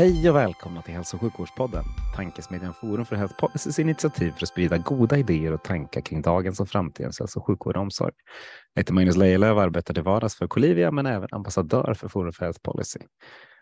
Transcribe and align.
Hej 0.00 0.30
och 0.30 0.36
välkomna 0.36 0.82
till 0.82 0.94
Hälso 0.94 1.16
och 1.16 1.20
sjukvårdspodden, 1.20 1.84
tankesmedjan 2.16 2.74
Forum 2.74 3.04
för 3.04 3.16
Health 3.16 3.34
Policys 3.40 3.78
initiativ 3.78 4.30
för 4.30 4.42
att 4.42 4.48
sprida 4.48 4.78
goda 4.78 5.18
idéer 5.18 5.52
och 5.52 5.62
tankar 5.62 6.00
kring 6.00 6.22
dagens 6.22 6.60
och 6.60 6.68
framtidens 6.68 7.20
hälso 7.20 7.40
och 7.40 7.46
sjukvård 7.46 7.76
och 7.76 7.82
omsorg. 7.82 8.12
Jag 8.74 8.80
heter 8.80 8.92
Magnus 8.94 9.16
Lejelöw 9.16 9.56
och 9.56 9.62
arbetar 9.62 9.94
till 9.94 10.02
vardags 10.02 10.34
för 10.34 10.46
Colivia 10.46 10.90
men 10.90 11.06
även 11.06 11.28
ambassadör 11.32 11.94
för 11.94 12.08
Forum 12.08 12.32
för 12.32 12.44
Health 12.44 12.60
Policy. 12.62 13.00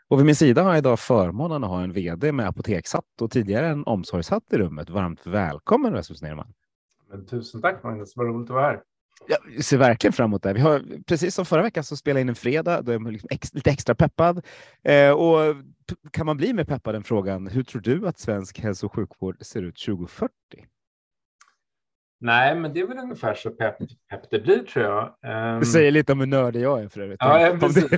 Och 0.09 0.19
vid 0.19 0.27
min 0.27 0.37
sida 0.37 0.63
har 0.63 0.71
jag 0.71 0.79
idag 0.79 0.99
förmånen 0.99 1.65
att 1.65 1.71
ha 1.71 1.83
en 1.83 1.93
vd 1.93 2.33
med 2.33 2.49
apotekshatt 2.49 3.21
och 3.21 3.31
tidigare 3.31 3.69
en 3.69 3.85
omsorgshatt 3.85 4.53
i 4.53 4.59
rummet. 4.59 4.91
Varmt 4.91 5.27
välkommen 5.27 5.93
Rasmus 5.93 6.23
Nerman. 6.23 6.53
Men 7.11 7.27
tusen 7.27 7.63
tack 7.63 7.83
Magnus, 7.83 8.13
vad 8.17 8.27
roligt 8.27 8.51
att 8.51 8.55
vara 8.55 8.67
här. 8.67 8.83
Jag 9.27 9.65
ser 9.65 9.79
verkligen 9.79 10.13
fram 10.13 10.31
emot 10.31 10.43
det. 10.43 10.53
Vi 10.53 10.61
har 10.61 11.03
precis 11.07 11.35
som 11.35 11.45
förra 11.45 11.63
veckan 11.63 11.85
så 11.85 11.97
spelade 11.97 12.21
in 12.21 12.29
en 12.29 12.35
fredag. 12.35 12.83
Då 12.83 12.93
är 12.93 12.99
man 12.99 13.13
liksom 13.13 13.29
ex, 13.33 13.55
lite 13.55 13.71
extra 13.71 13.95
peppad. 13.95 14.47
Eh, 14.83 15.11
och 15.11 15.57
kan 16.11 16.27
man 16.27 16.37
bli 16.37 16.53
mer 16.53 16.65
peppad 16.65 16.95
än 16.95 17.05
frågan? 17.05 17.47
Hur 17.47 17.63
tror 17.63 17.83
du 17.83 18.09
att 18.09 18.19
svensk 18.19 18.59
hälso 18.59 18.87
och 18.87 18.95
sjukvård 18.95 19.37
ser 19.41 19.63
ut 19.63 19.77
2040? 19.87 20.33
Nej, 22.21 22.55
men 22.55 22.73
det 22.73 22.81
är 22.81 22.87
väl 22.87 22.99
ungefär 22.99 23.35
så 23.35 23.51
pepp, 23.51 23.79
pepp 24.11 24.31
det 24.31 24.39
blir 24.39 24.59
tror 24.59 24.85
jag. 24.85 25.05
Um... 25.55 25.61
Det 25.61 25.67
säger 25.67 25.91
lite 25.91 26.13
om 26.13 26.21
hur 26.21 26.27
nördig 26.27 26.61
jag 26.61 26.83
är 26.83 26.89
för 26.89 27.01
övrigt. 27.01 27.19
Ja, 27.21 27.41
ja 27.41 27.57
precis. 27.61 27.91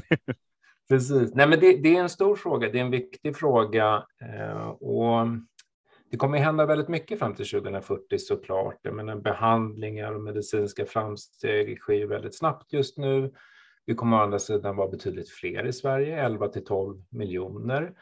precis. 0.89 1.35
Nej, 1.35 1.49
men 1.49 1.61
det, 1.61 1.77
det, 1.77 1.97
är 1.97 2.01
en 2.01 2.09
stor 2.09 2.37
fråga. 2.37 2.71
Det 2.73 2.79
är 2.79 2.85
en 2.85 2.91
viktig 2.91 3.37
fråga 3.37 4.05
eh, 4.23 4.69
och 4.69 5.27
det 6.11 6.17
kommer 6.17 6.39
att 6.39 6.45
hända 6.45 6.67
väldigt 6.67 6.89
mycket 6.89 7.19
fram 7.19 7.35
till 7.35 7.51
2040 7.51 8.19
såklart. 8.19 8.79
Jag 8.83 8.95
menar, 8.95 9.17
behandlingar 9.17 10.13
och 10.13 10.21
medicinska 10.21 10.87
framsteg 10.87 11.79
sker 11.79 12.07
väldigt 12.07 12.39
snabbt 12.39 12.73
just 12.73 12.99
nu. 12.99 13.33
Vi 13.87 13.95
kommer 13.95 14.17
å 14.17 14.21
andra 14.21 14.39
sidan 14.39 14.77
vara 14.77 14.89
betydligt 14.89 15.31
fler 15.31 15.67
i 15.67 15.73
Sverige, 15.73 16.25
11 16.25 16.49
till 16.49 16.65
12 16.65 17.03
miljoner. 17.11 17.93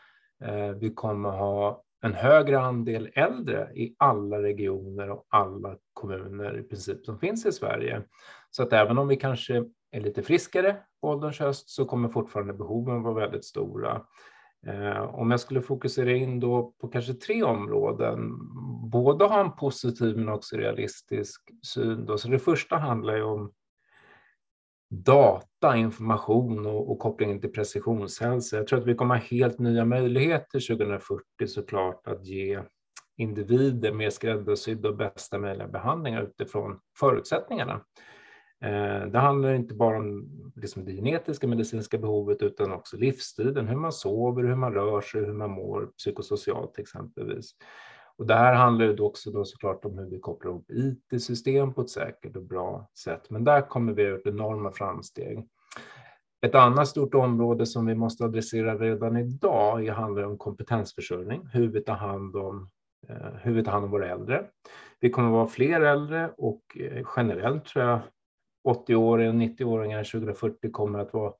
Eh, 0.44 0.70
vi 0.70 0.94
kommer 0.94 1.30
ha 1.30 1.84
en 2.02 2.14
högre 2.14 2.60
andel 2.60 3.10
äldre 3.14 3.70
i 3.74 3.94
alla 3.98 4.42
regioner 4.42 5.10
och 5.10 5.26
alla 5.28 5.76
kommuner 5.92 6.58
i 6.58 6.62
princip 6.62 7.04
som 7.04 7.18
finns 7.18 7.46
i 7.46 7.52
Sverige. 7.52 8.02
Så 8.50 8.62
att 8.62 8.72
även 8.72 8.98
om 8.98 9.08
vi 9.08 9.16
kanske 9.16 9.64
är 9.90 10.00
lite 10.00 10.22
friskare 10.22 10.76
på 11.00 11.08
ålderns 11.08 11.38
höst 11.38 11.68
så 11.68 11.84
kommer 11.84 12.08
fortfarande 12.08 12.54
behoven 12.54 13.02
vara 13.02 13.14
väldigt 13.14 13.44
stora. 13.44 14.02
Eh, 14.66 15.14
om 15.14 15.30
jag 15.30 15.40
skulle 15.40 15.62
fokusera 15.62 16.12
in 16.12 16.40
då 16.40 16.72
på 16.80 16.88
kanske 16.88 17.14
tre 17.14 17.42
områden, 17.42 18.38
både 18.90 19.24
ha 19.24 19.40
en 19.40 19.52
positiv 19.52 20.16
men 20.16 20.28
också 20.28 20.56
realistisk 20.56 21.50
syn. 21.66 22.06
Då. 22.06 22.18
Så 22.18 22.28
det 22.28 22.38
första 22.38 22.76
handlar 22.76 23.16
ju 23.16 23.22
om 23.22 23.52
data, 24.90 25.76
information 25.76 26.66
och, 26.66 26.90
och 26.90 26.98
kopplingen 26.98 27.40
till 27.40 27.52
precisionshälsa. 27.52 28.56
Jag 28.56 28.66
tror 28.66 28.78
att 28.78 28.86
vi 28.86 28.94
kommer 28.94 29.14
ha 29.14 29.22
helt 29.22 29.58
nya 29.58 29.84
möjligheter 29.84 30.76
2040 30.76 31.22
såklart 31.46 32.06
att 32.06 32.26
ge 32.26 32.62
individer 33.16 33.92
mer 33.92 34.10
skräddarsydda 34.10 34.88
och 34.88 34.96
bästa 34.96 35.38
möjliga 35.38 35.68
behandlingar 35.68 36.22
utifrån 36.22 36.80
förutsättningarna. 36.98 37.84
Eh, 38.60 39.06
det 39.06 39.18
handlar 39.18 39.54
inte 39.54 39.74
bara 39.74 39.98
om 39.98 40.28
liksom 40.56 40.84
det 40.84 40.92
genetiska 40.92 41.46
medicinska 41.46 41.98
behovet 41.98 42.42
utan 42.42 42.72
också 42.72 42.96
livsstilen, 42.96 43.68
hur 43.68 43.76
man 43.76 43.92
sover, 43.92 44.42
hur 44.42 44.54
man 44.54 44.74
rör 44.74 45.00
sig, 45.00 45.24
hur 45.24 45.32
man 45.32 45.50
mår 45.50 45.86
psykosocialt 45.86 46.78
exempelvis. 46.78 47.54
Och 48.16 48.26
det 48.26 48.34
här 48.34 48.54
handlar 48.54 48.86
ju 48.86 49.00
också 49.00 49.30
då 49.30 49.44
såklart 49.44 49.84
om 49.84 49.98
hur 49.98 50.06
vi 50.06 50.18
kopplar 50.18 50.50
ihop 50.50 50.70
IT-system 50.70 51.74
på 51.74 51.80
ett 51.80 51.90
säkert 51.90 52.36
och 52.36 52.42
bra 52.42 52.90
sätt. 52.98 53.30
Men 53.30 53.44
där 53.44 53.60
kommer 53.60 53.92
vi 53.92 54.02
ut 54.02 54.26
enorma 54.26 54.72
framsteg. 54.72 55.48
Ett 56.46 56.54
annat 56.54 56.88
stort 56.88 57.14
område 57.14 57.66
som 57.66 57.86
vi 57.86 57.94
måste 57.94 58.24
adressera 58.24 58.78
redan 58.78 59.16
idag 59.16 59.88
handlar 59.88 60.22
om 60.22 60.38
kompetensförsörjning, 60.38 61.48
hur 61.52 61.68
vi 61.68 61.80
tar 61.80 61.94
hand 61.94 62.36
om, 62.36 62.70
eh, 63.08 63.34
hur 63.42 63.54
vi 63.54 63.64
tar 63.64 63.72
hand 63.72 63.84
om 63.84 63.90
våra 63.90 64.08
äldre. 64.08 64.44
Vi 65.00 65.10
kommer 65.10 65.28
att 65.28 65.34
vara 65.34 65.46
fler 65.46 65.80
äldre 65.80 66.30
och 66.36 66.62
eh, 66.80 67.06
generellt 67.16 67.64
tror 67.64 67.84
jag 67.84 68.00
80-åringar 68.68 69.28
och 69.28 69.34
90-åringar 69.34 70.04
2040 70.04 70.70
kommer 70.70 70.98
att 70.98 71.12
vara 71.12 71.32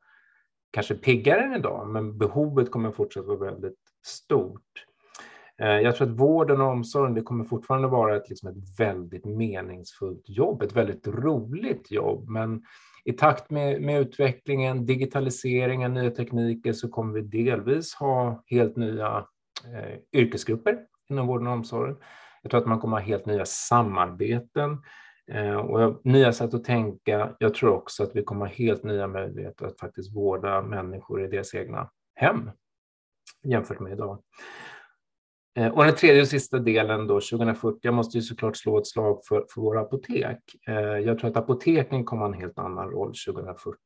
kanske 0.71 0.95
piggare 0.95 1.45
än 1.45 1.55
idag, 1.55 1.89
men 1.89 2.19
behovet 2.19 2.71
kommer 2.71 2.91
fortsatt 2.91 3.27
vara 3.27 3.51
väldigt 3.51 3.79
stort. 4.07 4.85
Eh, 5.59 5.69
jag 5.69 5.97
tror 5.97 6.09
att 6.09 6.21
vården 6.21 6.61
och 6.61 6.69
omsorgen 6.69 7.15
det 7.15 7.23
kommer 7.23 7.45
fortfarande 7.45 7.89
vara 7.89 8.17
ett, 8.17 8.29
liksom 8.29 8.49
ett 8.49 8.81
väldigt 8.81 9.25
meningsfullt 9.25 10.23
jobb, 10.29 10.63
ett 10.63 10.77
väldigt 10.77 11.07
roligt 11.09 11.91
jobb. 11.91 12.29
Men 12.29 12.63
i 13.05 13.13
takt 13.13 13.51
med, 13.51 13.83
med 13.83 14.01
utvecklingen, 14.01 14.87
digitaliseringen, 14.87 15.95
nya 15.95 16.11
tekniker 16.11 16.73
så 16.73 16.89
kommer 16.89 17.15
vi 17.15 17.45
delvis 17.45 17.95
ha 17.95 18.43
helt 18.47 18.77
nya 18.77 19.27
eh, 19.67 20.21
yrkesgrupper 20.21 20.79
inom 21.11 21.27
vården 21.27 21.47
och 21.47 21.53
omsorgen. 21.53 21.97
Jag 22.43 22.51
tror 22.51 22.61
att 22.61 22.67
man 22.67 22.81
kommer 22.81 22.97
ha 22.97 23.05
helt 23.05 23.27
nya 23.27 23.45
samarbeten 23.45 24.79
Eh, 25.33 25.57
och 25.57 26.01
nya 26.05 26.33
sätt 26.33 26.55
att 26.55 26.65
tänka. 26.65 27.37
Jag 27.39 27.55
tror 27.55 27.71
också 27.71 28.03
att 28.03 28.17
vi 28.17 28.23
kommer 28.23 28.47
ha 28.47 28.53
helt 28.53 28.85
nya 28.85 29.07
möjligheter 29.07 29.67
att 29.67 29.81
faktiskt 29.81 30.17
vårda 30.17 30.63
människor 30.63 31.25
i 31.25 31.27
deras 31.27 31.55
egna 31.55 31.91
hem 32.15 32.51
jämfört 33.43 33.81
med 33.81 33.93
idag. 33.93 34.23
Eh, 35.59 35.69
och 35.69 35.85
den 35.85 35.95
tredje 35.95 36.21
och 36.21 36.29
sista 36.29 36.59
delen 36.59 37.07
då, 37.07 37.15
2040, 37.15 37.79
jag 37.83 37.95
måste 37.95 38.19
ju 38.19 38.23
såklart 38.23 38.57
slå 38.57 38.79
ett 38.79 38.87
slag 38.87 39.21
för, 39.29 39.47
för 39.55 39.61
våra 39.61 39.81
apotek. 39.81 40.39
Eh, 40.69 40.75
jag 40.75 41.19
tror 41.19 41.31
att 41.31 41.37
apoteken 41.37 42.05
kommer 42.05 42.23
ha 42.23 42.35
en 42.35 42.41
helt 42.41 42.59
annan 42.59 42.91
roll 42.91 43.13
2040. 43.27 43.79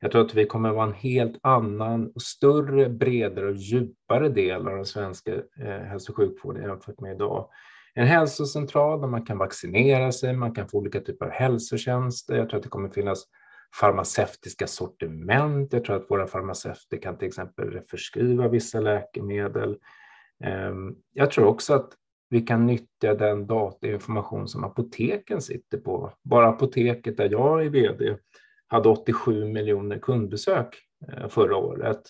Jag 0.00 0.12
tror 0.12 0.24
att 0.24 0.34
vi 0.34 0.46
kommer 0.46 0.70
vara 0.70 0.86
en 0.86 0.94
helt 0.94 1.38
annan 1.42 2.12
större, 2.20 2.88
bredare 2.88 3.46
och 3.46 3.56
djupare 3.56 4.28
del 4.28 4.68
av 4.68 4.74
den 4.74 4.84
svenska 4.84 5.32
hälso 5.60 6.12
och 6.12 6.16
sjukvården 6.16 6.62
jämfört 6.62 7.00
med 7.00 7.14
idag. 7.14 7.48
En 7.94 8.06
hälsocentral 8.06 9.00
där 9.00 9.08
man 9.08 9.26
kan 9.26 9.38
vaccinera 9.38 10.12
sig, 10.12 10.32
man 10.32 10.54
kan 10.54 10.68
få 10.68 10.78
olika 10.78 11.00
typer 11.00 11.26
av 11.26 11.32
hälsotjänster. 11.32 12.36
Jag 12.36 12.48
tror 12.48 12.56
att 12.58 12.62
det 12.62 12.68
kommer 12.68 12.88
finnas 12.88 13.24
farmaceutiska 13.80 14.66
sortiment. 14.66 15.72
Jag 15.72 15.84
tror 15.84 15.96
att 15.96 16.10
våra 16.10 16.26
farmaceuter 16.26 16.96
kan 16.96 17.18
till 17.18 17.28
exempel 17.28 17.80
förskriva 17.90 18.48
vissa 18.48 18.80
läkemedel. 18.80 19.78
Ehm, 20.44 20.94
jag 21.12 21.30
tror 21.30 21.46
också 21.46 21.74
att 21.74 21.92
vi 22.28 22.40
kan 22.40 22.66
nyttja 22.66 23.14
den 23.14 23.46
datainformation 23.46 24.48
som 24.48 24.64
apoteken 24.64 25.42
sitter 25.42 25.78
på. 25.78 26.12
Bara 26.22 26.48
apoteket 26.48 27.16
där 27.16 27.30
jag 27.30 27.64
är 27.64 27.70
vd 27.70 28.16
hade 28.66 28.88
87 28.88 29.44
miljoner 29.44 29.98
kundbesök 29.98 30.78
eh, 31.08 31.28
förra 31.28 31.56
året. 31.56 32.02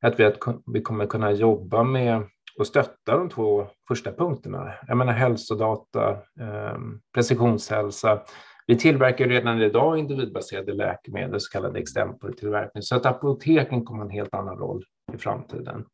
Att 0.00 0.20
vi, 0.20 0.24
att 0.24 0.38
vi 0.66 0.80
kommer 0.80 1.06
kunna 1.06 1.32
jobba 1.32 1.82
med 1.82 2.22
och 2.58 2.66
stötta 2.66 3.16
de 3.16 3.28
två 3.28 3.66
första 3.88 4.12
punkterna. 4.12 4.72
Jag 4.86 4.96
menar 4.96 5.12
hälsodata, 5.12 6.18
ehm, 6.40 7.00
precisionshälsa. 7.14 8.22
Vi 8.66 8.78
tillverkar 8.78 9.28
redan 9.28 9.62
idag 9.62 9.98
individbaserade 9.98 10.72
läkemedel, 10.72 11.40
så 11.40 11.50
kallad 11.52 11.76
extempore-tillverkning, 11.76 12.82
så 12.82 12.96
att 12.96 13.06
apoteken 13.06 13.84
kommer 13.84 13.98
ha 13.98 14.04
en 14.04 14.16
helt 14.16 14.34
annan 14.34 14.58
roll 14.58 14.84
i 15.14 15.18
framtiden. 15.18 15.84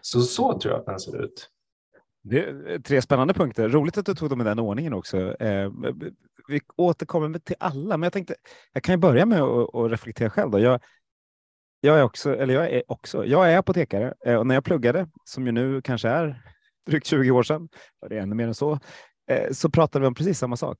Så 0.00 0.20
så 0.20 0.58
tror 0.58 0.72
jag 0.72 0.80
att 0.80 0.86
den 0.86 1.00
ser 1.00 1.24
ut. 1.24 1.50
Det 2.22 2.44
är 2.44 2.78
tre 2.78 3.02
spännande 3.02 3.34
punkter. 3.34 3.68
Roligt 3.68 3.98
att 3.98 4.06
du 4.06 4.14
tog 4.14 4.30
dem 4.30 4.40
i 4.40 4.44
den 4.44 4.58
ordningen 4.58 4.92
också. 4.92 5.18
Eh, 5.42 5.70
vi 6.48 6.60
återkommer 6.76 7.38
till 7.38 7.56
alla, 7.60 7.96
men 7.96 8.02
jag 8.02 8.12
tänkte 8.12 8.34
jag 8.72 8.82
kan 8.82 8.92
ju 8.92 8.96
börja 8.96 9.26
med 9.26 9.42
att 9.42 9.90
reflektera 9.90 10.30
själv. 10.30 10.50
Då. 10.50 10.58
Jag, 10.58 10.80
jag 11.80 11.98
är 11.98 12.02
också, 12.02 12.36
eller 12.36 12.54
jag 12.54 12.70
är 12.70 12.82
också, 12.88 13.24
jag 13.24 13.52
är 13.52 13.58
apotekare 13.58 14.14
eh, 14.26 14.34
och 14.34 14.46
när 14.46 14.54
jag 14.54 14.64
pluggade, 14.64 15.08
som 15.24 15.46
ju 15.46 15.52
nu 15.52 15.82
kanske 15.82 16.08
är 16.08 16.42
drygt 16.86 17.06
20 17.06 17.30
år 17.30 17.42
sedan, 17.42 17.68
och 18.00 18.08
det 18.08 18.16
är 18.16 18.20
ännu 18.20 18.34
mer 18.34 18.46
än 18.46 18.54
så, 18.54 18.78
eh, 19.30 19.52
så 19.52 19.70
pratade 19.70 20.00
vi 20.00 20.06
om 20.06 20.14
precis 20.14 20.38
samma 20.38 20.56
sak. 20.56 20.78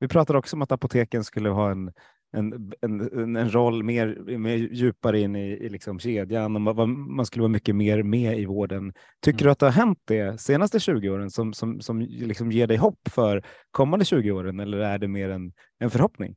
Vi 0.00 0.08
pratade 0.08 0.38
också 0.38 0.56
om 0.56 0.62
att 0.62 0.72
apoteken 0.72 1.24
skulle 1.24 1.48
ha 1.48 1.70
en 1.70 1.92
en, 2.36 2.72
en, 2.80 3.36
en 3.36 3.50
roll 3.50 3.82
mer, 3.82 4.38
mer 4.38 4.56
djupare 4.56 5.20
in 5.20 5.36
i, 5.36 5.48
i 5.48 5.68
liksom 5.68 5.98
kedjan 5.98 6.56
och 6.56 6.76
man, 6.76 7.14
man 7.14 7.26
skulle 7.26 7.42
vara 7.42 7.52
mycket 7.52 7.76
mer 7.76 8.02
med 8.02 8.38
i 8.38 8.44
vården. 8.44 8.92
Tycker 9.20 9.42
mm. 9.42 9.44
du 9.44 9.50
att 9.50 9.58
det 9.58 9.66
har 9.66 9.72
hänt 9.72 9.98
det 10.04 10.40
senaste 10.40 10.80
20 10.80 11.08
åren 11.08 11.30
som, 11.30 11.52
som, 11.52 11.80
som 11.80 12.00
liksom 12.00 12.52
ger 12.52 12.66
dig 12.66 12.76
hopp 12.76 13.08
för 13.08 13.42
kommande 13.70 14.04
20 14.04 14.30
åren 14.30 14.60
eller 14.60 14.78
är 14.78 14.98
det 14.98 15.08
mer 15.08 15.28
en, 15.28 15.52
en 15.78 15.90
förhoppning? 15.90 16.34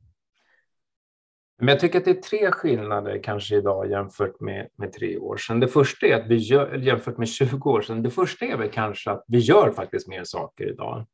Men 1.58 1.68
jag 1.68 1.80
tycker 1.80 1.98
att 1.98 2.04
det 2.04 2.10
är 2.10 2.14
tre 2.14 2.50
skillnader 2.50 3.22
kanske 3.22 3.56
idag 3.56 3.90
jämfört 3.90 4.40
med, 4.40 4.68
med 4.76 4.92
tre 4.92 5.18
år 5.18 5.36
sedan. 5.36 5.60
Det 5.60 5.68
första 5.68 6.06
är 6.06 6.14
att 6.14 6.26
vi 6.26 6.36
gör, 6.36 6.74
jämfört 6.74 7.18
med 7.18 7.28
20 7.28 7.70
år 7.70 7.80
sedan, 7.82 8.02
det 8.02 8.10
första 8.10 8.44
är 8.44 8.56
väl 8.56 8.70
kanske 8.70 9.10
att 9.10 9.24
vi 9.28 9.38
gör 9.38 9.70
faktiskt 9.70 10.08
mer 10.08 10.24
saker 10.24 10.70
idag. 10.70 11.06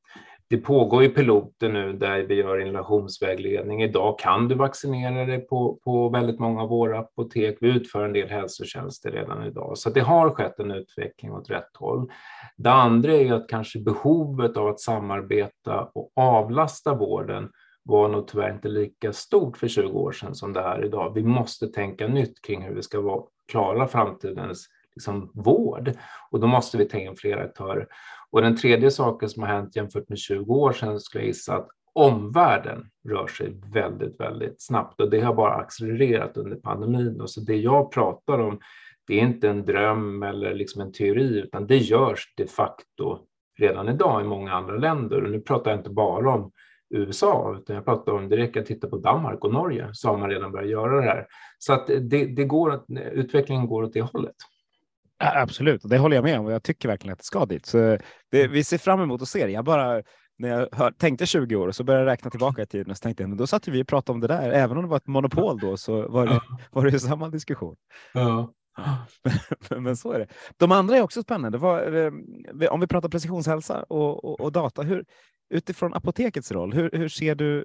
Det 0.48 0.56
pågår 0.56 1.02
ju 1.02 1.08
piloter 1.08 1.68
nu 1.68 1.92
där 1.92 2.22
vi 2.22 2.34
gör 2.34 2.60
inhalationsvägledning. 2.60 3.82
Idag 3.82 4.18
kan 4.18 4.48
du 4.48 4.54
vaccinera 4.54 5.26
dig 5.26 5.46
på, 5.46 5.78
på 5.84 6.08
väldigt 6.08 6.40
många 6.40 6.62
av 6.62 6.68
våra 6.68 6.98
apotek. 6.98 7.58
Vi 7.60 7.68
utför 7.68 8.04
en 8.04 8.12
del 8.12 8.28
hälsotjänster 8.28 9.10
redan 9.10 9.44
idag, 9.44 9.78
så 9.78 9.90
det 9.90 10.00
har 10.00 10.30
skett 10.30 10.58
en 10.58 10.70
utveckling 10.70 11.32
åt 11.32 11.50
rätt 11.50 11.76
håll. 11.78 12.10
Det 12.56 12.70
andra 12.70 13.12
är 13.12 13.32
att 13.32 13.48
kanske 13.48 13.78
behovet 13.78 14.56
av 14.56 14.66
att 14.66 14.80
samarbeta 14.80 15.90
och 15.94 16.12
avlasta 16.16 16.94
vården 16.94 17.50
var 17.84 18.08
nog 18.08 18.28
tyvärr 18.28 18.52
inte 18.52 18.68
lika 18.68 19.12
stort 19.12 19.56
för 19.56 19.68
20 19.68 19.98
år 19.98 20.12
sedan 20.12 20.34
som 20.34 20.52
det 20.52 20.60
är 20.60 20.84
idag. 20.84 21.14
Vi 21.14 21.22
måste 21.22 21.68
tänka 21.68 22.08
nytt 22.08 22.42
kring 22.42 22.62
hur 22.62 22.74
vi 22.74 22.82
ska 22.82 23.00
vara, 23.00 23.22
klara 23.48 23.88
framtidens 23.88 24.66
liksom, 24.94 25.30
vård 25.34 25.92
och 26.30 26.40
då 26.40 26.46
måste 26.46 26.78
vi 26.78 26.88
ta 26.88 26.98
in 26.98 27.16
fler 27.16 27.36
aktörer. 27.36 27.86
Och 28.30 28.42
den 28.42 28.56
tredje 28.56 28.90
saken 28.90 29.28
som 29.28 29.42
har 29.42 29.50
hänt 29.50 29.76
jämfört 29.76 30.08
med 30.08 30.18
20 30.18 30.54
år 30.54 30.72
sedan 30.72 31.00
skulle 31.00 31.24
jag 31.24 31.28
gissa 31.28 31.56
att 31.56 31.68
omvärlden 31.92 32.90
rör 33.08 33.26
sig 33.26 33.60
väldigt, 33.74 34.20
väldigt 34.20 34.62
snabbt 34.62 35.00
och 35.00 35.10
det 35.10 35.20
har 35.20 35.34
bara 35.34 35.54
accelererat 35.54 36.36
under 36.36 36.56
pandemin. 36.56 37.20
Och 37.20 37.30
så 37.30 37.40
det 37.40 37.56
jag 37.56 37.92
pratar 37.92 38.38
om, 38.38 38.60
det 39.06 39.14
är 39.14 39.22
inte 39.22 39.48
en 39.48 39.64
dröm 39.64 40.22
eller 40.22 40.54
liksom 40.54 40.80
en 40.80 40.92
teori, 40.92 41.38
utan 41.38 41.66
det 41.66 41.76
görs 41.76 42.34
de 42.36 42.46
facto 42.46 43.18
redan 43.58 43.88
idag 43.88 44.20
i 44.20 44.24
många 44.24 44.52
andra 44.52 44.76
länder. 44.76 45.24
Och 45.24 45.30
nu 45.30 45.40
pratar 45.40 45.70
jag 45.70 45.80
inte 45.80 45.90
bara 45.90 46.34
om 46.34 46.52
USA, 46.90 47.56
utan 47.58 47.76
jag 47.76 47.84
pratar 47.84 48.12
om 48.12 48.28
det 48.28 48.36
räcker 48.36 48.60
att 48.60 48.66
titta 48.66 48.88
på 48.88 48.98
Danmark 48.98 49.44
och 49.44 49.52
Norge 49.52 49.88
så 49.92 50.08
har 50.08 50.18
man 50.18 50.30
redan 50.30 50.52
börjat 50.52 50.70
göra 50.70 50.96
det 50.96 51.02
här. 51.02 51.26
Så 51.58 51.72
att 51.72 51.86
det, 51.86 52.26
det 52.26 52.44
går, 52.44 52.84
utvecklingen 53.12 53.66
går 53.66 53.82
åt 53.82 53.92
det 53.92 54.00
hållet. 54.00 54.34
Absolut, 55.18 55.80
det 55.84 55.98
håller 55.98 56.16
jag 56.16 56.24
med 56.24 56.38
om 56.38 56.46
och 56.46 56.52
jag 56.52 56.62
tycker 56.62 56.88
verkligen 56.88 57.12
att 57.12 57.18
det 57.18 57.24
ska 57.24 57.46
dit. 57.46 57.66
Så 57.66 57.98
det, 58.30 58.46
vi 58.48 58.64
ser 58.64 58.78
fram 58.78 59.00
emot 59.00 59.22
att 59.22 59.28
se 59.28 59.46
det. 59.46 59.52
Jag 59.52 59.64
bara 59.64 60.02
när 60.38 60.48
jag 60.48 60.68
hör, 60.72 60.90
tänkte 60.90 61.26
20 61.26 61.56
år 61.56 61.68
och 61.68 61.74
så 61.74 61.84
började 61.84 62.04
jag 62.04 62.12
räkna 62.12 62.30
tillbaka 62.30 62.62
i 62.62 62.66
tiden 62.66 62.90
och 62.90 62.96
så 62.96 63.02
tänkte 63.02 63.22
jag, 63.22 63.28
men 63.28 63.38
då 63.38 63.46
satt 63.46 63.68
vi 63.68 63.82
och 63.82 63.86
pratade 63.86 64.14
om 64.14 64.20
det 64.20 64.26
där. 64.26 64.50
Även 64.50 64.76
om 64.76 64.82
det 64.82 64.88
var 64.88 64.96
ett 64.96 65.06
monopol 65.06 65.58
då 65.58 65.76
så 65.76 66.08
var 66.08 66.26
det, 66.26 66.40
var 66.70 66.84
det 66.84 67.00
samma 67.00 67.28
diskussion. 67.28 67.76
Ja. 68.14 68.52
men, 69.70 69.82
men 69.82 69.96
så 69.96 70.12
är 70.12 70.18
det. 70.18 70.26
De 70.56 70.72
andra 70.72 70.96
är 70.96 71.02
också 71.02 71.22
spännande. 71.22 71.58
Var, 71.58 71.92
eh, 71.92 72.12
om 72.70 72.80
vi 72.80 72.86
pratar 72.86 73.08
precisionshälsa 73.08 73.82
och, 73.82 74.24
och, 74.24 74.40
och, 74.40 74.52
data, 74.52 74.82
hur, 74.82 75.04
utifrån 75.54 75.94
apotekets 75.94 76.52
roll, 76.52 76.72
hur, 76.72 76.90
hur 76.92 77.08
ser 77.08 77.34
du, 77.34 77.64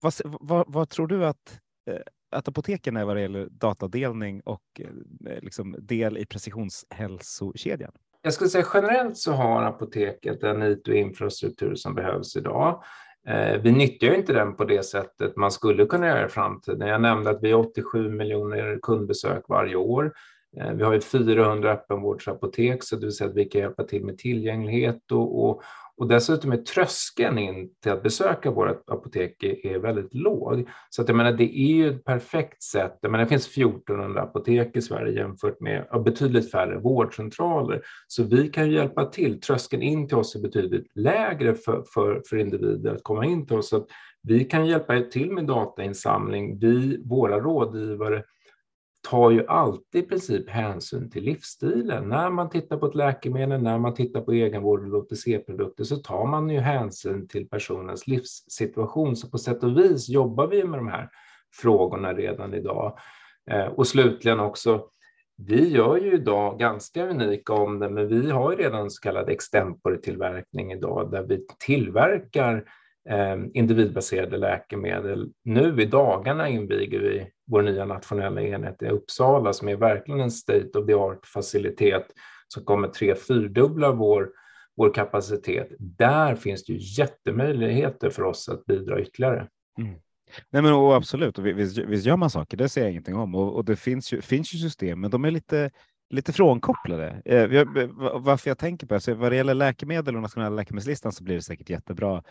vad, 0.00 0.14
vad, 0.24 0.64
vad 0.68 0.88
tror 0.88 1.06
du 1.06 1.26
att 1.26 1.60
eh, 1.90 2.00
att 2.30 2.48
apoteken 2.48 2.96
är 2.96 3.04
vad 3.04 3.16
det 3.16 3.22
gäller 3.22 3.48
datadelning 3.50 4.40
och 4.40 4.62
eh, 4.78 5.42
liksom 5.42 5.76
del 5.78 6.18
i 6.18 6.26
precisionshälsokedjan? 6.26 7.92
Jag 8.22 8.32
skulle 8.32 8.50
säga 8.50 8.66
generellt 8.74 9.16
så 9.16 9.32
har 9.32 9.62
apoteket 9.62 10.40
den 10.40 10.62
IT 10.62 10.88
och 10.88 10.94
infrastruktur 10.94 11.74
som 11.74 11.94
behövs 11.94 12.36
idag. 12.36 12.82
Eh, 13.28 13.60
vi 13.60 13.72
nyttjar 13.72 14.14
inte 14.14 14.32
den 14.32 14.56
på 14.56 14.64
det 14.64 14.82
sättet 14.82 15.36
man 15.36 15.50
skulle 15.50 15.86
kunna 15.86 16.06
göra 16.06 16.26
i 16.26 16.28
framtiden. 16.28 16.88
Jag 16.88 17.02
nämnde 17.02 17.30
att 17.30 17.42
vi 17.42 17.52
har 17.52 17.60
87 17.60 18.10
miljoner 18.10 18.78
kundbesök 18.82 19.44
varje 19.48 19.76
år. 19.76 20.12
Eh, 20.56 20.72
vi 20.72 20.82
har 20.82 20.92
ju 20.92 21.00
400 21.00 21.72
öppenvårdsapotek, 21.72 22.84
så 22.84 22.96
det 22.96 23.06
vill 23.06 23.12
säga 23.12 23.30
att 23.30 23.36
vi 23.36 23.44
kan 23.44 23.60
hjälpa 23.60 23.84
till 23.84 24.04
med 24.04 24.18
tillgänglighet 24.18 25.12
och, 25.12 25.44
och, 25.44 25.62
och 25.96 26.08
dessutom 26.08 26.52
är 26.52 26.56
tröskeln 26.56 27.38
in 27.38 27.70
till 27.82 27.92
att 27.92 28.02
besöka 28.02 28.50
vårt 28.50 28.90
apotek 28.90 29.42
är 29.42 29.78
väldigt 29.78 30.14
låg. 30.14 30.68
Så 30.90 31.02
att 31.02 31.08
jag 31.08 31.16
menar, 31.16 31.32
det 31.32 31.60
är 31.60 31.74
ju 31.74 31.88
ett 31.88 32.04
perfekt 32.04 32.62
sätt. 32.62 32.98
Jag 33.00 33.10
menar, 33.10 33.24
det 33.24 33.28
finns 33.28 33.48
1400 33.48 34.22
apotek 34.22 34.76
i 34.76 34.82
Sverige 34.82 35.12
jämfört 35.12 35.60
med 35.60 35.86
betydligt 36.04 36.50
färre 36.50 36.78
vårdcentraler. 36.78 37.82
Så 38.06 38.22
vi 38.22 38.48
kan 38.48 38.70
hjälpa 38.70 39.04
till. 39.04 39.40
Tröskeln 39.40 39.82
in 39.82 40.08
till 40.08 40.16
oss 40.16 40.36
är 40.36 40.40
betydligt 40.40 40.86
lägre 40.94 41.54
för, 41.54 41.82
för, 41.94 42.22
för 42.26 42.36
individer 42.36 42.94
att 42.94 43.02
komma 43.02 43.24
in 43.24 43.46
till 43.46 43.56
oss. 43.56 43.68
Så 43.68 43.76
att 43.76 43.86
vi 44.22 44.44
kan 44.44 44.66
hjälpa 44.66 45.00
till 45.00 45.30
med 45.32 45.46
datainsamling. 45.46 46.58
Vi, 46.58 47.02
våra 47.04 47.40
rådgivare, 47.40 48.22
tar 49.08 49.30
ju 49.30 49.46
alltid 49.46 50.04
i 50.04 50.06
princip 50.06 50.50
hänsyn 50.50 51.10
till 51.10 51.24
livsstilen. 51.24 52.08
När 52.08 52.30
man 52.30 52.50
tittar 52.50 52.76
på 52.76 52.86
ett 52.86 52.94
läkemedel, 52.94 53.62
när 53.62 53.78
man 53.78 53.94
tittar 53.94 54.20
på 54.20 54.32
egenvård 54.32 54.94
och 54.94 54.98
OTC-produkter 54.98 55.84
så 55.84 55.96
tar 55.96 56.26
man 56.26 56.50
ju 56.50 56.58
hänsyn 56.58 57.28
till 57.28 57.48
personens 57.48 58.06
livssituation. 58.06 59.16
Så 59.16 59.30
på 59.30 59.38
sätt 59.38 59.64
och 59.64 59.78
vis 59.78 60.08
jobbar 60.08 60.46
vi 60.46 60.64
med 60.64 60.78
de 60.78 60.88
här 60.88 61.08
frågorna 61.52 62.12
redan 62.12 62.54
idag. 62.54 62.98
Eh, 63.50 63.66
och 63.66 63.86
slutligen 63.86 64.40
också, 64.40 64.86
vi 65.36 65.68
gör 65.68 65.96
ju 65.96 66.14
idag 66.14 66.58
ganska 66.58 67.08
unika 67.08 67.52
om 67.52 67.78
det, 67.78 67.90
men 67.90 68.08
vi 68.08 68.30
har 68.30 68.50
ju 68.50 68.56
redan 68.56 68.90
så 68.90 69.00
kallad 69.00 69.28
extempore-tillverkning 69.28 70.72
idag 70.72 71.10
där 71.10 71.22
vi 71.22 71.46
tillverkar 71.66 72.64
eh, 73.08 73.36
individbaserade 73.54 74.36
läkemedel. 74.36 75.30
Nu 75.44 75.82
i 75.82 75.86
dagarna 75.86 76.48
inviger 76.48 76.98
vi 76.98 77.26
vår 77.50 77.62
nya 77.62 77.84
nationella 77.84 78.42
enhet 78.42 78.82
i 78.82 78.88
Uppsala 78.88 79.52
som 79.52 79.68
är 79.68 79.76
verkligen 79.76 80.20
en 80.20 80.30
state 80.30 80.78
of 80.78 80.86
the 80.86 80.94
art 80.94 81.26
facilitet 81.26 82.06
som 82.48 82.64
kommer 82.64 82.88
tre 82.88 83.14
fyrdubbla 83.14 83.92
vår, 83.92 84.30
vår 84.76 84.94
kapacitet. 84.94 85.68
Där 85.78 86.34
finns 86.34 86.64
det 86.64 86.72
ju 86.72 87.02
jättemöjligheter 87.02 88.10
för 88.10 88.22
oss 88.22 88.48
att 88.48 88.66
bidra 88.66 89.00
ytterligare. 89.00 89.48
Mm. 89.78 89.94
Nej, 90.50 90.62
men 90.62 90.72
och 90.72 90.96
absolut, 90.96 91.38
och 91.38 91.46
visst, 91.46 91.78
visst 91.78 92.06
gör 92.06 92.16
man 92.16 92.30
saker, 92.30 92.56
det 92.56 92.68
säger 92.68 92.86
jag 92.86 92.92
ingenting 92.92 93.16
om. 93.16 93.34
Och, 93.34 93.56
och 93.56 93.64
det 93.64 93.76
finns 93.76 94.12
ju, 94.12 94.20
finns 94.20 94.54
ju 94.54 94.58
system, 94.58 95.00
men 95.00 95.10
de 95.10 95.24
är 95.24 95.30
lite, 95.30 95.70
lite 96.10 96.32
frånkopplade. 96.32 97.22
Eh, 97.24 97.66
varför 98.20 98.50
jag 98.50 98.58
tänker 98.58 98.86
på 98.86 98.94
det, 98.94 98.96
alltså, 98.96 99.14
vad 99.14 99.32
det 99.32 99.36
gäller 99.36 99.54
läkemedel 99.54 100.16
och 100.16 100.22
nationella 100.22 100.56
läkemedelslistan 100.56 101.12
så 101.12 101.24
blir 101.24 101.34
det 101.34 101.42
säkert 101.42 101.70
jättebra 101.70 102.22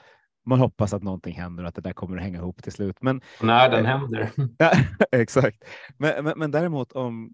man 0.50 0.60
hoppas 0.60 0.94
att 0.94 1.04
någonting 1.04 1.36
händer 1.36 1.64
och 1.64 1.70
att 1.70 1.76
det 1.76 1.82
där 1.82 1.94
kommer 1.94 2.18
att 2.18 2.24
hänga 2.24 2.38
ihop 2.38 2.64
till 2.64 2.72
slut. 2.72 2.98
Men, 3.02 3.22
när 3.42 3.70
den 3.70 3.86
eh, 3.86 3.92
händer. 3.92 4.30
Ja, 4.58 4.72
exakt. 5.12 5.64
Men, 5.98 6.24
men, 6.24 6.34
men, 6.40 6.52
däremot 6.52 6.92
om, 6.92 7.34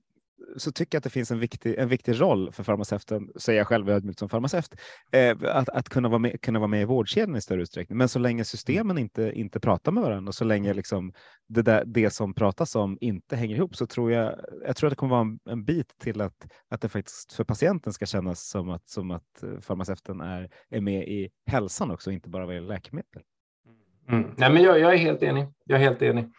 så 0.57 0.71
tycker 0.71 0.95
jag 0.95 0.99
att 0.99 1.03
det 1.03 1.09
finns 1.09 1.31
en 1.31 1.39
viktig, 1.39 1.75
en 1.77 1.89
viktig 1.89 2.21
roll 2.21 2.51
för 2.51 2.63
farmaceuten, 2.63 3.29
säger 3.35 3.59
jag 3.59 3.67
själv 3.67 3.89
ödmjukt 3.89 4.19
som 4.19 4.29
farmaceut, 4.29 4.75
eh, 5.11 5.37
att, 5.43 5.69
att 5.69 5.89
kunna, 5.89 6.09
vara 6.09 6.19
med, 6.19 6.41
kunna 6.41 6.59
vara 6.59 6.67
med 6.67 6.81
i 6.81 6.85
vårdkedjan 6.85 7.35
i 7.35 7.41
större 7.41 7.61
utsträckning. 7.61 7.97
Men 7.97 8.09
så 8.09 8.19
länge 8.19 8.43
systemen 8.43 8.97
inte, 8.97 9.31
inte 9.35 9.59
pratar 9.59 9.91
med 9.91 10.03
varandra 10.03 10.29
och 10.29 10.35
så 10.35 10.45
länge 10.45 10.73
liksom 10.73 11.13
det, 11.47 11.61
där, 11.61 11.83
det 11.85 12.09
som 12.09 12.33
pratas 12.33 12.75
om 12.75 12.97
inte 13.01 13.35
hänger 13.35 13.55
ihop 13.55 13.75
så 13.75 13.87
tror 13.87 14.11
jag, 14.11 14.35
jag 14.65 14.75
tror 14.75 14.87
att 14.87 14.91
det 14.91 14.95
kommer 14.95 15.15
vara 15.15 15.21
en, 15.21 15.39
en 15.49 15.65
bit 15.65 15.97
till 15.99 16.21
att, 16.21 16.47
att 16.69 16.81
det 16.81 16.89
faktiskt 16.89 17.33
för 17.33 17.43
patienten 17.43 17.93
ska 17.93 18.05
kännas 18.05 18.49
som 18.49 18.69
att, 18.69 18.89
som 18.89 19.11
att 19.11 19.43
eh, 19.43 19.59
farmaceuten 19.61 20.21
är, 20.21 20.49
är 20.69 20.81
med 20.81 21.07
i 21.07 21.29
hälsan 21.45 21.91
också, 21.91 22.11
inte 22.11 22.29
bara 22.29 22.45
vad 22.45 22.55
gäller 22.55 22.67
läkemedel. 22.67 23.23
Mm. 24.09 24.31
Nej, 24.37 24.53
men 24.53 24.63
jag, 24.63 24.79
jag, 24.79 24.93
är 24.93 24.97
helt 24.97 25.23
enig. 25.23 25.47
Jag 25.65 25.79
är 25.79 25.83
helt 25.83 26.01
enig 26.01 26.31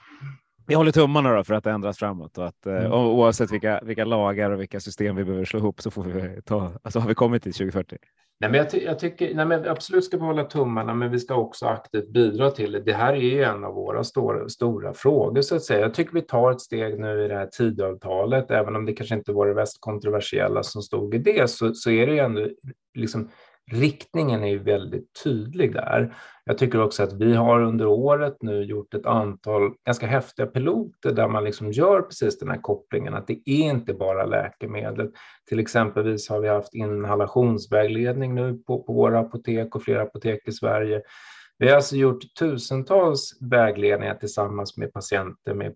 vi 0.67 0.75
håller 0.75 0.93
tummarna 0.93 1.37
då 1.37 1.45
för 1.45 1.55
att 1.55 1.65
det 1.65 1.71
ändras 1.71 1.99
framåt 1.99 2.39
och 2.39 2.47
att 2.47 2.67
eh, 2.67 2.77
mm. 2.77 2.93
oavsett 2.93 3.53
vilka, 3.53 3.81
vilka 3.85 4.05
lagar 4.05 4.51
och 4.51 4.61
vilka 4.61 4.81
system 4.81 5.17
vi 5.17 5.25
behöver 5.25 5.45
slå 5.45 5.59
ihop 5.59 5.81
så 5.81 5.91
får 5.91 6.05
vi 6.05 6.43
ta, 6.43 6.73
alltså 6.83 6.99
har 6.99 7.09
vi 7.09 7.15
kommit 7.15 7.43
till 7.43 7.53
2040. 7.53 7.97
Nej, 8.41 8.51
men 8.51 8.59
jag, 8.59 8.71
ty 8.71 8.85
jag 8.85 8.99
tycker 8.99 9.35
nej, 9.35 9.47
men 9.47 9.69
absolut 9.69 10.05
ska 10.05 10.17
vi 10.17 10.23
hålla 10.23 10.45
tummarna, 10.45 10.95
men 10.95 11.11
vi 11.11 11.19
ska 11.19 11.35
också 11.35 11.67
aktivt 11.67 12.09
bidra 12.09 12.51
till 12.51 12.73
det. 12.73 12.81
Det 12.81 12.93
här 12.93 13.13
är 13.13 13.21
ju 13.21 13.43
en 13.43 13.65
av 13.65 13.75
våra 13.75 14.05
stora, 14.05 14.49
stora 14.49 14.95
frågor 14.95 15.43
så 15.43 15.57
att 15.57 15.63
säga. 15.63 15.81
Jag 15.81 15.95
tycker 15.95 16.13
vi 16.13 16.23
tar 16.23 16.53
ett 16.53 16.61
steg 16.61 17.01
nu 17.01 17.25
i 17.25 17.29
det 17.29 17.35
här 17.35 17.47
tidavtalet, 17.47 18.51
även 18.51 18.77
om 18.77 18.87
det 18.87 18.93
kanske 18.93 19.15
inte 19.15 19.33
var 19.33 19.47
det 19.47 19.55
mest 19.55 19.81
kontroversiella 19.81 20.63
som 20.63 20.83
stod 20.83 21.15
i 21.15 21.19
det, 21.19 21.51
så, 21.51 21.75
så 21.75 21.91
är 21.91 22.07
det 22.07 22.13
ju 22.13 22.19
ändå 22.19 22.49
liksom 22.95 23.31
riktningen 23.73 24.45
är 24.45 24.49
ju 24.49 24.59
väldigt 24.59 25.23
tydlig 25.25 25.73
där. 25.73 26.15
Jag 26.45 26.59
tycker 26.59 26.83
också 26.83 27.03
att 27.03 27.13
vi 27.13 27.35
har 27.35 27.63
under 27.63 27.87
året 27.87 28.37
nu 28.41 28.63
gjort 28.63 28.95
ett 28.95 29.07
antal 29.07 29.73
ganska 29.87 30.07
häftiga 30.07 30.47
piloter 30.47 31.13
där 31.13 31.29
man 31.29 31.45
liksom 31.45 31.73
gör 31.73 32.03
precis 32.03 32.39
den 32.39 32.49
här 32.49 32.61
kopplingen 32.61 33.15
att 33.15 33.27
det 33.27 33.41
är 33.47 33.71
inte 33.71 33.95
bara 33.95 34.25
läkemedel. 34.25 35.11
Till 35.49 35.61
exempelvis 35.61 36.29
har 36.29 36.41
vi 36.41 36.49
haft 36.49 36.75
inhalationsvägledning 36.75 38.35
nu 38.35 38.55
på, 38.67 38.83
på 38.83 38.93
våra 38.93 39.19
apotek 39.21 39.75
och 39.77 39.83
flera 39.83 40.03
apotek 40.03 40.49
i 40.49 40.53
Sverige. 40.53 41.03
Vi 41.59 41.69
har 41.69 41.77
alltså 41.77 41.97
gjort 41.97 42.35
tusentals 42.39 43.39
vägledningar 43.41 44.15
tillsammans 44.15 44.77
med 44.77 44.93
patienter 44.93 45.55
med 45.55 45.75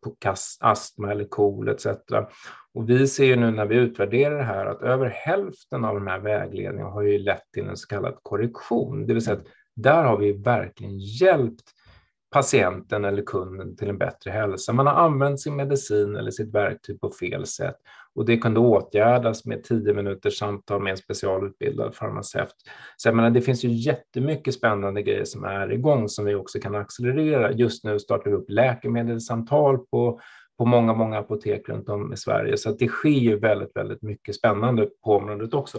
astma 0.60 1.10
eller 1.10 1.24
KOL 1.24 1.68
etc. 1.68 1.86
Och 2.74 2.90
vi 2.90 3.06
ser 3.06 3.24
ju 3.24 3.36
nu 3.36 3.50
när 3.50 3.66
vi 3.66 3.76
utvärderar 3.76 4.38
det 4.38 4.44
här 4.44 4.66
att 4.66 4.82
över 4.82 5.06
hälften 5.06 5.84
av 5.84 5.94
de 5.94 6.06
här 6.06 6.18
vägledningarna 6.18 6.90
har 6.90 7.02
ju 7.02 7.18
lett 7.18 7.52
till 7.52 7.68
en 7.68 7.76
så 7.76 7.86
kallad 7.86 8.14
korrektion, 8.22 9.06
det 9.06 9.14
vill 9.14 9.24
säga 9.24 9.36
att 9.36 9.46
där 9.76 10.04
har 10.04 10.18
vi 10.18 10.32
verkligen 10.32 10.98
hjälpt 10.98 11.64
patienten 12.30 13.04
eller 13.04 13.22
kunden 13.22 13.76
till 13.76 13.88
en 13.88 13.98
bättre 13.98 14.30
hälsa. 14.30 14.72
Man 14.72 14.86
har 14.86 14.94
använt 14.94 15.40
sin 15.40 15.56
medicin 15.56 16.16
eller 16.16 16.30
sitt 16.30 16.54
verktyg 16.54 17.00
på 17.00 17.10
fel 17.10 17.46
sätt 17.46 17.76
och 18.14 18.24
det 18.24 18.36
kunde 18.36 18.60
åtgärdas 18.60 19.44
med 19.44 19.64
tio 19.64 19.94
minuters 19.94 20.38
samtal 20.38 20.82
med 20.82 20.90
en 20.90 20.96
specialutbildad 20.96 21.94
farmaceut. 21.94 22.54
Så 22.96 23.08
jag 23.08 23.16
menar, 23.16 23.30
det 23.30 23.40
finns 23.40 23.64
ju 23.64 23.68
jättemycket 23.68 24.54
spännande 24.54 25.02
grejer 25.02 25.24
som 25.24 25.44
är 25.44 25.72
igång 25.72 26.08
som 26.08 26.24
vi 26.24 26.34
också 26.34 26.58
kan 26.58 26.74
accelerera. 26.74 27.52
Just 27.52 27.84
nu 27.84 27.98
startar 27.98 28.30
vi 28.30 28.36
upp 28.36 28.50
läkemedelssamtal 28.50 29.78
på 29.78 30.20
på 30.60 30.66
många, 30.66 30.94
många 30.94 31.18
apotek 31.18 31.68
runt 31.68 31.88
om 31.88 32.12
i 32.12 32.16
Sverige. 32.16 32.56
Så 32.56 32.70
det 32.70 32.88
sker 32.88 33.08
ju 33.08 33.38
väldigt, 33.38 33.76
väldigt 33.76 34.02
mycket 34.02 34.34
spännande 34.34 34.88
på 35.04 35.16
området 35.16 35.54
också. 35.54 35.78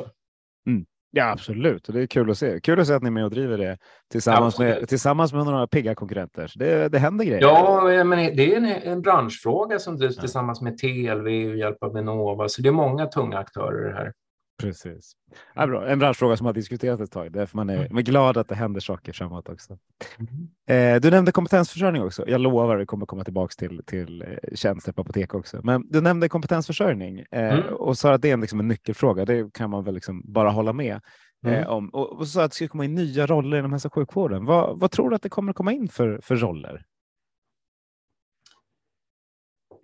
Mm. 0.68 0.86
Ja, 1.12 1.32
absolut. 1.32 1.86
Det 1.94 2.02
är 2.02 2.08
kul 2.08 2.32
att 2.32 2.38
se. 2.38 2.60
Kul 2.60 2.80
att 2.80 2.88
se 2.88 2.94
att 2.94 3.02
ni 3.02 3.08
är 3.08 3.12
med 3.12 3.26
och 3.26 3.32
driver 3.32 3.58
det 3.58 3.78
tillsammans, 4.12 4.60
med, 4.60 4.90
tillsammans 4.90 5.34
med 5.34 5.46
några 5.46 5.68
pigga 5.68 5.96
konkurrenter. 5.96 6.52
Det, 6.56 6.88
det 6.88 7.00
händer 7.00 7.26
grejer. 7.26 7.42
Ja, 7.42 8.04
men 8.04 8.36
det 8.36 8.54
är 8.54 8.58
en, 8.58 8.66
en 8.66 9.02
branschfråga 9.02 9.80
som 9.80 9.98
drivs 9.98 10.16
ja. 10.16 10.22
tillsammans 10.22 10.62
med 10.62 10.78
TLV 10.78 11.50
och 11.50 11.58
hjälp 11.58 11.84
av 11.84 11.94
Vinnova. 11.94 12.50
Så 12.50 12.62
det 12.62 12.70
är 12.70 12.74
många 12.74 13.06
tunga 13.06 13.38
aktörer 13.38 13.94
här. 13.94 14.14
Precis. 14.62 15.12
Ja, 15.56 15.68
bra. 15.68 15.88
En 15.88 16.00
branschfråga 16.00 16.38
som 16.38 16.46
har 16.46 16.54
diskuterats 16.54 17.02
ett 17.02 17.12
tag. 17.12 17.32
Därför 17.32 17.58
man 17.58 17.70
är, 17.70 17.90
man 17.90 17.98
är 17.98 18.02
glad 18.02 18.38
att 18.38 18.48
det 18.48 18.56
händer 18.56 18.80
saker 18.80 19.14
framåt 19.14 19.50
också. 19.50 19.78
Mm. 20.20 20.96
Eh, 20.96 21.02
du 21.02 21.12
nämnde 21.12 21.32
kompetensförsörjning 21.32 22.04
också. 22.04 22.28
Jag 22.28 22.42
lovar 22.42 22.76
att 22.76 22.82
vi 22.82 22.86
kommer 22.86 23.06
komma 23.06 23.24
tillbaka 23.24 23.54
till, 23.58 23.82
till 23.86 24.22
eh, 24.22 24.56
tjänster 24.56 24.92
på 24.92 25.02
apotek 25.02 25.34
också. 25.34 25.62
Men 25.64 25.88
du 25.90 26.02
nämnde 26.02 26.30
kompetensförsörjning 26.30 27.20
eh, 27.20 27.54
mm. 27.54 27.74
och 27.74 27.98
sa 27.98 28.14
att 28.14 28.22
det 28.22 28.30
är 28.30 28.34
en, 28.34 28.42
liksom 28.42 28.60
en 28.60 28.68
nyckelfråga. 28.68 29.26
Det 29.26 29.54
kan 29.54 29.70
man 29.70 29.84
väl 29.84 29.94
liksom 29.94 30.22
bara 30.26 30.50
hålla 30.50 30.74
med 30.74 31.02
eh, 31.46 31.54
mm. 31.54 31.70
om. 31.70 31.90
Och, 31.90 32.20
och 32.20 32.28
sa 32.28 32.44
att 32.44 32.52
det 32.52 32.56
ska 32.56 32.68
komma 32.68 32.86
in 32.86 32.96
nya 32.96 33.28
roller 33.28 33.58
inom 33.58 33.72
hälso 33.72 33.88
och 33.88 33.94
sjukvården. 33.94 34.46
Vad, 34.46 34.80
vad 34.80 34.92
tror 34.92 35.10
du 35.10 35.16
att 35.16 35.22
det 35.22 35.30
kommer 35.30 35.54
komma 35.54 35.72
in 35.72 35.88
för, 35.88 36.20
för 36.24 36.36
roller? 36.36 36.86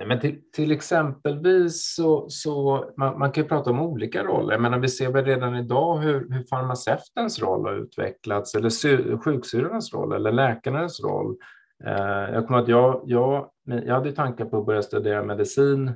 Men 0.05 0.19
till, 0.19 0.41
till 0.51 0.71
exempelvis 0.71 1.95
så, 1.95 2.29
så 2.29 2.85
man, 2.97 3.19
man, 3.19 3.31
kan 3.31 3.43
ju 3.43 3.47
prata 3.49 3.69
om 3.69 3.81
olika 3.81 4.23
roller. 4.23 4.53
Jag 4.53 4.61
menar, 4.61 4.79
vi 4.79 4.87
ser 4.87 5.11
väl 5.11 5.25
redan 5.25 5.55
idag 5.55 5.97
hur, 5.97 6.33
hur 6.33 6.43
farmaceutens 6.43 7.41
roll 7.41 7.65
har 7.65 7.73
utvecklats 7.73 8.55
eller 8.55 9.17
sjuksyrrornas 9.17 9.93
roll 9.93 10.13
eller 10.13 10.31
läkarnas 10.31 11.03
roll. 11.03 11.37
Eh, 11.85 12.33
jag 12.33 12.47
kommer 12.47 12.59
att 12.59 12.67
jag, 12.67 13.01
jag, 13.05 13.49
jag 13.63 13.93
hade 13.93 14.11
tankar 14.11 14.45
på 14.45 14.57
att 14.57 14.65
börja 14.65 14.81
studera 14.81 15.23
medicin 15.23 15.87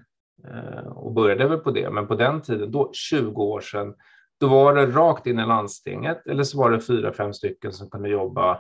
eh, 0.48 0.88
och 0.88 1.14
började 1.14 1.48
väl 1.48 1.60
på 1.60 1.72
det, 1.72 1.90
men 1.90 2.08
på 2.08 2.16
den 2.16 2.42
tiden, 2.42 2.72
då 2.72 2.90
20 2.94 3.44
år 3.44 3.62
sedan, 3.62 3.94
då 4.40 4.48
var 4.48 4.76
det 4.76 4.86
rakt 4.86 5.28
in 5.28 5.40
i 5.40 5.46
landstinget 5.46 6.28
eller 6.28 6.44
så 6.44 6.58
var 6.58 6.72
det 6.72 6.80
fyra, 6.80 7.14
fem 7.14 7.34
stycken 7.34 7.72
som 7.72 7.90
kunde 7.90 8.10
jobba 8.10 8.52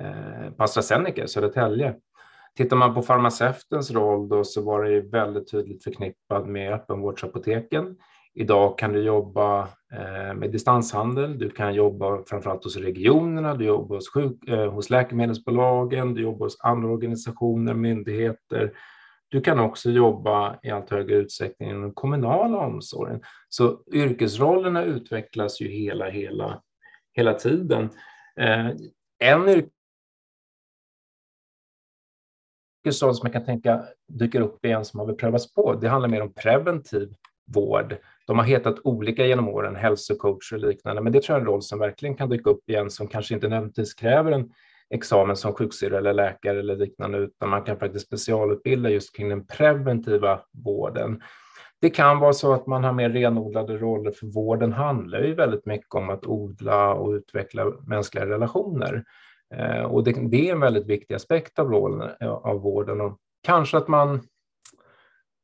eh, 0.00 0.50
på 0.56 0.64
AstraZeneca, 0.64 1.24
i 1.24 1.28
Södertälje. 1.28 1.94
Tittar 2.56 2.76
man 2.76 2.94
på 2.94 3.02
farmaceutens 3.02 3.90
roll 3.90 4.28
då 4.28 4.44
så 4.44 4.62
var 4.62 4.84
det 4.84 5.00
väldigt 5.00 5.50
tydligt 5.50 5.84
förknippat 5.84 6.46
med 6.46 6.74
öppenvårdsapoteken. 6.74 7.96
Idag 8.34 8.78
kan 8.78 8.92
du 8.92 9.02
jobba 9.02 9.60
eh, 9.92 10.34
med 10.34 10.50
distanshandel, 10.52 11.38
du 11.38 11.50
kan 11.50 11.74
jobba 11.74 12.22
framförallt 12.26 12.64
hos 12.64 12.76
regionerna, 12.76 13.54
du 13.54 13.64
jobbar 13.64 13.96
hos, 13.96 14.08
sjuk, 14.08 14.48
eh, 14.48 14.72
hos 14.72 14.90
läkemedelsbolagen, 14.90 16.14
du 16.14 16.22
jobbar 16.22 16.46
hos 16.46 16.60
andra 16.60 16.88
organisationer, 16.88 17.74
myndigheter. 17.74 18.72
Du 19.28 19.40
kan 19.40 19.58
också 19.58 19.90
jobba 19.90 20.58
i 20.62 20.70
allt 20.70 20.90
högre 20.90 21.16
utsträckning 21.16 21.70
inom 21.70 21.82
den 21.82 21.92
kommunala 21.92 22.58
omsorgen. 22.58 23.20
Så 23.48 23.80
yrkesrollerna 23.92 24.84
utvecklas 24.84 25.60
ju 25.60 25.68
hela, 25.68 26.08
hela, 26.08 26.62
hela 27.12 27.34
tiden. 27.34 27.88
Eh, 28.40 28.70
mycket 32.86 32.98
sånt 32.98 33.16
som 33.16 33.26
jag 33.26 33.32
kan 33.32 33.44
tänka 33.44 33.84
dyker 34.08 34.40
upp 34.40 34.64
igen 34.64 34.84
som 34.84 35.00
har 35.00 35.12
prövats 35.12 35.54
på. 35.54 35.74
Det 35.74 35.88
handlar 35.88 36.08
mer 36.08 36.22
om 36.22 36.32
preventiv 36.32 37.14
vård. 37.54 37.96
De 38.26 38.38
har 38.38 38.44
hetat 38.44 38.78
olika 38.84 39.26
genom 39.26 39.48
åren, 39.48 39.76
hälsocoach 39.76 40.52
och 40.52 40.58
liknande, 40.58 41.02
men 41.02 41.12
det 41.12 41.22
tror 41.22 41.34
jag 41.34 41.40
är 41.42 41.46
en 41.46 41.52
roll 41.52 41.62
som 41.62 41.78
verkligen 41.78 42.16
kan 42.16 42.28
dyka 42.28 42.50
upp 42.50 42.70
igen 42.70 42.90
som 42.90 43.08
kanske 43.08 43.34
inte 43.34 43.48
nödvändigtvis 43.48 43.94
kräver 43.94 44.32
en 44.32 44.50
examen 44.90 45.36
som 45.36 45.52
sjuksyrra 45.52 45.98
eller 45.98 46.12
läkare 46.12 46.58
eller 46.58 46.76
liknande, 46.76 47.18
utan 47.18 47.48
man 47.48 47.62
kan 47.62 47.78
faktiskt 47.78 48.06
specialutbilda 48.06 48.90
just 48.90 49.16
kring 49.16 49.28
den 49.28 49.46
preventiva 49.46 50.40
vården. 50.64 51.22
Det 51.80 51.90
kan 51.90 52.18
vara 52.18 52.32
så 52.32 52.52
att 52.52 52.66
man 52.66 52.84
har 52.84 52.92
mer 52.92 53.10
renodlade 53.10 53.78
roller, 53.78 54.10
för 54.10 54.26
vården 54.26 54.72
handlar 54.72 55.20
ju 55.20 55.34
väldigt 55.34 55.66
mycket 55.66 55.94
om 55.94 56.10
att 56.10 56.26
odla 56.26 56.94
och 56.94 57.12
utveckla 57.12 57.72
mänskliga 57.86 58.26
relationer. 58.26 59.04
Eh, 59.54 59.82
och 59.82 60.04
det, 60.04 60.12
det, 60.12 60.48
är 60.48 60.52
en 60.52 60.60
väldigt 60.60 60.86
viktig 60.86 61.14
aspekt 61.14 61.58
av, 61.58 61.70
rollen, 61.70 62.10
eh, 62.20 62.30
av 62.30 62.60
vården. 62.60 63.00
Och 63.00 63.18
kanske 63.42 63.78
att 63.78 63.88
man 63.88 64.14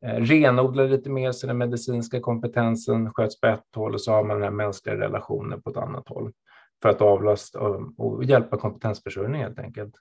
eh, 0.05 0.17
renodlar 0.17 0.89
lite 0.89 1.11
mer 1.11 1.33
så 1.33 1.47
den 1.47 1.59
medicinska 1.59 2.21
kompetensen 2.21 3.13
sköts 3.13 3.41
på 3.41 3.47
ett 3.47 3.75
håll 3.77 3.95
och 3.95 4.01
så 4.01 4.13
har 4.13 4.25
man 4.25 4.37
den 4.37 4.45
här 4.45 4.51
mänskliga 4.51 4.97
relationen 4.97 5.63
på 5.63 5.71
ett 5.71 5.77
annat 5.77 6.09
håll 6.09 6.33
för 6.83 6.89
att 6.89 7.03
avlasta 7.03 7.61
och 7.99 8.25
hjälpa 8.25 8.57
kompetensförsörjning 8.57 9.43
helt 9.43 9.59
enkelt. 9.59 9.95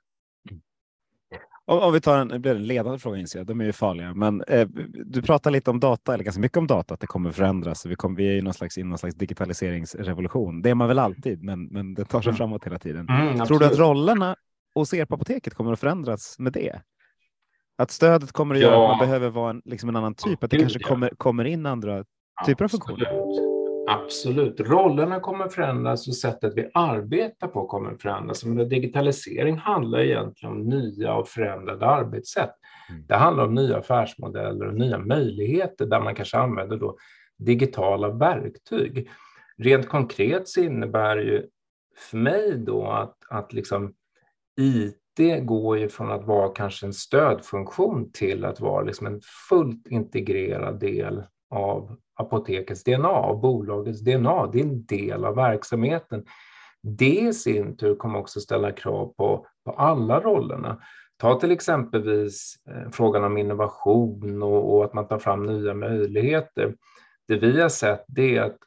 Om, 1.66 1.94
vi 1.94 2.02
tar 2.02 2.18
en, 2.18 2.28
det 2.28 2.40
blir 2.40 2.56
en 2.56 2.68
ledande 2.68 3.00
fråga 3.00 3.20
inser 3.20 3.40
jag, 3.40 3.48
de 3.48 3.62
är 3.62 3.66
ju 3.66 3.74
farliga, 3.74 4.14
men 4.14 4.44
eh, 4.44 4.68
du 5.06 5.22
pratar 5.22 5.52
lite 5.52 5.72
om 5.72 5.80
data, 5.80 6.14
eller 6.14 6.24
ganska 6.24 6.42
mycket 6.42 6.58
om 6.58 6.68
data, 6.68 6.94
att 6.94 7.00
det 7.00 7.08
kommer 7.08 7.32
förändras. 7.32 7.86
Vi, 7.86 7.96
kommer, 7.96 8.18
vi 8.18 8.28
är 8.28 8.38
i 8.38 8.42
någon 8.42 8.54
slags, 8.54 8.78
i 8.78 8.84
någon 8.84 8.98
slags 8.98 9.16
digitaliseringsrevolution. 9.16 10.62
Det 10.62 10.70
är 10.70 10.76
man 10.76 10.88
väl 10.88 11.00
alltid, 11.00 11.44
men, 11.44 11.66
men 11.66 11.94
det 11.94 12.06
tar 12.06 12.22
sig 12.22 12.30
mm. 12.30 12.38
framåt 12.38 12.66
hela 12.66 12.80
tiden. 12.80 13.10
Mm, 13.10 13.46
Tror 13.46 13.60
du 13.60 13.66
att 13.66 13.80
rollerna 13.80 14.36
hos 14.76 14.94
er 14.94 15.06
på 15.06 15.16
apoteket 15.16 15.54
kommer 15.54 15.74
att 15.74 15.80
förändras 15.80 16.36
med 16.40 16.54
det? 16.54 16.82
Att 17.78 17.92
stödet 17.92 18.32
kommer 18.32 18.56
att 18.56 18.62
ja. 18.62 18.68
göra 18.68 18.84
att 18.84 18.98
man 18.98 19.08
behöver 19.08 19.30
vara 19.30 19.50
en, 19.50 19.62
liksom 19.66 19.90
en 19.90 19.96
annan 19.96 20.16
typ, 20.16 20.44
att 20.44 20.52
det 20.52 20.58
kanske 20.58 20.80
kommer, 20.80 21.10
kommer 21.18 21.46
in 21.46 21.66
andra 21.66 22.06
typer 22.46 22.66
av 22.66 22.70
funktioner? 22.70 23.06
Absolut. 23.06 23.51
Rollerna 24.58 25.20
kommer 25.20 25.48
förändras 25.48 26.08
och 26.08 26.16
sättet 26.16 26.54
vi 26.56 26.72
arbetar 26.74 27.48
på 27.48 27.68
kommer 27.68 27.96
förändras. 27.96 28.46
Men 28.46 28.70
digitalisering 28.70 29.58
handlar 29.58 30.00
egentligen 30.00 30.56
om 30.56 30.70
nya 30.70 31.14
och 31.14 31.28
förändrade 31.28 31.86
arbetssätt. 31.86 32.54
Mm. 32.90 33.04
Det 33.08 33.16
handlar 33.16 33.44
om 33.44 33.56
nya 33.56 33.78
affärsmodeller 33.78 34.68
och 34.68 34.74
nya 34.74 35.00
möjligheter 35.00 35.86
där 35.86 36.00
man 36.00 36.16
kanske 36.16 36.38
använder 36.38 36.78
då 36.78 36.98
digitala 37.38 38.10
verktyg. 38.10 39.10
Rent 39.58 39.90
konkret 39.90 40.48
så 40.48 40.62
innebär 40.62 41.18
ju 41.18 41.48
för 41.98 42.18
mig 42.18 42.58
då 42.58 42.88
att, 42.88 43.18
att 43.30 43.54
liksom 43.54 43.94
IT 44.62 45.46
går 45.46 45.78
ju 45.78 45.90
från 45.90 46.12
att 46.12 46.26
vara 46.26 46.50
kanske 46.50 46.86
en 46.86 46.94
stödfunktion 46.94 48.12
till 48.12 48.46
att 48.46 48.60
vara 48.60 48.84
liksom 48.84 49.08
en 49.08 49.22
fullt 49.50 49.88
integrerad 49.88 50.80
del 50.80 51.24
av 51.52 51.98
apotekets 52.16 52.84
DNA, 52.84 53.10
av 53.10 53.42
bolagets 53.42 54.02
DNA. 54.02 54.48
Det 54.48 54.60
är 54.60 54.64
en 54.64 54.86
del 54.86 55.26
av 55.26 55.36
verksamheten. 55.36 56.26
Det 56.84 57.20
i 57.20 57.34
sin 57.34 57.78
tur 57.78 57.96
kommer 57.96 58.20
också 58.20 58.40
ställa 58.40 58.72
krav 58.72 59.14
på, 59.18 59.48
på 59.66 59.72
alla 59.72 60.20
rollerna. 60.20 60.82
Ta 61.18 61.40
till 61.40 61.52
exempelvis 61.52 62.56
eh, 62.70 62.92
frågan 62.92 63.24
om 63.24 63.38
innovation 63.38 64.44
och, 64.44 64.76
och, 64.76 64.86
att 64.86 64.94
man 64.94 65.08
tar 65.08 65.20
fram 65.20 65.46
nya 65.46 65.74
möjligheter. 65.74 66.76
Det 67.28 67.36
vi 67.36 67.62
har 67.62 67.70
sett 67.70 68.06
det 68.08 68.38
är 68.38 68.42
att 68.42 68.58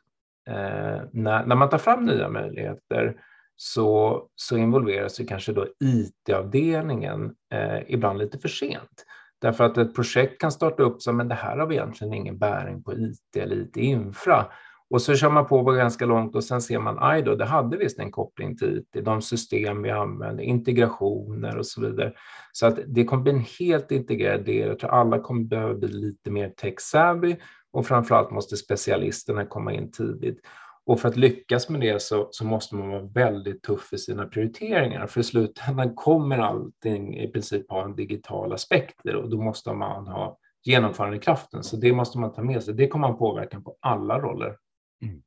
eh, 0.49 1.03
när, 1.12 1.47
när 1.47 1.57
man 1.57 1.69
tar 1.69 1.79
fram 1.79 2.05
nya 2.05 2.29
möjligheter 2.29 3.17
så, 3.57 4.23
så 4.35 4.57
involveras 4.57 5.21
ju 5.21 5.26
kanske 5.26 5.53
då 5.53 5.67
IT-avdelningen 5.85 7.35
eh, 7.53 7.79
ibland 7.87 8.19
lite 8.19 8.38
för 8.38 8.49
sent. 8.49 9.05
Därför 9.45 9.65
att 9.65 9.79
ett 9.79 9.95
projekt 9.95 10.41
kan 10.41 10.53
starta 10.53 10.83
upp 10.83 11.03
som, 11.03 11.17
men 11.17 11.29
det 11.29 11.35
här 11.35 11.59
har 11.59 11.67
vi 11.67 11.75
egentligen 11.75 12.15
ingen 12.15 12.39
bäring 12.39 12.83
på 12.83 12.93
IT 12.93 13.37
eller 13.37 13.57
IT-infra. 13.57 14.47
Och 14.91 15.03
så 15.03 15.15
kör 15.15 15.31
man 15.31 15.47
på 15.47 15.63
ganska 15.63 16.07
långt 16.07 16.35
och 16.35 16.45
sen 16.45 16.63
ser 16.63 16.79
man, 16.79 16.97
aj 17.01 17.23
då, 17.23 17.35
det 17.35 17.45
hade 17.45 17.77
visst 17.77 17.99
en 17.99 18.11
koppling 18.11 18.57
till 18.57 18.79
IT, 18.79 19.05
de 19.05 19.23
system 19.23 19.83
vi 19.83 19.91
använder, 19.91 20.45
integrationer 20.45 21.59
och 21.59 21.67
så 21.67 21.81
vidare. 21.81 22.13
Så 22.53 22.67
att 22.67 22.79
det 22.87 23.05
kommer 23.05 23.23
bli 23.23 23.33
en 23.33 23.45
helt 23.59 23.91
integrerad 23.91 24.45
del. 24.45 24.69
Jag 24.69 24.79
tror 24.79 24.91
alla 24.91 25.19
kommer 25.19 25.45
behöva 25.45 25.75
bli 25.75 25.89
lite 25.89 26.31
mer 26.31 26.49
tech-savvy 26.49 27.37
och 27.73 27.87
framförallt 27.87 28.31
måste 28.31 28.57
specialisterna 28.57 29.47
komma 29.47 29.73
in 29.73 29.91
tidigt. 29.91 30.41
Och 30.87 31.00
för 31.00 31.09
att 31.09 31.17
lyckas 31.17 31.69
med 31.69 31.81
det 31.81 32.03
så, 32.03 32.29
så, 32.31 32.45
måste 32.45 32.75
man 32.75 32.88
vara 32.88 33.03
väldigt 33.03 33.62
tuff 33.62 33.93
i 33.93 33.99
sina 33.99 34.26
prioriteringar. 34.26 35.07
För 35.07 35.21
i 35.21 35.25
slutändan 35.25 35.95
kommer 35.95 36.38
allting 36.38 37.19
i 37.19 37.29
princip 37.29 37.71
ha 37.71 37.85
en 37.85 37.97
digital 37.97 38.53
aspekt 38.53 39.07
och 39.07 39.31
då 39.31 39.43
måste 39.43 39.73
man 39.73 40.07
ha 40.07 40.38
genomförandekraften. 40.64 41.62
Så 41.64 41.76
det 41.76 41.93
måste 41.93 42.19
man 42.19 42.33
ta 42.33 42.43
med 42.43 42.62
sig. 42.62 42.75
Det 42.75 42.88
kommer 42.88 43.09
ha 43.09 43.14
påverkan 43.14 43.64
på 43.64 43.76
alla 43.81 44.19
roller. 44.19 44.57
Mm. 45.03 45.23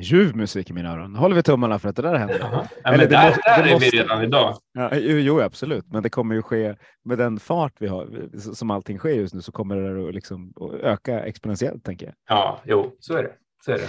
Ljuv 0.00 0.36
musik 0.36 0.70
i 0.70 0.72
mina 0.72 0.92
öron. 0.92 1.14
håller 1.14 1.36
vi 1.36 1.42
tummarna 1.42 1.78
för 1.78 1.88
att 1.88 1.96
det 1.96 2.02
där 2.02 2.14
händer. 2.14 2.38
Ja, 2.40 2.66
Eller 2.84 2.98
det 2.98 3.06
där, 3.06 3.26
måste, 3.26 3.40
där 3.44 3.68
är 3.68 3.72
måste... 3.72 3.90
vi 3.90 4.02
redan 4.02 4.22
idag. 4.22 4.56
Ja, 4.72 4.96
jo, 4.96 5.40
absolut, 5.40 5.84
men 5.92 6.02
det 6.02 6.10
kommer 6.10 6.34
ju 6.34 6.42
ske 6.42 6.76
med 7.04 7.18
den 7.18 7.38
fart 7.38 7.72
vi 7.78 7.86
har 7.86 8.28
som 8.54 8.70
allting 8.70 8.98
sker 8.98 9.10
just 9.10 9.34
nu 9.34 9.40
så 9.40 9.52
kommer 9.52 9.76
det 9.76 10.08
att 10.08 10.14
liksom 10.14 10.52
öka 10.82 11.24
exponentiellt 11.24 11.84
tänker 11.84 12.06
jag. 12.06 12.14
Ja, 12.28 12.60
jo, 12.64 12.96
så 12.98 13.16
är 13.16 13.22
det. 13.22 13.32
Så 13.64 13.72
är 13.72 13.78
det. 13.78 13.88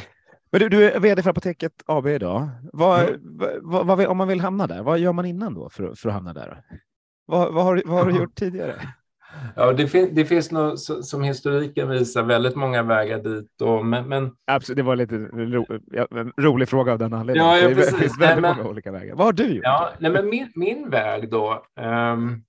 Men 0.55 0.59
du, 0.59 0.69
du 0.69 0.91
är 0.91 0.99
vd 0.99 1.23
för 1.23 1.29
Apoteket 1.29 1.71
AB 1.85 2.07
idag. 2.07 2.49
Vad, 2.73 3.01
mm. 3.01 3.19
vad, 3.61 3.87
vad, 3.87 4.05
om 4.05 4.17
man 4.17 4.27
vill 4.27 4.39
hamna 4.39 4.67
där, 4.67 4.83
vad 4.83 4.99
gör 4.99 5.13
man 5.13 5.25
innan 5.25 5.53
då 5.53 5.69
för, 5.69 5.95
för 5.95 6.09
att 6.09 6.15
hamna 6.15 6.33
där? 6.33 6.61
Vad, 7.25 7.53
vad, 7.53 7.63
har, 7.63 7.83
har 7.87 8.05
du 8.05 8.17
gjort 8.17 8.35
tidigare? 8.35 8.73
Ja, 9.55 9.73
det, 9.73 9.87
fin 9.87 10.09
det 10.11 10.25
finns 10.25 10.51
nog, 10.51 10.79
som 10.79 11.23
historiken 11.23 11.89
visar, 11.89 12.23
väldigt 12.23 12.55
många 12.55 12.83
vägar 12.83 13.19
dit. 13.19 13.61
Och, 13.61 13.85
men, 13.85 14.09
men... 14.09 14.31
Absolut, 14.47 14.77
det 14.77 14.83
var 14.83 14.95
lite 14.95 15.15
ro, 15.15 15.65
en 16.11 16.33
rolig 16.37 16.69
fråga 16.69 16.91
av 16.91 16.99
den 16.99 17.13
anledningen. 17.13 17.51
Ja, 17.51 17.57
ja, 17.57 17.69
det 17.69 17.75
precis. 17.75 17.95
finns 17.99 18.19
väldigt 18.19 18.41
nej, 18.41 18.41
men, 18.41 18.57
många 18.57 18.69
olika 18.69 18.91
vägar. 18.91 19.15
Vad 19.15 19.25
har 19.25 19.33
du 19.33 19.47
gjort? 19.47 19.63
Ja, 19.63 19.89
nej, 19.99 20.11
men 20.11 20.29
min, 20.29 20.51
min 20.55 20.89
väg 20.89 21.29
då, 21.29 21.65
um, 21.81 22.43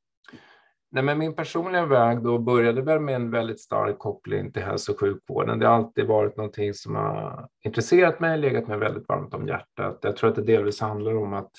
nej, 0.97 1.05
men 1.05 1.19
min 1.19 1.35
personliga 1.35 1.87
väg 1.87 2.23
då 2.23 2.39
började 2.39 2.83
väl 2.83 3.01
med 3.01 3.15
en 3.15 3.31
väldigt 3.31 3.61
stark 3.61 3.99
koppling 3.99 4.53
till 4.53 4.63
hälso 4.63 4.93
och 4.93 5.01
sjukvården. 5.01 5.59
Det 5.59 5.67
har 5.67 5.75
alltid 5.75 6.07
varit 6.07 6.37
någonting 6.37 6.75
som 6.75 6.95
har 6.95 7.49
intresserat 7.65 8.21
mig, 8.21 8.39
legat 8.39 8.69
mig 8.69 8.79
väldigt 8.79 9.09
varmt 9.09 9.35
om 9.35 9.49
hjärtat. 9.49 9.99
Jag 10.03 10.17
tror 10.17 10.31
att 10.31 10.37
det 10.37 10.43
delvis 10.43 10.81
handlar 10.81 11.17
om 11.17 11.33
att 11.33 11.51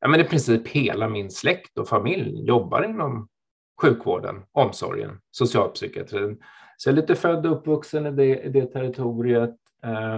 ja, 0.00 0.08
men 0.08 0.20
i 0.20 0.24
princip 0.24 0.68
hela 0.68 1.08
min 1.08 1.30
släkt 1.30 1.78
och 1.78 1.88
familj 1.88 2.46
jobbar 2.46 2.82
inom 2.82 3.28
sjukvården, 3.82 4.42
omsorgen, 4.52 5.20
socialpsykiatrin. 5.30 6.38
Så 6.76 6.88
jag 6.88 6.92
är 6.92 7.00
lite 7.00 7.14
född 7.14 7.46
och 7.46 7.52
uppvuxen 7.52 8.06
i 8.06 8.10
det, 8.10 8.42
i 8.42 8.48
det 8.48 8.66
territoriet. 8.66 9.56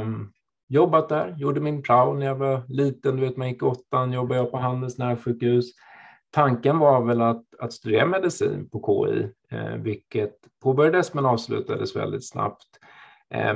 Um, 0.02 0.32
jobbat 0.68 1.08
där, 1.08 1.34
gjorde 1.38 1.60
min 1.60 1.82
prao 1.82 2.14
när 2.14 2.26
jag 2.26 2.36
var 2.36 2.62
liten, 2.68 3.16
du 3.16 3.22
vet 3.22 3.36
man 3.36 3.48
gick 3.48 3.62
åttan, 3.62 4.12
jobbade 4.12 4.40
jag 4.40 4.50
på 4.50 4.58
Handels 4.58 4.98
närsjukhus. 4.98 5.72
Tanken 6.30 6.78
var 6.78 7.04
väl 7.04 7.20
att, 7.20 7.44
att 7.58 7.72
studera 7.72 8.06
medicin 8.06 8.68
på 8.68 9.06
KI, 9.06 9.30
eh, 9.50 9.74
vilket 9.74 10.36
påbörjades 10.62 11.14
men 11.14 11.26
avslutades 11.26 11.96
väldigt 11.96 12.28
snabbt. 12.28 12.68
Eh, 13.34 13.54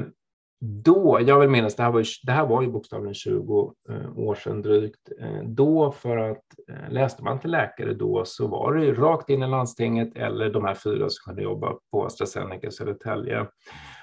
då, 0.60 1.18
jag 1.26 1.40
vill 1.40 1.48
minnas, 1.48 1.76
det 1.76 1.82
här 1.82 1.90
var 1.90 2.00
ju, 2.00 2.06
det 2.22 2.32
här 2.32 2.46
var 2.46 2.62
ju 2.62 2.70
bokstavligen 2.70 3.14
20 3.14 3.74
eh, 3.88 4.18
år 4.18 4.34
sedan 4.34 4.62
drygt, 4.62 5.12
eh, 5.20 5.42
då 5.44 5.92
för 5.92 6.16
att 6.16 6.44
eh, 6.68 6.92
läste 6.92 7.24
man 7.24 7.40
till 7.40 7.50
läkare 7.50 7.94
då 7.94 8.24
så 8.24 8.46
var 8.46 8.74
det 8.74 8.84
ju 8.84 8.94
rakt 8.94 9.30
in 9.30 9.42
i 9.42 9.46
landstinget 9.46 10.16
eller 10.16 10.50
de 10.50 10.64
här 10.64 10.74
fyra 10.74 11.08
som 11.08 11.30
kunde 11.30 11.42
jobba 11.42 11.72
på 11.90 12.04
AstraZeneca 12.04 12.70
Södertälje. 12.70 13.46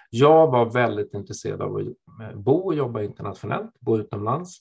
Jag 0.09 0.51
var 0.51 0.65
väldigt 0.65 1.13
intresserad 1.13 1.61
av 1.61 1.75
att 1.75 1.81
eh, 1.81 2.37
bo 2.37 2.57
och 2.57 2.75
jobba 2.75 3.01
internationellt, 3.01 3.79
bo 3.79 3.97
utomlands. 3.97 4.57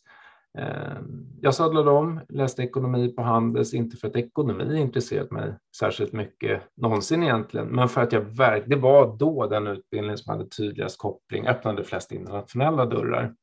Jag 1.40 1.54
sadlade 1.54 1.90
om, 1.90 2.20
läste 2.28 2.62
ekonomi 2.62 3.08
på 3.08 3.22
Handels, 3.22 3.74
inte 3.74 3.96
för 3.96 4.08
att 4.08 4.16
ekonomi 4.16 4.80
intresserat 4.80 5.30
mig 5.30 5.54
särskilt 5.76 6.12
mycket 6.12 6.62
någonsin 6.76 7.22
egentligen, 7.22 7.66
men 7.66 7.88
för 7.88 8.00
att 8.00 8.12
jag 8.12 8.20
verkligen, 8.20 8.70
det 8.70 8.76
var 8.76 9.16
då 9.16 9.46
den 9.46 9.66
utbildning 9.66 10.16
som 10.16 10.32
hade 10.32 10.48
tydligast 10.48 10.98
koppling, 10.98 11.46
öppnade 11.46 11.84
flest 11.84 12.12
internationella 12.12 12.86
dörrar. 12.86 13.34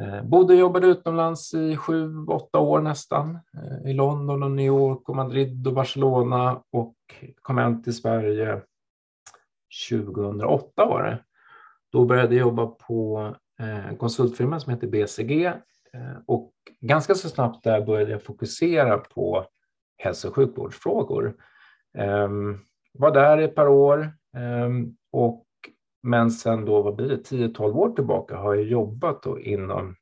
Mm. 0.00 0.30
Bodde 0.30 0.52
och 0.52 0.60
jobbade 0.60 0.86
utomlands 0.86 1.54
i 1.54 1.76
sju, 1.76 2.26
åtta 2.26 2.58
år 2.58 2.80
nästan, 2.80 3.38
i 3.86 3.92
London 3.92 4.42
och 4.42 4.50
New 4.50 4.66
York 4.66 5.08
och 5.08 5.16
Madrid 5.16 5.66
och 5.66 5.74
Barcelona 5.74 6.62
och 6.72 6.94
kom 7.42 7.58
hem 7.58 7.82
till 7.82 7.96
Sverige 7.96 8.60
2008 9.90 10.84
var 10.86 11.02
det. 11.02 11.18
Då 11.92 12.04
började 12.04 12.34
jag 12.34 12.40
jobba 12.40 12.66
på 12.66 13.34
en 13.58 13.96
konsultfirma 13.96 14.60
som 14.60 14.72
heter 14.72 14.86
BCG 14.86 15.46
Eh, 15.46 15.71
Eh, 15.94 16.22
och 16.26 16.52
ganska 16.80 17.14
så 17.14 17.28
snabbt 17.28 17.64
där 17.64 17.80
började 17.80 18.10
jag 18.10 18.22
fokusera 18.22 18.98
på 18.98 19.46
hälso 19.96 20.28
och 20.28 20.34
sjukvårdsfrågor. 20.34 21.36
Ehm, 21.98 22.58
var 22.92 23.10
där 23.10 23.38
ett 23.38 23.54
par 23.54 23.68
år 23.68 24.12
ehm, 24.36 24.96
och 25.10 25.46
men 26.02 26.30
sen 26.30 26.64
då, 26.64 26.82
vad 26.82 26.96
blir 26.96 27.08
det, 27.08 27.30
10-12 27.30 27.72
år 27.72 27.90
tillbaka 27.90 28.36
har 28.36 28.54
jag 28.54 28.64
jobbat 28.64 29.22
då 29.22 29.40
inom 29.40 29.96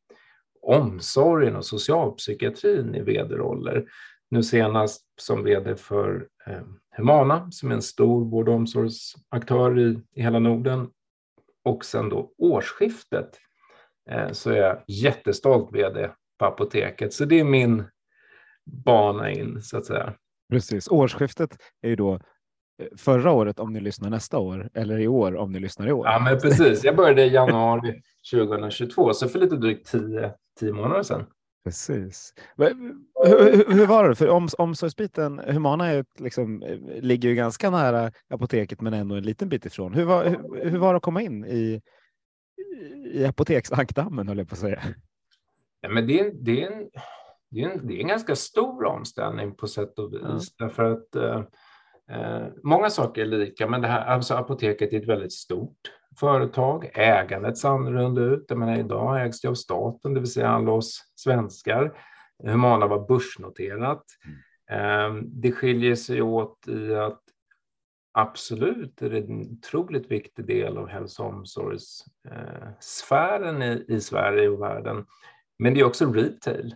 omsorgen 0.63 1.57
och 1.57 1.65
socialpsykiatrin 1.65 2.95
i 2.95 3.01
vd-roller. 3.01 3.87
Nu 4.29 4.43
senast 4.43 5.05
som 5.21 5.45
vd 5.45 5.77
för 5.77 6.29
ehm, 6.47 6.79
Humana 6.97 7.51
som 7.51 7.71
är 7.71 7.75
en 7.75 7.83
stor 7.83 8.25
vård 8.25 8.49
och 8.49 8.55
omsorgsaktör 8.55 9.79
i, 9.79 10.01
i 10.15 10.23
hela 10.23 10.39
Norden. 10.39 10.91
Och 11.65 11.85
sen 11.85 12.09
då 12.09 12.33
årsskiftet 12.39 13.39
så 14.33 14.51
är 14.51 14.57
jag 14.57 14.83
jättestolt 14.87 15.73
vd 15.73 16.11
på 16.39 16.45
apoteket. 16.47 17.13
Så 17.13 17.25
det 17.25 17.41
är 17.41 17.45
min 17.45 17.85
bana 18.67 19.31
in 19.31 19.63
så 19.63 19.79
att 19.79 19.87
säga. 19.87 20.15
Precis. 20.51 20.89
Årsskiftet 20.89 21.57
är 21.83 21.89
ju 21.89 21.97
då 21.97 22.15
eh, 22.15 22.19
förra 22.97 23.33
året 23.33 23.59
om 23.59 23.73
ni 23.73 23.81
lyssnar 23.81 24.11
nästa 24.11 24.39
år 24.39 24.71
eller 24.75 24.99
i 24.99 25.09
år 25.09 25.37
om 25.37 25.53
ni 25.53 25.59
lyssnar 25.61 25.89
i 25.89 25.93
år. 25.93 26.07
Ja, 26.07 26.19
men 26.19 26.41
precis. 26.41 26.85
Jag 26.85 26.97
började 26.97 27.25
i 27.25 27.33
januari 27.33 28.03
2022, 28.33 29.13
så 29.13 29.29
för 29.29 29.39
lite 29.39 29.57
drygt 29.57 29.91
tio, 29.91 30.33
tio 30.61 30.73
månader 30.73 31.03
sedan. 31.03 31.27
Precis. 31.65 32.35
Hur, 32.57 33.73
hur 33.73 33.87
var 33.87 34.09
det? 34.09 34.15
För 34.15 34.29
om, 34.29 34.49
omsorgsbiten, 34.59 35.39
Humana 35.39 35.87
är 35.87 36.05
liksom, 36.19 36.63
eh, 36.63 36.79
ligger 37.03 37.29
ju 37.29 37.35
ganska 37.35 37.71
nära 37.71 38.13
apoteket 38.31 38.81
men 38.81 38.95
ändå 38.95 39.15
en 39.15 39.23
liten 39.23 39.49
bit 39.49 39.67
ifrån. 39.67 39.95
Hur 39.95 40.05
var, 40.05 40.25
hur, 40.25 40.71
hur 40.71 40.79
var 40.79 40.93
det 40.93 40.97
att 40.97 41.03
komma 41.03 41.23
in 41.23 41.45
i, 41.45 41.83
i 43.13 43.25
apoteksankdammen, 43.27 44.29
höll 44.29 44.39
jag 44.39 44.49
på 44.49 44.55
att 44.55 44.59
säga. 44.59 44.83
Ja, 45.81 45.89
men 45.89 46.07
det, 46.07 46.21
är, 46.21 46.33
det, 46.35 46.63
är 46.63 46.73
en, 46.73 46.91
det, 47.51 47.63
är 47.63 47.69
en, 47.69 47.87
det 47.87 47.95
är 47.95 48.01
en 48.01 48.09
ganska 48.09 48.37
stor 48.37 48.85
omställning 48.85 49.55
på 49.55 49.67
sätt 49.67 49.99
och 49.99 50.13
vis. 50.13 50.23
Mm. 50.23 50.39
Därför 50.59 50.85
att 50.93 51.15
eh, 51.17 51.43
eh, 52.11 52.47
många 52.63 52.91
saker 52.91 53.23
är 53.23 53.27
lika, 53.27 53.67
men 53.67 53.81
det 53.81 53.89
här, 53.89 54.07
alltså 54.07 54.35
apoteket 54.35 54.93
är 54.93 54.97
ett 54.97 55.09
väldigt 55.09 55.33
stort 55.33 55.79
företag. 56.21 56.91
Ägandet 56.95 57.59
ser 57.59 57.69
annorlunda 57.69 58.23
ut. 58.23 58.45
Jag 58.49 58.59
menar, 58.59 58.79
idag 58.79 59.27
ägs 59.27 59.41
det 59.41 59.49
av 59.49 59.55
staten, 59.55 60.15
det 60.15 60.21
vill 60.21 60.33
säga 60.33 60.49
alla 60.49 60.73
oss 60.73 61.13
svenskar. 61.15 61.93
Humana 62.43 62.87
var 62.87 63.09
börsnoterat. 63.09 64.05
Mm. 64.25 65.17
Eh, 65.17 65.23
det 65.23 65.53
skiljer 65.53 65.95
sig 65.95 66.23
åt 66.23 66.69
i 66.69 66.95
att 66.95 67.23
absolut 68.13 69.03
är 69.03 69.11
det 69.11 69.19
en 69.19 69.41
otroligt 69.41 70.11
viktig 70.11 70.47
del 70.47 70.79
av 70.79 70.89
hälso 70.89 71.23
och 71.23 71.29
omsorgssfären 71.29 73.63
i, 73.63 73.85
i 73.89 74.01
Sverige 74.01 74.49
och 74.49 74.63
världen. 74.63 75.07
Men 75.59 75.75
det 75.75 75.81
är 75.81 75.85
också 75.85 76.13
retail. 76.13 76.75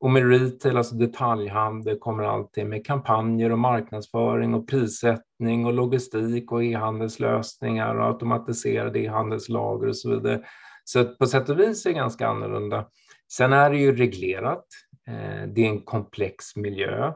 Och 0.00 0.10
med 0.10 0.28
retail, 0.28 0.76
alltså 0.76 0.94
detaljhandel, 0.94 1.98
kommer 1.98 2.24
alltid 2.24 2.66
med 2.66 2.86
kampanjer 2.86 3.52
och 3.52 3.58
marknadsföring 3.58 4.54
och 4.54 4.68
prissättning 4.68 5.66
och 5.66 5.72
logistik 5.72 6.52
och 6.52 6.64
e-handelslösningar 6.64 7.94
och 7.94 8.06
automatiserade 8.06 8.98
e-handelslager 8.98 9.88
och 9.88 9.96
så 9.96 10.10
vidare. 10.10 10.42
Så 10.84 11.04
på 11.04 11.26
sätt 11.26 11.48
och 11.48 11.60
vis 11.60 11.86
är 11.86 11.90
det 11.90 11.96
ganska 11.96 12.28
annorlunda. 12.28 12.86
Sen 13.32 13.52
är 13.52 13.70
det 13.70 13.78
ju 13.78 13.96
reglerat. 13.96 14.66
Eh, 15.08 15.48
det 15.48 15.64
är 15.64 15.68
en 15.68 15.82
komplex 15.82 16.56
miljö. 16.56 17.12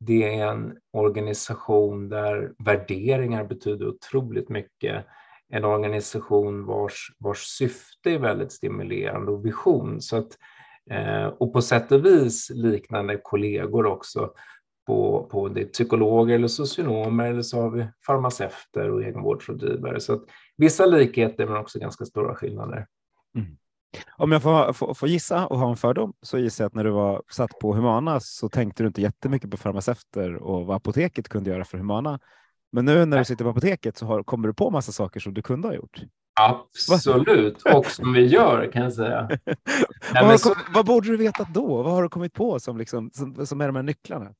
Det 0.00 0.38
är 0.38 0.46
en 0.46 0.76
organisation 0.92 2.08
där 2.08 2.52
värderingar 2.58 3.44
betyder 3.44 3.88
otroligt 3.88 4.48
mycket. 4.48 5.06
En 5.48 5.64
organisation 5.64 6.66
vars, 6.66 7.12
vars 7.18 7.38
syfte 7.38 8.10
är 8.10 8.18
väldigt 8.18 8.52
stimulerande 8.52 9.32
och 9.32 9.46
vision. 9.46 10.00
Så 10.00 10.16
att, 10.16 10.38
eh, 10.90 11.26
och 11.26 11.52
på 11.52 11.62
sätt 11.62 11.92
och 11.92 12.06
vis 12.06 12.50
liknande 12.50 13.20
kollegor 13.22 13.86
också. 13.86 14.32
På, 14.86 15.28
på 15.30 15.48
det 15.48 15.64
psykologer 15.64 16.34
eller 16.34 16.48
socionomer 16.48 17.30
eller 17.30 17.42
så 17.42 17.60
har 17.60 17.70
vi 17.70 17.86
farmaceuter 18.06 18.90
och 18.90 19.02
egenvårdsrådgivare. 19.02 20.00
Så 20.00 20.12
att 20.12 20.24
vissa 20.56 20.86
likheter 20.86 21.46
men 21.46 21.56
också 21.56 21.78
ganska 21.78 22.04
stora 22.04 22.34
skillnader. 22.34 22.86
Mm. 23.36 23.56
Om 24.16 24.32
jag 24.32 24.42
får, 24.42 24.72
får, 24.72 24.94
får, 24.94 25.08
gissa 25.08 25.46
och 25.46 25.58
ha 25.58 25.70
en 25.70 25.76
fördom 25.76 26.12
så 26.22 26.38
gissar 26.38 26.64
jag 26.64 26.68
att 26.68 26.74
när 26.74 26.84
du 26.84 26.90
var 26.90 27.22
satt 27.30 27.58
på 27.58 27.74
Humana 27.74 28.20
så 28.20 28.48
tänkte 28.48 28.82
du 28.82 28.86
inte 28.86 29.02
jättemycket 29.02 29.50
på 29.50 29.56
farmaceuter 29.56 30.34
och 30.34 30.66
vad 30.66 30.76
apoteket 30.76 31.28
kunde 31.28 31.50
göra 31.50 31.64
för 31.64 31.78
Humana. 31.78 32.20
Men 32.72 32.84
nu 32.84 33.04
när 33.04 33.18
du 33.18 33.24
sitter 33.24 33.44
på 33.44 33.50
apoteket 33.50 33.96
så 33.96 34.06
har, 34.06 34.22
kommer 34.22 34.48
du 34.48 34.54
på 34.54 34.70
massa 34.70 34.92
saker 34.92 35.20
som 35.20 35.34
du 35.34 35.42
kunde 35.42 35.68
ha 35.68 35.74
gjort. 35.74 36.02
Absolut, 36.40 37.62
och 37.62 37.86
som 37.86 38.12
vi 38.12 38.26
gör 38.26 38.72
kan 38.72 38.82
jag 38.82 38.92
säga. 38.92 39.28
Nej, 40.14 40.24
vad, 40.24 40.40
så... 40.40 40.54
vad 40.74 40.86
borde 40.86 41.08
du 41.08 41.16
vetat 41.16 41.54
då? 41.54 41.82
Vad 41.82 41.92
har 41.92 42.02
du 42.02 42.08
kommit 42.08 42.32
på 42.32 42.60
som, 42.60 42.78
liksom, 42.78 43.10
som, 43.12 43.46
som 43.46 43.60
är 43.60 43.66
de 43.66 43.76
här 43.76 43.82
nycklarna? 43.82 44.34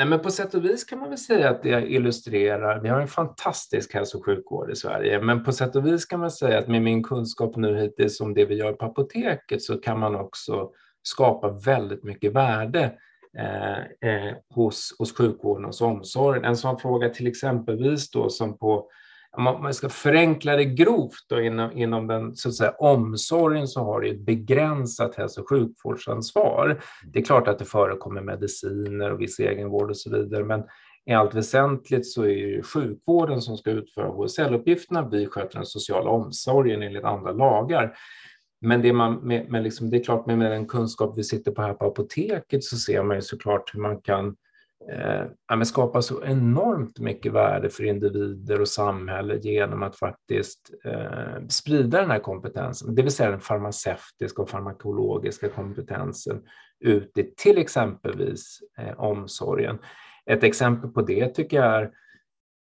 Nej, 0.00 0.08
men 0.08 0.20
på 0.20 0.30
sätt 0.30 0.54
och 0.54 0.64
vis 0.64 0.84
kan 0.84 0.98
man 0.98 1.08
väl 1.08 1.18
säga 1.18 1.50
att 1.50 1.62
det 1.62 1.90
illustrerar, 1.90 2.80
vi 2.80 2.88
har 2.88 3.00
en 3.00 3.08
fantastisk 3.08 3.94
hälso 3.94 4.18
och 4.18 4.24
sjukvård 4.24 4.70
i 4.70 4.76
Sverige, 4.76 5.20
men 5.20 5.44
på 5.44 5.52
sätt 5.52 5.76
och 5.76 5.86
vis 5.86 6.04
kan 6.04 6.20
man 6.20 6.30
säga 6.30 6.58
att 6.58 6.68
med 6.68 6.82
min 6.82 7.02
kunskap 7.02 7.56
nu 7.56 7.76
hittills 7.76 8.20
om 8.20 8.34
det 8.34 8.44
vi 8.44 8.54
gör 8.54 8.72
på 8.72 8.84
apoteket 8.84 9.62
så 9.62 9.76
kan 9.76 9.98
man 9.98 10.16
också 10.16 10.70
skapa 11.02 11.48
väldigt 11.50 12.04
mycket 12.04 12.32
värde 12.32 12.92
eh, 13.38 14.10
eh, 14.10 14.34
hos, 14.54 14.96
hos 14.98 15.16
sjukvården 15.16 15.64
och 15.64 15.80
omsorgen. 15.80 16.44
En 16.44 16.56
sån 16.56 16.78
fråga 16.78 17.08
till 17.08 17.26
exempelvis 17.26 18.10
då 18.10 18.28
som 18.30 18.58
på 18.58 18.90
om 19.36 19.44
man 19.44 19.74
ska 19.74 19.88
förenkla 19.88 20.56
det 20.56 20.64
grovt 20.64 21.28
då, 21.28 21.40
inom, 21.40 21.72
inom 21.72 22.06
den 22.06 22.36
så 22.36 22.48
att 22.48 22.54
säga, 22.54 22.70
omsorgen 22.70 23.68
så 23.68 23.84
har 23.84 24.00
det 24.00 24.08
ett 24.08 24.20
begränsat 24.20 25.14
hälso 25.14 25.40
och 25.40 25.48
sjukvårdsansvar. 25.48 26.82
Det 27.12 27.18
är 27.18 27.24
klart 27.24 27.48
att 27.48 27.58
det 27.58 27.64
förekommer 27.64 28.20
mediciner 28.20 29.12
och 29.12 29.20
viss 29.20 29.38
egenvård 29.38 29.90
och 29.90 29.96
så 29.96 30.10
vidare, 30.10 30.44
men 30.44 30.62
i 31.06 31.12
allt 31.12 31.34
väsentligt 31.34 32.06
så 32.06 32.22
är 32.24 32.56
det 32.56 32.62
sjukvården 32.62 33.40
som 33.40 33.56
ska 33.56 33.70
utföra 33.70 34.08
HSL-uppgifterna. 34.08 35.08
Vi 35.10 35.26
sköter 35.26 35.56
den 35.56 35.66
sociala 35.66 36.10
omsorgen 36.10 36.82
enligt 36.82 37.04
andra 37.04 37.32
lagar. 37.32 37.96
Men 38.60 38.82
det, 38.82 38.92
man, 38.92 39.14
med, 39.14 39.50
med 39.50 39.62
liksom, 39.62 39.90
det 39.90 39.96
är 39.96 40.04
klart, 40.04 40.26
med, 40.26 40.38
med 40.38 40.50
den 40.50 40.66
kunskap 40.66 41.18
vi 41.18 41.24
sitter 41.24 41.52
på 41.52 41.62
här 41.62 41.74
på 41.74 41.86
apoteket 41.86 42.64
så 42.64 42.76
ser 42.76 43.02
man 43.02 43.16
ju 43.16 43.22
såklart 43.22 43.74
hur 43.74 43.80
man 43.80 44.00
kan 44.00 44.36
eh, 44.88 45.62
skapar 45.62 46.00
så 46.00 46.24
enormt 46.24 46.98
mycket 46.98 47.32
värde 47.32 47.70
för 47.70 47.84
individer 47.84 48.60
och 48.60 48.68
samhälle 48.68 49.36
genom 49.36 49.82
att 49.82 49.96
faktiskt 49.96 50.70
eh, 50.84 51.46
sprida 51.48 52.00
den 52.00 52.10
här 52.10 52.18
kompetensen, 52.18 52.94
det 52.94 53.02
vill 53.02 53.12
säga 53.12 53.30
den 53.30 53.40
farmaceutiska 53.40 54.42
och 54.42 54.50
farmakologiska 54.50 55.48
kompetensen 55.48 56.42
ut 56.80 57.18
i 57.18 57.34
till 57.36 57.58
exempelvis 57.58 58.58
eh, 58.78 59.00
omsorgen. 59.00 59.78
Ett 60.26 60.44
exempel 60.44 60.90
på 60.90 61.02
det 61.02 61.28
tycker 61.28 61.56
jag 61.56 61.74
är 61.74 61.90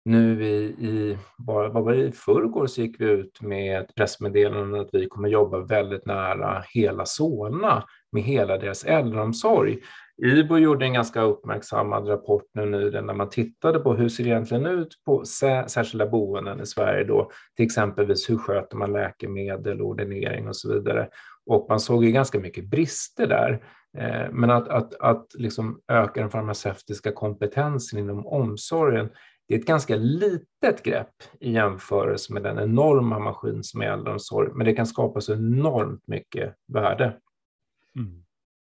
nu 0.06 0.46
i, 0.46 0.64
i 0.64 1.18
vad 1.38 1.74
var 1.74 1.94
det, 1.94 2.08
i 2.08 2.12
förrgår 2.12 2.68
så 2.68 2.82
gick 2.82 3.02
vi 3.02 3.06
ut 3.06 3.42
med 3.42 3.82
ett 3.82 3.96
pressmeddelande 3.96 4.82
att 4.82 4.90
vi 4.94 5.08
kommer 5.08 5.30
jobba 5.30 5.60
väldigt 5.60 6.06
nära 6.06 6.64
hela 6.74 7.06
Solna 7.06 7.84
med 8.12 8.24
hela 8.24 8.58
deras 8.58 8.84
äldreomsorg. 8.84 9.80
IBO 10.26 10.58
gjorde 10.58 10.86
en 10.86 10.94
ganska 10.94 11.22
uppmärksammad 11.22 12.10
rapport 12.10 12.44
nu 12.54 12.66
nyligen 12.66 13.06
när 13.06 13.14
man 13.14 13.30
tittade 13.30 13.80
på 13.80 13.94
hur 13.94 14.10
ser 14.10 14.24
det 14.24 14.30
egentligen 14.30 14.66
ut 14.66 14.94
på 15.06 15.26
särskilda 15.26 16.08
boenden 16.08 16.62
i 16.62 16.66
Sverige 16.66 17.04
då, 17.04 17.32
till 17.56 17.66
exempelvis 17.66 18.30
hur 18.30 18.38
sköter 18.38 18.78
man 18.78 18.94
läkemedel, 18.94 19.82
ordinering 19.82 20.48
och 20.48 20.56
så 20.56 20.74
vidare. 20.74 21.10
Och 21.46 21.66
man 21.70 21.80
såg 21.80 22.06
ju 22.06 22.12
ganska 22.12 22.40
mycket 22.40 22.70
brister 22.70 23.28
där. 23.28 23.64
Eh, 23.98 24.32
men 24.32 24.50
att, 24.50 24.68
att, 24.68 24.94
att 24.94 25.28
liksom 25.34 25.82
öka 25.88 26.22
den 26.22 26.30
farmaceutiska 26.30 27.12
kompetensen 27.12 28.00
inom 28.00 28.28
omsorgen, 28.28 29.10
det 29.48 29.56
är 29.56 29.60
ett 29.60 29.66
ganska 29.66 29.96
litet 29.96 30.84
grepp 30.84 31.14
i 31.40 31.52
jämförelse 31.52 32.34
med 32.34 32.44
den 32.44 32.60
enorma 32.60 33.20
maskin 33.20 33.64
som 33.64 33.82
är 33.82 33.86
äldreomsorg, 33.86 34.50
men 34.54 34.66
det 34.66 34.74
kan 34.74 34.86
skapa 34.86 35.22
så 35.22 35.34
enormt 35.34 36.08
mycket 36.08 36.56
värde. 36.68 37.18
Mm. 37.98 38.24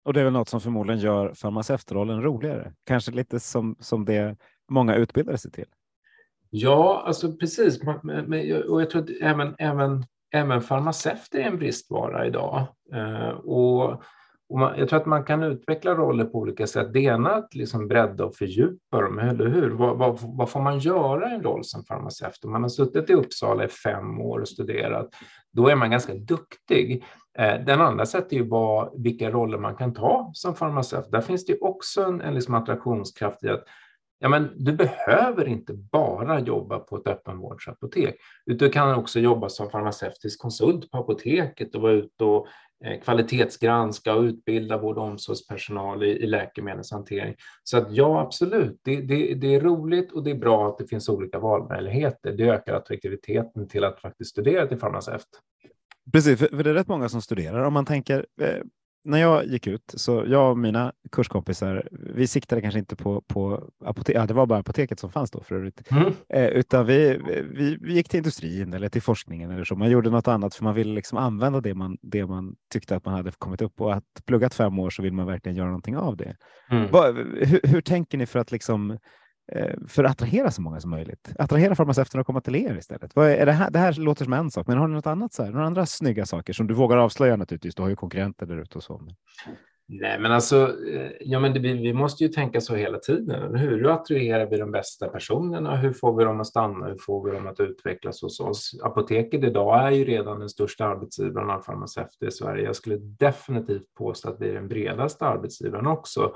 Och 0.07 0.13
det 0.13 0.19
är 0.19 0.23
väl 0.23 0.33
något 0.33 0.49
som 0.49 0.61
förmodligen 0.61 1.01
gör 1.01 1.33
farmaceutrollen 1.33 2.21
roligare, 2.21 2.73
kanske 2.83 3.11
lite 3.11 3.39
som, 3.39 3.75
som 3.79 4.05
det 4.05 4.37
många 4.69 4.95
utbildar 4.95 5.35
sig 5.35 5.51
till. 5.51 5.65
Ja, 6.49 7.03
alltså 7.05 7.33
precis. 7.33 7.79
Och 8.67 8.81
jag 8.81 8.89
tror 8.89 9.01
att 9.01 9.09
även, 9.21 9.55
även, 9.59 10.05
även 10.33 10.61
farmaceuter 10.61 11.39
är 11.39 11.43
en 11.43 11.57
bristvara 11.57 12.27
idag. 12.27 12.67
Eh, 12.93 13.29
och 13.29 14.03
och 14.49 14.59
man, 14.59 14.79
jag 14.79 14.89
tror 14.89 14.99
att 14.99 15.05
man 15.05 15.23
kan 15.23 15.43
utveckla 15.43 15.95
roller 15.95 16.25
på 16.25 16.37
olika 16.37 16.67
sätt. 16.67 16.93
Det 16.93 16.99
ena 16.99 17.29
är 17.29 17.37
att 17.37 17.55
liksom 17.55 17.87
bredda 17.87 18.25
och 18.25 18.35
fördjupa 18.35 19.01
dem, 19.01 19.19
eller 19.19 19.47
hur? 19.47 19.69
Vad, 19.69 19.97
vad, 19.97 20.19
vad 20.21 20.49
får 20.49 20.61
man 20.61 20.79
göra 20.79 21.31
i 21.31 21.35
en 21.35 21.43
roll 21.43 21.63
som 21.63 21.83
farmaceut? 21.83 22.45
Om 22.45 22.51
man 22.51 22.61
har 22.61 22.69
suttit 22.69 23.09
i 23.09 23.13
Uppsala 23.13 23.65
i 23.65 23.67
fem 23.67 24.21
år 24.21 24.39
och 24.39 24.47
studerat, 24.47 25.09
då 25.51 25.67
är 25.67 25.75
man 25.75 25.91
ganska 25.91 26.13
duktig. 26.13 27.03
Eh, 27.39 27.59
den 27.65 27.81
andra 27.81 28.05
sättet 28.05 28.33
är 28.33 28.37
ju 28.37 28.47
vad, 28.47 29.01
vilka 29.03 29.31
roller 29.31 29.57
man 29.57 29.75
kan 29.75 29.93
ta 29.93 30.31
som 30.33 30.55
farmaceut. 30.55 31.11
Där 31.11 31.21
finns 31.21 31.45
det 31.45 31.59
också 31.59 32.03
en, 32.03 32.21
en 32.21 32.33
liksom 32.33 32.53
attraktionskraft 32.53 33.43
i 33.43 33.49
att 33.49 33.63
ja, 34.19 34.29
men 34.29 34.49
du 34.55 34.73
behöver 34.73 35.47
inte 35.47 35.73
bara 35.73 36.39
jobba 36.39 36.79
på 36.79 36.97
ett 36.97 37.07
öppenvårdsapotek, 37.07 38.15
utan 38.45 38.67
du 38.67 38.71
kan 38.71 38.95
också 38.95 39.19
jobba 39.19 39.49
som 39.49 39.69
farmaceutisk 39.69 40.41
konsult 40.41 40.91
på 40.91 40.97
apoteket 40.97 41.75
och 41.75 41.81
vara 41.81 41.91
ute 41.91 42.23
och 42.23 42.47
eh, 42.85 43.01
kvalitetsgranska 43.01 44.15
och 44.15 44.21
utbilda 44.21 44.77
vård 44.77 44.97
och 44.97 45.03
omsorgspersonal 45.03 46.03
i, 46.03 46.07
i 46.07 46.27
läkemedelshantering. 46.27 47.35
Så 47.63 47.77
att 47.77 47.91
ja, 47.91 48.21
absolut, 48.21 48.79
det, 48.83 49.01
det, 49.01 49.33
det, 49.33 49.55
är 49.55 49.61
roligt 49.61 50.11
och 50.11 50.23
det 50.23 50.31
är 50.31 50.35
bra 50.35 50.67
att 50.67 50.77
det 50.77 50.87
finns 50.87 51.09
olika 51.09 51.39
valmöjligheter. 51.39 52.31
Det 52.31 52.43
ökar 52.43 52.73
attraktiviteten 52.73 53.67
till 53.67 53.83
att 53.83 54.01
faktiskt 54.01 54.31
studera 54.31 54.67
till 54.67 54.79
farmaceut. 54.79 55.27
Precis, 56.11 56.39
för, 56.39 56.47
för 56.47 56.63
det 56.63 56.69
är 56.69 56.73
rätt 56.73 56.87
många 56.87 57.09
som 57.09 57.21
studerar. 57.21 57.63
Om 57.63 57.73
man 57.73 57.85
tänker, 57.85 58.25
eh, 58.41 58.63
när 59.03 59.17
jag 59.17 59.45
gick 59.45 59.67
ut, 59.67 59.93
så 59.95 60.25
jag 60.27 60.51
och 60.51 60.57
mina 60.57 60.93
kurskompisar, 61.11 61.89
vi 61.91 62.27
siktade 62.27 62.61
kanske 62.61 62.79
inte 62.79 62.95
på, 62.95 63.21
på 63.21 63.69
apotek, 63.85 64.15
ja, 64.15 64.25
det 64.25 64.33
var 64.33 64.45
bara 64.45 64.59
apoteket 64.59 64.99
som 64.99 65.11
fanns 65.11 65.31
då 65.31 65.43
för 65.43 65.55
övrigt, 65.55 65.91
mm. 65.91 66.13
eh, 66.29 66.47
utan 66.47 66.85
vi, 66.85 67.19
vi, 67.51 67.77
vi, 67.81 67.93
gick 67.93 68.09
till 68.09 68.17
industrin 68.17 68.73
eller 68.73 68.89
till 68.89 69.01
forskningen 69.01 69.51
eller 69.51 69.63
så. 69.63 69.75
Man 69.75 69.89
gjorde 69.89 70.09
något 70.09 70.27
annat 70.27 70.55
för 70.55 70.63
man 70.63 70.75
ville 70.75 70.93
liksom 70.93 71.17
använda 71.17 71.61
det 71.61 71.73
man, 71.73 71.97
det 72.01 72.25
man 72.25 72.55
tyckte 72.73 72.95
att 72.95 73.05
man 73.05 73.13
hade 73.13 73.31
kommit 73.31 73.61
upp 73.61 73.81
och 73.81 73.93
att 73.93 74.03
pluggat 74.25 74.53
fem 74.53 74.79
år 74.79 74.89
så 74.89 75.01
vill 75.01 75.13
man 75.13 75.25
verkligen 75.25 75.55
göra 75.55 75.67
någonting 75.67 75.97
av 75.97 76.17
det. 76.17 76.35
Mm. 76.71 76.91
Vad, 76.91 77.15
hur, 77.15 77.67
hur, 77.67 77.81
tänker 77.81 78.17
ni 78.17 78.25
för 78.25 78.39
att 78.39 78.51
liksom 78.51 78.97
Eh, 79.51 79.73
för 79.87 80.03
att 80.03 80.11
attrahera 80.11 80.51
så 80.51 80.61
många 80.61 80.79
som 80.79 80.91
möjligt. 80.91 81.31
Attrahera 81.39 81.75
farmaceuterna 81.75 82.21
att 82.21 82.27
komma 82.27 82.41
till 82.41 82.55
er 82.55 82.77
istället. 82.77 83.15
Vad 83.15 83.29
är 83.29 83.45
det, 83.45 83.51
här, 83.51 83.71
det 83.71 83.79
här 83.79 83.93
låter 83.93 84.23
som 84.23 84.33
en 84.33 84.51
sak, 84.51 84.67
men 84.67 84.77
har 84.77 84.87
ni 84.87 84.93
något 84.93 85.07
annat? 85.07 85.33
Så 85.33 85.43
här, 85.43 85.51
några 85.51 85.65
andra 85.65 85.85
snygga 85.85 86.25
saker 86.25 86.53
som 86.53 86.67
du 86.67 86.73
vågar 86.73 86.97
avslöja 86.97 87.35
naturligtvis? 87.35 87.75
Du 87.75 87.81
har 87.81 87.89
ju 87.89 87.95
konkurrenter 87.95 88.45
där 88.45 88.57
ute 88.57 88.77
och 88.77 88.83
så. 88.83 89.01
Nej, 89.89 90.19
men 90.19 90.31
alltså, 90.31 90.75
eh, 90.93 91.11
ja, 91.19 91.39
men 91.39 91.53
det, 91.53 91.59
vi 91.59 91.93
måste 91.93 92.23
ju 92.23 92.29
tänka 92.29 92.61
så 92.61 92.75
hela 92.75 92.97
tiden. 92.97 93.55
Hur 93.55 93.91
attraherar 93.91 94.45
vi 94.45 94.57
de 94.57 94.71
bästa 94.71 95.07
personerna? 95.07 95.75
Hur 95.75 95.93
får 95.93 96.17
vi 96.17 96.23
dem 96.23 96.39
att 96.39 96.47
stanna? 96.47 96.87
Hur 96.87 96.97
får 96.97 97.25
vi 97.25 97.35
dem 97.35 97.47
att 97.47 97.59
utvecklas 97.59 98.21
hos 98.21 98.39
oss? 98.39 98.79
Apoteket 98.83 99.43
idag 99.43 99.87
är 99.87 99.91
ju 99.91 100.05
redan 100.05 100.39
den 100.39 100.49
största 100.49 100.85
arbetsgivaren 100.85 101.49
av 101.49 101.61
farmaceuter 101.61 102.27
i 102.27 102.31
Sverige. 102.31 102.65
Jag 102.65 102.75
skulle 102.75 102.97
definitivt 102.97 103.93
påstå 103.97 104.29
att 104.29 104.41
vi 104.41 104.49
är 104.49 104.53
den 104.53 104.67
bredaste 104.67 105.25
arbetsgivaren 105.25 105.87
också 105.87 106.33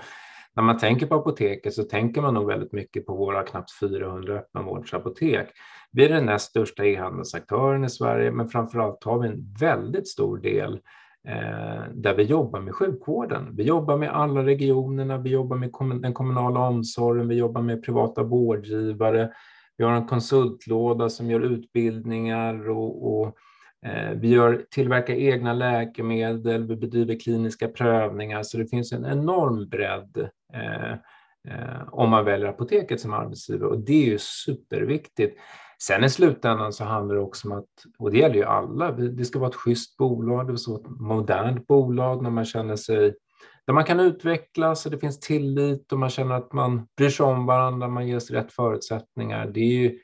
när 0.55 0.63
man 0.63 0.77
tänker 0.77 1.07
på 1.07 1.15
apoteket 1.15 1.73
så 1.73 1.83
tänker 1.83 2.21
man 2.21 2.33
nog 2.33 2.47
väldigt 2.47 2.71
mycket 2.71 3.05
på 3.05 3.15
våra 3.15 3.43
knappt 3.43 3.79
400 3.79 4.33
öppenvårdsapotek. 4.33 5.47
Vi 5.91 6.05
är 6.05 6.09
den 6.09 6.25
näst 6.25 6.49
största 6.49 6.85
e-handelsaktören 6.85 7.85
i 7.85 7.89
Sverige, 7.89 8.31
men 8.31 8.47
framför 8.47 8.79
allt 8.79 9.03
har 9.03 9.19
vi 9.19 9.27
en 9.27 9.53
väldigt 9.59 10.07
stor 10.07 10.37
del 10.37 10.73
eh, 11.27 11.83
där 11.93 12.15
vi 12.15 12.23
jobbar 12.23 12.59
med 12.59 12.75
sjukvården. 12.75 13.55
Vi 13.55 13.63
jobbar 13.63 13.97
med 13.97 14.09
alla 14.09 14.45
regionerna, 14.45 15.17
vi 15.17 15.29
jobbar 15.29 15.57
med 15.57 15.71
kom 15.71 16.01
den 16.01 16.13
kommunala 16.13 16.59
omsorgen, 16.59 17.27
vi 17.27 17.35
jobbar 17.35 17.61
med 17.61 17.83
privata 17.83 18.23
vårdgivare. 18.23 19.31
Vi 19.77 19.83
har 19.83 19.93
en 19.93 20.07
konsultlåda 20.07 21.09
som 21.09 21.31
gör 21.31 21.39
utbildningar 21.39 22.69
och, 22.69 23.21
och 23.21 23.35
Eh, 23.85 24.11
vi 24.11 24.27
gör, 24.27 24.65
tillverkar 24.69 25.13
egna 25.13 25.53
läkemedel, 25.53 26.67
vi 26.67 26.75
bedriver 26.75 27.19
kliniska 27.19 27.67
prövningar, 27.67 28.43
så 28.43 28.57
det 28.57 28.67
finns 28.67 28.91
en 28.91 29.05
enorm 29.05 29.69
bredd 29.69 30.29
eh, 30.53 30.91
eh, 31.53 31.81
om 31.91 32.09
man 32.09 32.25
väljer 32.25 32.47
apoteket 32.47 33.01
som 33.01 33.13
arbetsgivare 33.13 33.69
och 33.69 33.79
det 33.79 34.03
är 34.03 34.05
ju 34.05 34.17
superviktigt. 34.19 35.39
Sen 35.81 36.03
i 36.03 36.09
slutändan 36.09 36.73
så 36.73 36.83
handlar 36.83 37.15
det 37.15 37.21
också 37.21 37.47
om 37.47 37.57
att, 37.57 37.69
och 37.97 38.11
det 38.11 38.17
gäller 38.17 38.35
ju 38.35 38.43
alla, 38.43 38.91
det 38.91 39.25
ska 39.25 39.39
vara 39.39 39.49
ett 39.49 39.55
schysst 39.55 39.97
bolag, 39.97 40.47
det 40.47 40.57
ska 40.57 40.71
vara 40.71 40.81
ett 40.81 40.99
modernt 40.99 41.67
bolag 41.67 42.23
när 42.23 42.29
man 42.29 42.45
känner 42.45 42.75
sig 42.75 43.13
där 43.65 43.73
man 43.73 43.83
kan 43.83 43.99
utvecklas 43.99 44.85
och 44.85 44.91
det 44.91 44.97
finns 44.97 45.19
tillit 45.19 45.91
och 45.91 45.99
man 45.99 46.09
känner 46.09 46.35
att 46.35 46.53
man 46.53 46.87
bryr 46.97 47.09
sig 47.09 47.25
om 47.25 47.45
varandra, 47.45 47.87
man 47.87 48.07
ges 48.07 48.31
rätt 48.31 48.51
förutsättningar. 48.51 49.47
Det 49.47 49.59
är 49.59 49.81
ju 49.81 49.99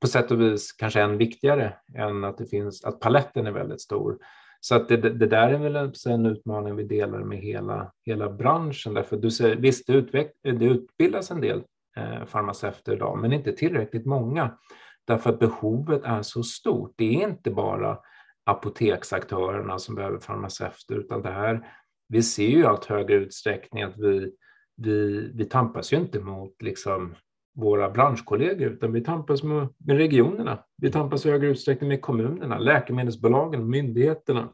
på 0.00 0.06
sätt 0.06 0.30
och 0.30 0.40
vis 0.40 0.72
kanske 0.72 1.02
än 1.02 1.18
viktigare 1.18 1.72
än 1.94 2.24
att 2.24 2.38
det 2.38 2.46
finns 2.46 2.84
att 2.84 3.00
paletten 3.00 3.46
är 3.46 3.52
väldigt 3.52 3.80
stor. 3.80 4.18
Så 4.60 4.74
att 4.74 4.88
det, 4.88 4.96
det 4.96 5.26
där 5.26 5.50
är 5.50 5.58
väl 5.58 5.92
en 6.06 6.26
utmaning 6.26 6.76
vi 6.76 6.84
delar 6.84 7.18
med 7.18 7.38
hela, 7.38 7.92
hela 8.06 8.30
branschen. 8.30 8.94
Därför 8.94 9.16
du 9.16 9.30
säger, 9.30 9.56
visst, 9.56 9.86
det, 9.86 9.92
utveck, 9.92 10.32
det 10.42 10.64
utbildas 10.64 11.30
en 11.30 11.40
del 11.40 11.62
eh, 11.96 12.24
farmaceuter 12.24 12.92
idag, 12.92 13.18
men 13.18 13.32
inte 13.32 13.52
tillräckligt 13.52 14.06
många. 14.06 14.58
Därför 15.04 15.30
att 15.30 15.38
behovet 15.38 16.04
är 16.04 16.22
så 16.22 16.42
stort. 16.42 16.92
Det 16.96 17.04
är 17.04 17.28
inte 17.28 17.50
bara 17.50 17.98
apoteksaktörerna 18.44 19.78
som 19.78 19.94
behöver 19.94 20.18
farmaceuter, 20.18 20.94
utan 20.94 21.22
det 21.22 21.30
här, 21.30 21.66
vi 22.08 22.22
ser 22.22 22.48
ju 22.48 22.60
i 22.60 22.64
allt 22.64 22.84
högre 22.84 23.16
utsträckning 23.16 23.82
att 23.82 23.96
vi, 23.96 24.32
vi, 24.76 25.30
vi 25.34 25.44
tampas 25.44 25.92
ju 25.92 25.96
inte 25.96 26.20
mot 26.20 26.62
liksom 26.62 27.14
våra 27.58 27.90
branschkollegor, 27.90 28.68
utan 28.68 28.92
vi 28.92 29.00
tampas 29.04 29.42
med, 29.42 29.68
med 29.78 29.96
regionerna. 29.96 30.64
Vi 30.76 30.90
tampas 30.90 31.26
i 31.26 31.30
högre 31.30 31.46
utsträckning 31.46 31.88
med 31.88 32.02
kommunerna, 32.02 32.58
läkemedelsbolagen, 32.58 33.70
myndigheterna. 33.70 34.48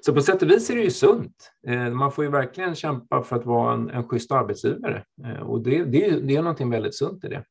Så 0.00 0.14
på 0.14 0.20
sätt 0.20 0.42
och 0.42 0.50
vis 0.50 0.70
är 0.70 0.76
det 0.76 0.82
ju 0.82 0.90
sunt. 0.90 1.52
Eh, 1.66 1.90
man 1.90 2.12
får 2.12 2.24
ju 2.24 2.30
verkligen 2.30 2.74
kämpa 2.74 3.22
för 3.22 3.36
att 3.36 3.46
vara 3.46 3.74
en, 3.74 3.90
en 3.90 4.08
schysst 4.08 4.32
arbetsgivare 4.32 5.04
eh, 5.24 5.40
och 5.40 5.62
det, 5.62 5.84
det, 5.84 6.20
det 6.20 6.36
är 6.36 6.42
någonting 6.42 6.70
väldigt 6.70 6.94
sunt 6.94 7.24
i 7.24 7.28
det. 7.28 7.44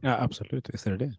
Ja, 0.00 0.22
absolut, 0.22 0.68
visst 0.70 0.86
är 0.86 0.96
det 0.96 0.96
det. 0.96 1.12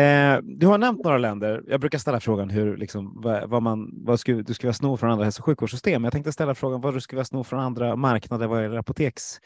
Eh, 0.00 0.40
du 0.42 0.66
har 0.66 0.78
nämnt 0.78 1.04
några 1.04 1.18
länder. 1.18 1.64
Jag 1.66 1.80
brukar 1.80 1.98
ställa 1.98 2.20
frågan 2.20 2.50
hur, 2.50 2.76
liksom, 2.76 3.20
vad, 3.22 3.50
vad, 3.50 3.62
man, 3.62 3.90
vad 4.04 4.20
skulle, 4.20 4.42
du 4.42 4.54
skulle 4.54 4.72
sno 4.72 4.96
från 4.96 5.10
andra 5.10 5.24
hälso 5.24 5.40
och 5.40 5.44
sjukvårdssystem. 5.44 6.04
Jag 6.04 6.12
tänkte 6.12 6.32
ställa 6.32 6.54
frågan 6.54 6.80
vad 6.80 6.94
du 6.94 7.00
skulle 7.00 7.24
sno 7.24 7.44
från 7.44 7.60
andra 7.60 7.96
marknader 7.96 8.46
vad 8.46 8.62
gäller 8.62 8.78
apoteks 8.78 9.40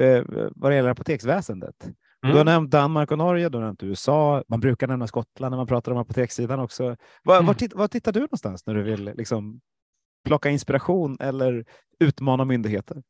eh, 0.00 0.24
vad 0.56 0.70
det 0.70 0.76
gäller 0.76 0.90
apoteksväsendet. 0.90 1.84
Mm. 1.84 1.94
Du 2.22 2.28
har 2.28 2.40
mm. 2.40 2.46
nämnt 2.46 2.70
Danmark 2.70 3.10
och 3.10 3.18
Norge, 3.18 3.48
du 3.48 3.58
har 3.58 3.64
nämnt 3.64 3.82
USA. 3.82 4.44
Man 4.48 4.60
brukar 4.60 4.86
nämna 4.86 5.06
Skottland 5.06 5.52
när 5.52 5.56
man 5.56 5.66
pratar 5.66 5.92
om 5.92 5.98
apotekssidan 5.98 6.60
också. 6.60 6.96
Var, 7.22 7.34
mm. 7.34 7.46
var, 7.46 7.54
titt, 7.54 7.74
var 7.74 7.88
tittar 7.88 8.12
du 8.12 8.20
någonstans 8.20 8.66
när 8.66 8.74
du 8.74 8.82
vill 8.82 9.04
liksom, 9.04 9.60
plocka 10.24 10.50
inspiration 10.50 11.16
eller 11.20 11.64
utmana 12.00 12.44
myndigheter? 12.44 13.02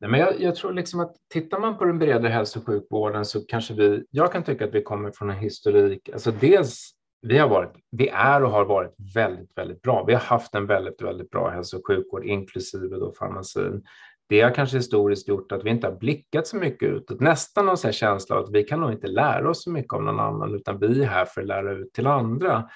Nej, 0.00 0.10
men 0.10 0.20
jag, 0.20 0.40
jag, 0.40 0.54
tror 0.54 0.72
liksom 0.72 1.00
att 1.00 1.16
tittar 1.32 1.60
man 1.60 1.78
på 1.78 1.84
den 1.84 1.98
bredare 1.98 2.32
hälso 2.32 2.60
och 2.60 2.66
sjukvården 2.66 3.24
så 3.24 3.40
kanske 3.40 3.74
vi, 3.74 4.04
jag 4.10 4.32
kan 4.32 4.44
tycka 4.44 4.64
att 4.64 4.74
vi 4.74 4.82
kommer 4.82 5.10
från 5.10 5.30
en 5.30 5.38
historik, 5.38 6.08
alltså 6.12 6.30
dels 6.30 6.94
vi 7.22 7.38
har 7.38 7.48
varit, 7.48 7.72
vi 7.90 8.08
är 8.08 8.42
och 8.42 8.50
har 8.50 8.64
varit 8.64 8.94
väldigt, 9.14 9.58
väldigt 9.58 9.82
bra. 9.82 10.04
Vi 10.04 10.12
har 10.12 10.20
haft 10.20 10.54
en 10.54 10.66
väldigt, 10.66 11.02
väldigt 11.02 11.30
bra 11.30 11.50
hälso 11.50 11.78
och 11.78 11.86
sjukvård, 11.86 12.24
inklusive 12.24 12.96
då 12.96 13.12
farmacin 13.12 13.82
det 14.30 14.40
har 14.40 14.50
kanske 14.50 14.76
historiskt 14.76 15.28
gjort 15.28 15.52
att 15.52 15.64
vi 15.64 15.70
inte 15.70 15.86
har 15.86 15.94
blickat 15.94 16.46
så 16.46 16.56
mycket 16.56 16.88
utåt. 16.88 17.20
Nästan 17.20 17.66
någon 17.66 17.76
sån 17.76 17.92
känsla 17.92 18.36
av 18.36 18.44
att 18.44 18.50
vi 18.50 18.62
kan 18.62 18.80
nog 18.80 18.92
inte 18.92 19.06
lära 19.06 19.50
oss 19.50 19.62
så 19.64 19.70
mycket 19.70 19.92
av 19.92 20.02
någon 20.02 20.20
annan, 20.20 20.54
utan 20.54 20.78
vi 20.78 21.02
är 21.02 21.06
här 21.06 21.24
för 21.24 21.40
att 21.40 21.46
lära 21.46 21.72
ut 21.72 21.92
till 21.92 22.06
andra. 22.06 22.68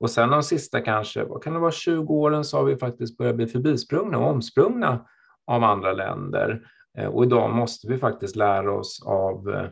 Och 0.00 0.10
sen 0.10 0.28
de 0.30 0.42
sista 0.42 0.80
kanske, 0.80 1.24
vad 1.24 1.42
kan 1.42 1.52
det 1.52 1.58
vara, 1.58 1.70
20 1.70 2.14
åren 2.14 2.44
så 2.44 2.56
har 2.56 2.64
vi 2.64 2.76
faktiskt 2.76 3.16
börjat 3.16 3.36
bli 3.36 3.46
förbisprungna 3.46 4.18
och 4.18 4.30
omsprungna 4.30 5.06
av 5.46 5.64
andra 5.64 5.92
länder. 5.92 6.62
Eh, 6.98 7.06
och 7.06 7.24
idag 7.24 7.50
måste 7.50 7.88
vi 7.88 7.98
faktiskt 7.98 8.36
lära 8.36 8.72
oss 8.72 9.02
av, 9.06 9.50
eh, 9.50 9.68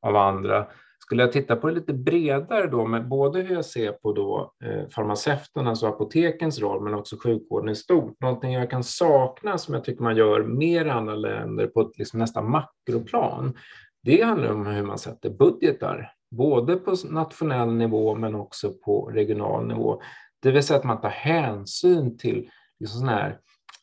av 0.00 0.16
andra. 0.16 0.66
Skulle 1.02 1.22
jag 1.22 1.32
titta 1.32 1.56
på 1.56 1.66
det 1.68 1.74
lite 1.74 1.92
bredare 1.92 2.66
då, 2.66 2.86
med 2.86 3.08
både 3.08 3.40
hur 3.40 3.54
jag 3.54 3.64
ser 3.64 3.92
på 3.92 4.12
då, 4.12 4.52
eh, 4.64 4.88
farmaceuternas 4.88 5.68
alltså 5.68 5.86
och 5.86 5.94
apotekens 5.94 6.60
roll, 6.60 6.82
men 6.82 6.94
också 6.94 7.16
sjukvården 7.22 7.68
i 7.68 7.74
stort, 7.74 8.20
någonting 8.20 8.52
jag 8.52 8.70
kan 8.70 8.84
sakna 8.84 9.58
som 9.58 9.74
jag 9.74 9.84
tycker 9.84 10.02
man 10.02 10.16
gör 10.16 10.42
mer 10.42 10.86
i 10.86 10.90
andra 10.90 11.14
länder 11.14 11.66
på 11.66 11.80
ett 11.80 11.98
liksom 11.98 12.18
nästan 12.18 12.50
makroplan, 12.50 13.54
det 14.02 14.22
handlar 14.22 14.52
om 14.52 14.66
hur 14.66 14.82
man 14.82 14.98
sätter 14.98 15.30
budgetar, 15.30 16.12
både 16.30 16.76
på 16.76 16.94
nationell 17.10 17.72
nivå 17.72 18.14
men 18.14 18.34
också 18.34 18.72
på 18.72 19.10
regional 19.14 19.66
nivå. 19.66 20.02
Det 20.42 20.50
vill 20.50 20.62
säga 20.62 20.78
att 20.78 20.84
man 20.84 21.00
tar 21.00 21.08
hänsyn 21.08 22.18
till 22.18 22.50
liksom 22.80 23.00
såna 23.00 23.12
här 23.12 23.38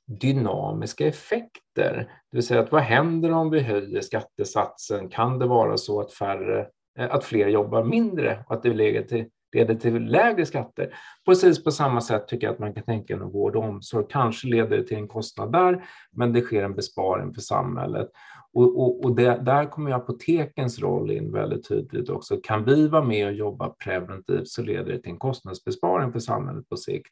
dynamiska 0.05 1.07
effekter. 1.07 2.11
Det 2.31 2.37
vill 2.37 2.47
säga 2.47 2.61
att 2.61 2.71
vad 2.71 2.81
händer 2.81 3.31
om 3.31 3.49
vi 3.49 3.59
höjer 3.59 4.01
skattesatsen? 4.01 5.09
Kan 5.09 5.39
det 5.39 5.45
vara 5.45 5.77
så 5.77 6.01
att 6.01 6.13
färre 6.13 6.67
Eh, 6.99 7.15
att 7.15 7.23
fler 7.23 7.47
jobbar 7.47 7.83
mindre 7.83 8.43
och 8.47 8.55
att 8.55 8.63
det 8.63 8.73
leder 8.73 9.01
till, 9.01 9.25
leder 9.53 9.75
till 9.75 10.05
lägre 10.05 10.45
skatter. 10.45 10.95
Precis 11.25 11.63
på 11.63 11.71
samma 11.71 12.01
sätt 12.01 12.27
tycker 12.27 12.47
jag 12.47 12.53
att 12.53 12.59
man 12.59 12.73
kan 12.73 12.83
tänka 12.83 13.13
inom 13.13 13.31
vård 13.31 13.55
och 13.55 13.63
omsorg. 13.63 14.05
Kanske 14.09 14.47
leder 14.47 14.77
det 14.77 14.83
till 14.83 14.97
en 14.97 15.07
kostnad 15.07 15.51
där, 15.51 15.83
men 16.11 16.33
det 16.33 16.41
sker 16.41 16.63
en 16.63 16.75
besparing 16.75 17.33
för 17.33 17.41
samhället. 17.41 18.09
Och, 18.53 18.81
och, 18.81 19.05
och 19.05 19.15
det, 19.15 19.41
där 19.45 19.65
kommer 19.65 19.91
apotekens 19.91 20.79
roll 20.79 21.11
in 21.11 21.31
väldigt 21.31 21.67
tydligt 21.67 22.09
också. 22.09 22.37
Kan 22.43 22.65
vi 22.65 22.87
vara 22.87 23.03
med 23.03 23.27
och 23.27 23.33
jobba 23.33 23.69
preventivt 23.69 24.47
så 24.47 24.61
leder 24.61 24.91
det 24.91 24.99
till 24.99 25.11
en 25.11 25.19
kostnadsbesparing 25.19 26.11
för 26.11 26.19
samhället 26.19 26.69
på 26.69 26.77
sikt. 26.77 27.11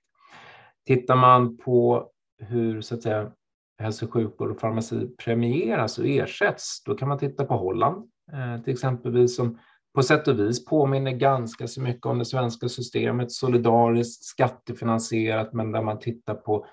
Tittar 0.88 1.16
man 1.16 1.58
på 1.58 2.10
hur 2.40 2.82
så 2.82 2.96
att 2.96 3.02
säga, 3.02 3.32
hälso 3.80 4.06
och 4.06 4.14
sjukvård 4.14 4.52
och 4.52 4.60
farmaci 4.60 5.08
premieras 5.26 5.98
och 6.00 6.06
ersätts, 6.08 6.84
då 6.84 6.96
kan 6.96 7.08
man 7.08 7.18
titta 7.18 7.46
på 7.46 7.54
Holland 7.54 8.10
eh, 8.34 8.64
till 8.64 8.74
exempelvis 8.74 9.36
som 9.36 9.60
på 9.96 10.04
sätt 10.04 10.28
och 10.28 10.40
vis 10.40 10.66
påminner 10.66 11.12
ganska 11.12 11.68
så 11.68 11.82
mycket 11.82 12.06
om 12.06 12.20
det 12.20 12.26
svenska 12.26 12.70
systemet, 12.70 13.32
solidariskt, 13.32 14.24
skattefinansierat, 14.24 15.54
men 15.54 15.72
där 15.72 15.82
man 15.82 16.00
tittar 16.00 16.34
på 16.34 16.66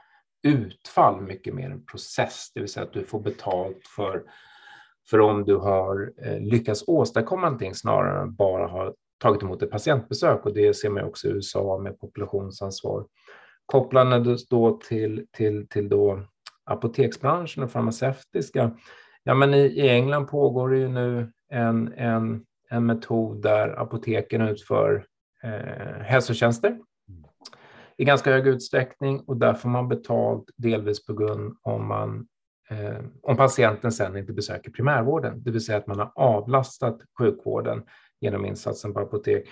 utfall 0.43 1.21
mycket 1.21 1.55
mer 1.55 1.71
än 1.71 1.85
process, 1.85 2.51
det 2.55 2.61
vill 2.61 2.69
säga 2.69 2.87
att 2.87 2.93
du 2.93 3.05
får 3.05 3.21
betalt 3.21 3.87
för, 3.97 4.23
för 5.11 5.21
om 5.21 5.45
du 5.45 5.57
har 5.57 6.13
eh, 6.25 6.41
lyckats 6.41 6.85
åstadkomma 6.87 7.43
någonting 7.43 7.75
snarare 7.75 8.23
än 8.23 8.35
bara 8.35 8.67
ha 8.67 8.95
tagit 9.19 9.43
emot 9.43 9.63
ett 9.63 9.71
patientbesök 9.71 10.47
och 10.47 10.55
det 10.55 10.75
ser 10.75 10.91
man 10.91 11.05
också 11.05 11.29
i 11.29 11.31
USA 11.31 11.79
med 11.79 12.01
populationsansvar. 12.01 13.07
Kopplande 13.67 14.37
då 14.51 14.79
till, 14.89 15.27
till, 15.33 15.69
till 15.69 15.89
då 15.89 16.23
apoteksbranschen 16.65 17.63
och 17.63 17.71
farmaceutiska, 17.71 18.77
ja 19.23 19.35
men 19.35 19.55
i, 19.55 19.61
i 19.61 19.89
England 19.89 20.27
pågår 20.27 20.69
det 20.69 20.79
ju 20.79 20.89
nu 20.89 21.33
en, 21.53 21.93
en 21.93 22.45
en 22.75 22.87
metod 22.87 23.43
där 23.43 23.81
apoteken 23.81 24.41
utför 24.41 25.07
eh, 25.43 26.03
hälsotjänster. 26.03 26.79
I 27.97 28.05
ganska 28.05 28.31
hög 28.31 28.47
utsträckning 28.47 29.21
och 29.21 29.37
där 29.37 29.55
får 29.55 29.69
man 29.69 29.89
betalt 29.89 30.45
delvis 30.57 31.07
på 31.07 31.15
grund 31.15 31.57
om 31.63 31.87
man 31.87 32.27
eh, 32.71 33.05
om 33.23 33.37
patienten 33.37 33.93
sen 33.93 34.17
inte 34.17 34.33
besöker 34.33 34.71
primärvården, 34.71 35.43
det 35.43 35.51
vill 35.51 35.65
säga 35.65 35.79
att 35.79 35.87
man 35.87 35.99
har 35.99 36.13
avlastat 36.15 37.01
sjukvården 37.19 37.83
genom 38.21 38.47
insatsen 38.47 38.95
på 38.95 39.01
apotek. 39.01 39.49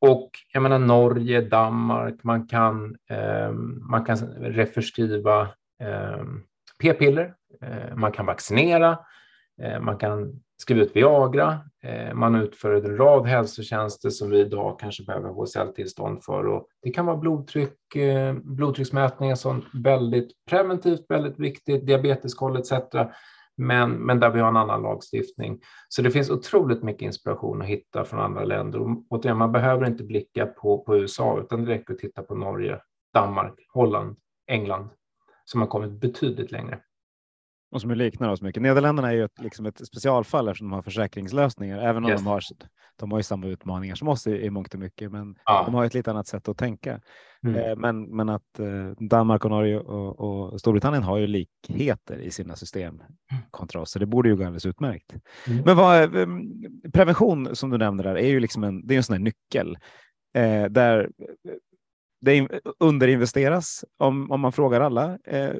Och 0.00 0.30
jag 0.52 0.62
menar 0.62 0.78
Norge, 0.78 1.40
Danmark, 1.40 2.22
man 2.22 2.46
kan, 2.46 2.96
eh, 3.10 3.52
man 3.90 4.04
kan 4.04 4.16
reförskriva 4.40 5.40
eh, 5.80 6.24
p-piller, 6.82 7.34
eh, 7.62 7.96
man 7.96 8.12
kan 8.12 8.26
vaccinera, 8.26 8.98
eh, 9.62 9.80
man 9.80 9.98
kan 9.98 10.40
skriva 10.56 10.82
ut 10.82 10.96
Viagra. 10.96 11.58
Eh, 11.86 12.14
man 12.14 12.34
utför 12.34 12.72
en 12.72 12.96
rad 12.96 13.26
hälsotjänster 13.26 14.10
som 14.10 14.30
vi 14.30 14.40
idag 14.40 14.78
kanske 14.80 15.04
behöver 15.04 15.28
HSL-tillstånd 15.28 16.24
för. 16.24 16.46
Och 16.46 16.68
det 16.82 16.90
kan 16.90 17.06
vara 17.06 17.16
blodtryck, 17.16 17.96
eh, 17.96 18.34
blodtrycksmätningar 18.34 19.34
som 19.34 19.64
väldigt 19.84 20.30
preventivt, 20.50 21.04
väldigt 21.08 21.38
viktigt, 21.38 21.86
diabeteskoll 21.86 22.56
etc. 22.56 22.72
Men, 23.56 23.90
men 23.92 24.20
där 24.20 24.30
vi 24.30 24.40
har 24.40 24.48
en 24.48 24.56
annan 24.56 24.82
lagstiftning. 24.82 25.60
Så 25.88 26.02
det 26.02 26.10
finns 26.10 26.30
otroligt 26.30 26.82
mycket 26.82 27.02
inspiration 27.02 27.62
att 27.62 27.68
hitta 27.68 28.04
från 28.04 28.20
andra 28.20 28.44
länder. 28.44 28.80
Och 28.80 28.88
återigen, 29.10 29.38
man 29.38 29.52
behöver 29.52 29.86
inte 29.86 30.04
blicka 30.04 30.46
på, 30.46 30.78
på 30.78 30.96
USA, 30.96 31.40
utan 31.40 31.64
det 31.64 31.70
räcker 31.70 31.94
att 31.94 31.98
titta 31.98 32.22
på 32.22 32.34
Norge, 32.34 32.80
Danmark, 33.14 33.54
Holland, 33.72 34.16
England, 34.46 34.88
som 35.44 35.60
har 35.60 35.68
kommit 35.68 36.00
betydligt 36.00 36.52
längre 36.52 36.80
och 37.76 37.80
som 37.80 37.90
liknar 37.90 38.28
oss 38.28 38.42
mycket. 38.42 38.62
Nederländerna 38.62 39.08
är 39.08 39.14
ju 39.14 39.24
ett, 39.24 39.38
liksom 39.42 39.66
ett 39.66 39.86
specialfall 39.86 40.48
eftersom 40.48 40.68
de 40.68 40.74
har 40.74 40.82
försäkringslösningar, 40.82 41.78
även 41.78 42.04
om 42.04 42.10
yes. 42.10 42.20
de 42.20 42.26
har 42.26 42.40
de 42.98 43.10
har 43.10 43.18
ju 43.18 43.22
samma 43.22 43.46
utmaningar 43.46 43.94
som 43.94 44.08
oss 44.08 44.26
i, 44.26 44.30
i 44.30 44.50
mångt 44.50 44.74
och 44.74 44.80
mycket, 44.80 45.12
men 45.12 45.36
ja. 45.44 45.62
de 45.66 45.74
har 45.74 45.84
ett 45.84 45.94
lite 45.94 46.10
annat 46.10 46.26
sätt 46.26 46.48
att 46.48 46.58
tänka. 46.58 47.00
Mm. 47.46 47.56
Eh, 47.56 47.76
men, 47.76 48.16
men 48.16 48.28
att 48.28 48.58
eh, 48.58 49.06
Danmark 49.08 49.44
och 49.44 49.50
Norge 49.50 49.78
och, 49.78 50.20
och, 50.20 50.60
Storbritannien 50.60 51.02
har 51.02 51.18
ju 51.18 51.26
likheter 51.26 52.18
i 52.18 52.30
sina 52.30 52.56
system 52.56 52.94
mm. 52.94 53.42
kontra 53.50 53.80
oss, 53.80 53.90
så 53.90 53.98
det 53.98 54.06
borde 54.06 54.28
ju 54.28 54.36
gå 54.36 54.44
alldeles 54.44 54.66
utmärkt. 54.66 55.14
Mm. 55.46 55.62
Men 55.64 55.76
vad, 55.76 56.16
eh, 56.16 56.26
prevention 56.92 57.56
som 57.56 57.70
du 57.70 57.78
nämnde 57.78 58.02
där 58.02 58.16
är 58.18 58.28
ju 58.28 58.40
liksom 58.40 58.64
en, 58.64 58.86
det 58.86 58.94
är 58.94 58.96
en 58.96 59.04
sån 59.04 59.14
här 59.14 59.20
nyckel 59.20 59.78
eh, 60.34 60.64
där 60.64 61.10
det 62.20 62.48
underinvesteras 62.80 63.84
om, 63.98 64.30
om 64.30 64.40
man 64.40 64.52
frågar 64.52 64.80
alla. 64.80 65.18
Eh, 65.24 65.54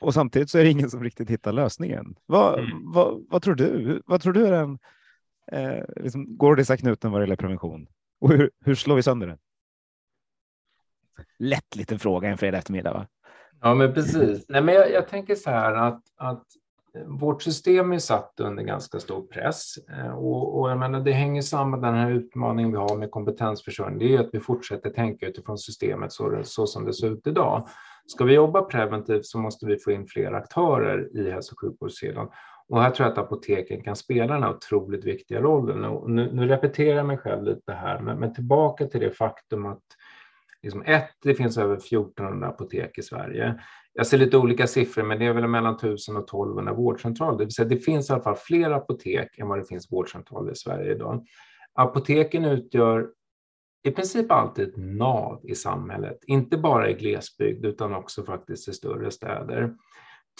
och 0.00 0.14
samtidigt 0.14 0.50
så 0.50 0.58
är 0.58 0.64
det 0.64 0.70
ingen 0.70 0.90
som 0.90 1.04
riktigt 1.04 1.30
hittar 1.30 1.52
lösningen. 1.52 2.14
Vad, 2.26 2.58
mm. 2.58 2.92
vad, 2.92 3.26
vad 3.28 3.42
tror 3.42 3.54
du? 3.54 4.02
Vad 4.06 4.20
tror 4.20 4.32
du 4.32 4.46
är 4.46 4.52
den 4.52 4.78
eh, 5.52 5.84
liksom, 5.96 6.36
gordiska 6.36 6.76
knuten 6.76 7.10
vad 7.10 7.20
det 7.20 7.22
gäller 7.22 7.36
prevention? 7.36 7.86
Och 8.20 8.30
hur, 8.30 8.50
hur 8.64 8.74
slår 8.74 8.96
vi 8.96 9.02
sönder 9.02 9.26
den? 9.26 9.38
Lätt 11.38 11.76
liten 11.76 11.98
fråga 11.98 12.28
en 12.28 12.38
fredag 12.38 12.58
eftermiddag. 12.58 12.92
Va? 12.92 13.06
Ja, 13.60 13.74
men 13.74 13.94
precis. 13.94 14.44
Nej, 14.48 14.62
men 14.62 14.74
jag, 14.74 14.92
jag 14.92 15.08
tänker 15.08 15.34
så 15.34 15.50
här 15.50 15.74
att, 15.74 16.02
att 16.16 16.44
vårt 17.06 17.42
system 17.42 17.92
är 17.92 17.98
satt 17.98 18.40
under 18.40 18.62
ganska 18.62 19.00
stor 19.00 19.22
press 19.22 19.78
eh, 19.98 20.14
och, 20.14 20.60
och 20.60 20.70
jag 20.70 20.78
menar, 20.78 21.00
det 21.00 21.12
hänger 21.12 21.42
samman 21.42 21.80
med 21.80 21.92
den 21.92 22.00
här 22.00 22.10
utmaningen 22.10 22.72
vi 22.72 22.78
har 22.78 22.96
med 22.96 23.10
kompetensförsörjning. 23.10 23.98
Det 23.98 24.14
är 24.14 24.20
att 24.20 24.30
vi 24.32 24.40
fortsätter 24.40 24.90
tänka 24.90 25.26
utifrån 25.26 25.58
systemet 25.58 26.12
så, 26.12 26.40
så 26.44 26.66
som 26.66 26.84
det 26.84 26.94
ser 26.94 27.10
ut 27.10 27.26
idag. 27.26 27.68
Ska 28.06 28.24
vi 28.24 28.34
jobba 28.34 28.62
preventivt 28.62 29.26
så 29.26 29.38
måste 29.38 29.66
vi 29.66 29.78
få 29.78 29.90
in 29.92 30.06
fler 30.06 30.32
aktörer 30.32 31.16
i 31.16 31.30
hälso 31.30 31.54
och 31.54 31.60
sjukvårdssidan. 31.60 32.28
Och 32.68 32.82
här 32.82 32.90
tror 32.90 33.06
jag 33.06 33.12
att 33.12 33.18
apoteken 33.18 33.82
kan 33.82 33.96
spela 33.96 34.34
den 34.34 34.42
här 34.42 34.54
otroligt 34.54 35.04
viktiga 35.04 35.40
rollen. 35.40 35.84
Och 35.84 36.10
nu, 36.10 36.32
nu 36.32 36.46
repeterar 36.46 36.96
jag 36.96 37.06
mig 37.06 37.18
själv 37.18 37.42
lite 37.42 37.72
här, 37.72 38.00
men, 38.00 38.18
men 38.18 38.34
tillbaka 38.34 38.86
till 38.86 39.00
det 39.00 39.10
faktum 39.10 39.66
att 39.66 39.82
liksom 40.62 40.82
ett, 40.82 41.10
det 41.22 41.34
finns 41.34 41.58
över 41.58 41.76
1400 41.76 42.48
apotek 42.48 42.98
i 42.98 43.02
Sverige. 43.02 43.60
Jag 43.92 44.06
ser 44.06 44.18
lite 44.18 44.36
olika 44.36 44.66
siffror, 44.66 45.02
men 45.02 45.18
det 45.18 45.26
är 45.26 45.32
väl 45.32 45.46
mellan 45.46 45.74
1000 45.74 46.16
och 46.16 46.24
1200 46.24 46.72
vårdcentraler. 46.72 47.38
Det 47.38 47.44
vill 47.44 47.54
säga 47.54 47.68
det 47.68 47.76
finns 47.76 48.10
i 48.10 48.12
alla 48.12 48.22
fall 48.22 48.36
fler 48.36 48.70
apotek 48.70 49.38
än 49.38 49.48
vad 49.48 49.58
det 49.58 49.64
finns 49.64 49.92
vårdcentraler 49.92 50.52
i 50.52 50.56
Sverige 50.56 50.92
idag. 50.92 51.26
Apoteken 51.74 52.44
utgör 52.44 53.08
i 53.84 53.90
princip 53.90 54.30
alltid 54.30 54.68
ett 54.68 54.76
nav 54.76 55.40
i 55.42 55.54
samhället, 55.54 56.18
inte 56.26 56.56
bara 56.56 56.90
i 56.90 56.94
glesbygd 56.94 57.64
utan 57.64 57.94
också 57.94 58.24
faktiskt 58.24 58.68
i 58.68 58.72
större 58.72 59.10
städer. 59.10 59.74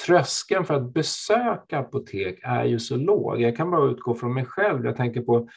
Tröskeln 0.07 0.65
för 0.65 0.75
att 0.75 0.95
besöka 0.95 1.79
apotek 1.79 2.41
är 2.43 2.65
ju 2.65 2.79
så 2.79 2.97
låg. 2.97 3.41
Jag 3.41 3.57
kan 3.57 3.71
bara 3.71 3.91
utgå 3.91 4.15
från 4.15 4.35
mig 4.35 4.45
själv. 4.45 4.85
Jag 4.85 4.97
tänker 4.97 5.21
på 5.21 5.49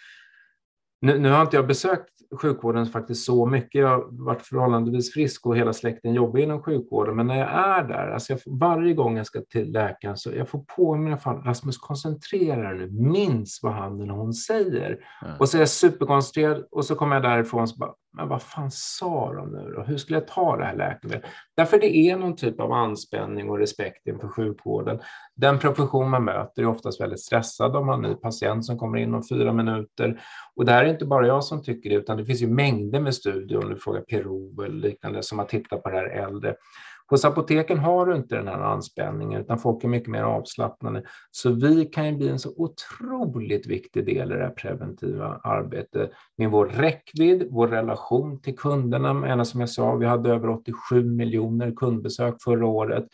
nu, 1.01 1.19
nu, 1.19 1.29
har 1.29 1.41
inte 1.41 1.55
jag 1.55 1.67
besökt 1.67 2.09
sjukvården 2.41 2.85
faktiskt 2.85 3.25
så 3.25 3.45
mycket. 3.45 3.81
Jag 3.81 3.87
har 3.87 4.07
varit 4.11 4.41
förhållandevis 4.41 5.13
frisk 5.13 5.45
och 5.45 5.57
hela 5.57 5.73
släkten 5.73 6.13
jobbar 6.13 6.39
inom 6.39 6.63
sjukvården. 6.63 7.15
Men 7.15 7.27
när 7.27 7.37
jag 7.37 7.49
är 7.49 7.83
där, 7.83 8.07
alltså 8.07 8.33
jag, 8.33 8.39
varje 8.45 8.93
gång 8.93 9.17
jag 9.17 9.25
ska 9.25 9.41
till 9.41 9.71
läkaren 9.71 10.17
så 10.17 10.31
jag 10.35 10.49
får 10.49 10.59
påminna 10.59 11.17
fan, 11.17 11.43
Rasmus 11.43 11.77
koncentrera 11.77 12.73
dig 12.73 12.91
nu, 12.91 13.09
minns 13.09 13.59
vad 13.63 13.73
han 13.73 14.01
eller 14.01 14.13
hon 14.13 14.33
säger. 14.33 14.99
Mm. 15.25 15.37
Och 15.39 15.49
så 15.49 15.57
är 15.57 15.61
jag 15.61 15.69
superkoncentrerad 15.69 16.67
och 16.71 16.85
så 16.85 16.95
kommer 16.95 17.15
jag 17.15 17.23
därifrån 17.23 17.61
och 17.61 17.69
så 17.69 17.77
bara, 17.77 17.93
men 18.17 18.27
vad 18.27 18.41
fan 18.41 18.71
sa 18.71 19.33
de 19.33 19.51
nu 19.51 19.73
då? 19.75 19.81
Hur 19.81 19.97
skulle 19.97 20.19
jag 20.19 20.27
ta 20.27 20.57
det 20.57 20.65
här 20.65 20.75
läkemedlet? 20.75 21.31
Därför 21.55 21.79
det 21.79 21.97
är 21.97 22.17
någon 22.17 22.35
typ 22.35 22.59
av 22.59 22.71
anspänning 22.71 23.49
och 23.49 23.57
respekt 23.57 24.07
inför 24.07 24.27
sjukvården. 24.27 24.99
Den 25.35 25.59
profession 25.59 26.09
man 26.09 26.23
möter 26.23 26.61
är 26.61 26.67
oftast 26.67 27.01
väldigt 27.01 27.19
stressad 27.19 27.75
om 27.75 27.85
man 27.85 27.99
har 27.99 28.09
en 28.09 28.11
ny 28.11 28.15
patient 28.15 28.65
som 28.65 28.77
kommer 28.77 28.97
in 28.97 29.13
om 29.13 29.23
fyra 29.29 29.53
minuter. 29.53 30.21
Och 30.55 30.65
det 30.65 30.71
här 30.71 30.85
är 30.85 30.89
inte 30.89 31.05
bara 31.05 31.27
jag 31.27 31.43
som 31.43 31.63
tycker 31.63 31.89
det, 31.89 31.95
utan 31.95 32.17
det 32.17 32.25
finns 32.25 32.41
ju 32.41 32.47
mängder 32.47 32.99
med 32.99 33.15
studier, 33.15 33.63
om 33.63 33.69
du 33.69 33.75
frågar 33.75 34.01
PRO 34.01 34.63
eller 34.63 34.75
liknande, 34.75 35.23
som 35.23 35.39
har 35.39 35.45
tittat 35.45 35.83
på 35.83 35.89
det 35.89 35.95
här 35.95 36.09
äldre. 36.09 36.55
Hos 37.09 37.25
apoteken 37.25 37.79
har 37.79 38.05
du 38.05 38.15
inte 38.15 38.35
den 38.35 38.47
här 38.47 38.59
anspänningen, 38.59 39.41
utan 39.41 39.59
folk 39.59 39.83
är 39.83 39.87
mycket 39.87 40.09
mer 40.09 40.23
avslappnade. 40.23 41.03
Så 41.31 41.51
vi 41.51 41.85
kan 41.85 42.05
ju 42.05 42.17
bli 42.17 42.29
en 42.29 42.39
så 42.39 42.53
otroligt 42.57 43.67
viktig 43.67 44.05
del 44.05 44.31
i 44.31 44.35
det 44.35 44.43
här 44.43 44.49
preventiva 44.49 45.39
arbetet 45.43 46.11
med 46.37 46.51
vår 46.51 46.65
räckvidd, 46.65 47.47
vår 47.51 47.67
relation 47.67 48.41
till 48.41 48.57
kunderna. 48.57 49.13
Men 49.13 49.45
som 49.45 49.59
jag 49.59 49.69
sa, 49.69 49.95
vi 49.95 50.05
hade 50.05 50.29
över 50.29 50.49
87 50.49 51.03
miljoner 51.03 51.71
kundbesök 51.75 52.35
förra 52.43 52.65
året. 52.65 53.05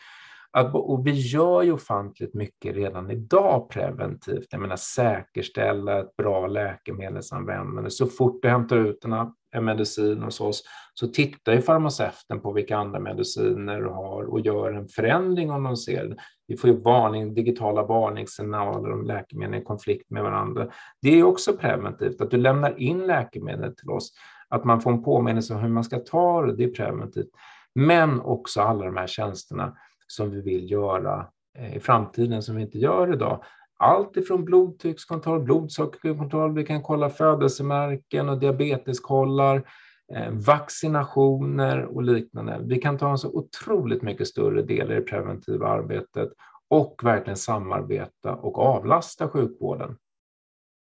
Att, 0.56 0.74
och 0.74 1.06
vi 1.06 1.10
gör 1.10 1.62
ju 1.62 1.72
ofantligt 1.72 2.34
mycket 2.34 2.76
redan 2.76 3.10
idag 3.10 3.68
preventivt. 3.70 4.46
Jag 4.50 4.60
menar 4.60 4.76
säkerställa 4.76 6.00
ett 6.00 6.16
bra 6.16 6.46
läkemedelsanvändande. 6.46 7.90
Så 7.90 8.06
fort 8.06 8.42
du 8.42 8.48
hämtar 8.48 8.76
ut 8.76 9.04
en, 9.04 9.12
en 9.56 9.64
medicin 9.64 10.22
hos 10.22 10.40
oss 10.40 10.62
så 10.94 11.06
tittar 11.06 11.52
ju 11.52 11.62
farmaceuten 11.62 12.40
på 12.40 12.52
vilka 12.52 12.76
andra 12.76 13.00
mediciner 13.00 13.80
du 13.80 13.88
har 13.88 14.22
och 14.22 14.40
gör 14.40 14.72
en 14.72 14.88
förändring 14.88 15.50
om 15.50 15.62
de 15.62 15.76
ser 15.76 16.04
det. 16.04 16.16
Vi 16.46 16.56
får 16.56 16.70
ju 16.70 16.80
varning, 16.80 17.34
digitala 17.34 17.82
varningssignaler 17.82 18.92
om 18.92 19.04
läkemedel 19.04 19.60
i 19.60 19.64
konflikt 19.64 20.10
med 20.10 20.22
varandra. 20.22 20.68
Det 21.02 21.18
är 21.18 21.22
också 21.22 21.56
preventivt, 21.56 22.20
att 22.20 22.30
du 22.30 22.36
lämnar 22.36 22.80
in 22.80 23.06
läkemedel 23.06 23.76
till 23.76 23.90
oss. 23.90 24.12
Att 24.48 24.64
man 24.64 24.80
får 24.80 24.92
en 24.92 25.02
påminnelse 25.02 25.54
om 25.54 25.60
hur 25.60 25.68
man 25.68 25.84
ska 25.84 25.98
ta 25.98 26.46
det, 26.46 26.56
det 26.56 26.64
är 26.64 26.70
preventivt. 26.70 27.30
Men 27.74 28.20
också 28.20 28.60
alla 28.60 28.84
de 28.84 28.96
här 28.96 29.06
tjänsterna 29.06 29.76
som 30.14 30.30
vi 30.30 30.40
vill 30.40 30.70
göra 30.70 31.26
eh, 31.58 31.76
i 31.76 31.80
framtiden 31.80 32.42
som 32.42 32.56
vi 32.56 32.62
inte 32.62 32.78
gör 32.78 33.12
idag. 33.12 33.44
Allt 33.76 34.16
ifrån 34.16 34.44
blodtryckskontroll, 34.44 35.42
blodsockerkontroll, 35.42 36.54
vi 36.54 36.64
kan 36.64 36.82
kolla 36.82 37.10
födelsemärken 37.10 38.28
och 38.28 38.38
diabeteskollar, 38.38 39.70
eh, 40.14 40.30
vaccinationer 40.30 41.84
och 41.84 42.02
liknande. 42.02 42.60
Vi 42.62 42.80
kan 42.80 42.98
ta 42.98 43.10
en 43.10 43.18
så 43.18 43.28
otroligt 43.28 44.02
mycket 44.02 44.28
större 44.28 44.62
del 44.62 44.92
i 44.92 44.94
det 44.94 45.00
preventiva 45.00 45.68
arbetet 45.68 46.32
och 46.68 47.00
verkligen 47.02 47.36
samarbeta 47.36 48.34
och 48.34 48.58
avlasta 48.58 49.28
sjukvården. 49.28 49.96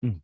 Mm. 0.02 0.20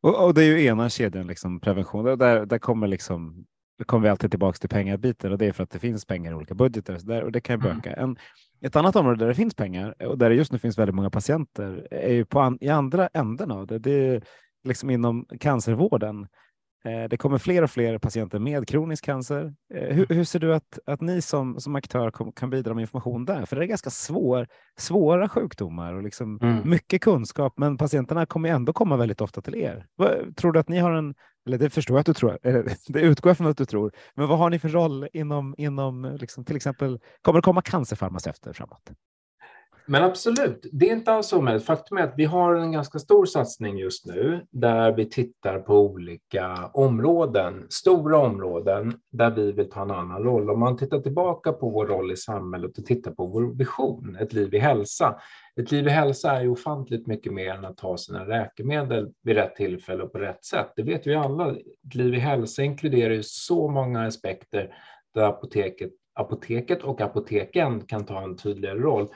Och, 0.00 0.24
och, 0.24 0.34
det 0.34 0.42
är 0.42 0.46
ju 0.46 0.64
ena 0.64 0.88
kedjan, 0.88 1.26
liksom, 1.26 1.60
prevention. 1.60 2.18
Där, 2.18 2.46
där 2.46 2.58
kommer 2.58 2.86
liksom 2.86 3.46
då 3.78 3.84
kommer 3.84 4.02
vi 4.02 4.08
alltid 4.08 4.30
tillbaka 4.30 4.56
till 4.58 4.68
pengabiten 4.68 5.32
och 5.32 5.38
det 5.38 5.46
är 5.46 5.52
för 5.52 5.62
att 5.62 5.70
det 5.70 5.78
finns 5.78 6.04
pengar 6.04 6.32
i 6.32 6.34
olika 6.34 6.54
budgetar 6.54 6.94
och, 6.94 7.00
så 7.00 7.06
där, 7.06 7.22
och 7.22 7.32
det 7.32 7.40
kan 7.40 7.56
ju 7.56 7.62
böka. 7.62 7.92
Mm. 7.92 8.10
En, 8.10 8.16
ett 8.60 8.76
annat 8.76 8.96
område 8.96 9.18
där 9.18 9.28
det 9.28 9.34
finns 9.34 9.54
pengar 9.54 10.02
och 10.02 10.18
där 10.18 10.30
det 10.30 10.36
just 10.36 10.52
nu 10.52 10.58
finns 10.58 10.78
väldigt 10.78 10.94
många 10.94 11.10
patienter 11.10 11.88
är 11.90 12.12
ju 12.12 12.24
på 12.24 12.40
an, 12.40 12.58
i 12.60 12.68
andra 12.68 13.08
änden 13.14 13.50
av 13.50 13.66
det. 13.66 13.78
Det 13.78 13.90
är 13.90 14.22
liksom 14.64 14.90
inom 14.90 15.26
cancervården. 15.40 16.26
Eh, 16.84 17.08
det 17.10 17.16
kommer 17.16 17.38
fler 17.38 17.62
och 17.62 17.70
fler 17.70 17.98
patienter 17.98 18.38
med 18.38 18.68
kronisk 18.68 19.04
cancer. 19.04 19.54
Eh, 19.74 19.94
hur, 19.94 20.06
hur, 20.08 20.24
ser 20.24 20.38
du 20.38 20.54
att, 20.54 20.78
att 20.86 21.00
ni 21.00 21.22
som, 21.22 21.60
som 21.60 21.74
aktör 21.74 22.10
kom, 22.10 22.32
kan 22.32 22.50
bidra 22.50 22.74
med 22.74 22.82
information 22.82 23.24
där? 23.24 23.46
För 23.46 23.56
det 23.56 23.64
är 23.64 23.66
ganska 23.66 23.90
svår, 23.90 24.46
svåra 24.78 25.28
sjukdomar 25.28 25.94
och 25.94 26.02
liksom 26.02 26.38
mm. 26.42 26.70
mycket 26.70 27.02
kunskap, 27.02 27.54
men 27.56 27.76
patienterna 27.76 28.26
kommer 28.26 28.48
ändå 28.48 28.72
komma 28.72 28.96
väldigt 28.96 29.20
ofta 29.20 29.40
till 29.40 29.54
er. 29.54 29.86
Tror 30.36 30.52
du 30.52 30.60
att 30.60 30.68
ni 30.68 30.78
har 30.78 30.92
en 30.92 31.14
eller 31.46 31.58
det 31.58 31.70
förstår 31.70 31.96
jag 31.96 32.00
att 32.00 32.06
du 32.06 32.14
tror, 32.14 32.38
det 32.92 33.00
utgår 33.00 33.30
jag 33.30 33.36
från 33.36 33.46
att 33.46 33.56
du 33.56 33.64
tror. 33.64 33.92
Men 34.14 34.28
vad 34.28 34.38
har 34.38 34.50
ni 34.50 34.58
för 34.58 34.68
roll 34.68 35.08
inom, 35.12 35.54
inom 35.58 36.16
liksom, 36.20 36.44
till 36.44 36.56
exempel, 36.56 37.00
kommer 37.22 37.38
det 37.38 37.42
komma 37.42 37.62
cancerfarmaceuter 37.62 38.52
framåt? 38.52 38.90
Men 39.86 40.02
absolut, 40.02 40.66
det 40.72 40.90
är 40.90 40.92
inte 40.92 41.12
alls 41.12 41.32
omöjligt. 41.32 41.66
Faktum 41.66 41.98
är 41.98 42.02
att 42.02 42.14
vi 42.16 42.24
har 42.24 42.54
en 42.54 42.72
ganska 42.72 42.98
stor 42.98 43.26
satsning 43.26 43.78
just 43.78 44.06
nu 44.06 44.46
där 44.50 44.92
vi 44.92 45.10
tittar 45.10 45.58
på 45.58 45.78
olika 45.78 46.70
områden, 46.72 47.66
stora 47.68 48.18
områden 48.18 48.94
där 49.12 49.30
vi 49.30 49.52
vill 49.52 49.70
ta 49.70 49.82
en 49.82 49.90
annan 49.90 50.22
roll. 50.22 50.50
Om 50.50 50.60
man 50.60 50.76
tittar 50.76 51.00
tillbaka 51.00 51.52
på 51.52 51.70
vår 51.70 51.86
roll 51.86 52.12
i 52.12 52.16
samhället 52.16 52.78
och 52.78 52.86
tittar 52.86 53.10
på 53.10 53.26
vår 53.26 53.56
vision, 53.58 54.16
ett 54.20 54.32
liv 54.32 54.54
i 54.54 54.58
hälsa. 54.58 55.18
Ett 55.60 55.70
liv 55.70 55.86
i 55.86 55.90
hälsa 55.90 56.32
är 56.32 56.42
ju 56.42 56.48
ofantligt 56.48 57.06
mycket 57.06 57.32
mer 57.32 57.54
än 57.54 57.64
att 57.64 57.76
ta 57.76 57.96
sina 57.96 58.24
läkemedel 58.24 59.12
vid 59.22 59.36
rätt 59.36 59.56
tillfälle 59.56 60.02
och 60.02 60.12
på 60.12 60.18
rätt 60.18 60.44
sätt. 60.44 60.72
Det 60.76 60.82
vet 60.82 61.06
vi 61.06 61.14
alla. 61.14 61.50
Ett 61.86 61.94
liv 61.94 62.14
i 62.14 62.18
hälsa 62.18 62.62
inkluderar 62.62 63.14
ju 63.14 63.22
så 63.22 63.68
många 63.68 64.06
aspekter 64.06 64.74
där 65.14 65.22
apoteket, 65.22 65.90
apoteket 66.14 66.82
och 66.82 67.00
apoteken 67.00 67.80
kan 67.80 68.04
ta 68.04 68.22
en 68.22 68.36
tydligare 68.36 68.78
roll. 68.78 69.08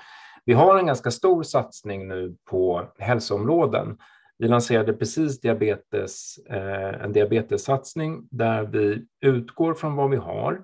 Vi 0.49 0.55
har 0.55 0.79
en 0.79 0.87
ganska 0.87 1.11
stor 1.11 1.43
satsning 1.43 2.09
nu 2.09 2.37
på 2.51 2.89
hälsoområden. 2.99 3.99
Vi 4.39 4.49
lanserade 4.49 4.93
precis 4.93 5.41
diabetes, 5.41 6.39
eh, 6.51 7.05
en 7.05 7.13
diabetessatsning 7.13 8.29
där 8.31 8.65
vi 8.65 9.07
utgår 9.21 9.75
från 9.75 9.97
vad 9.97 10.11
vi 10.11 10.17
har. 10.17 10.61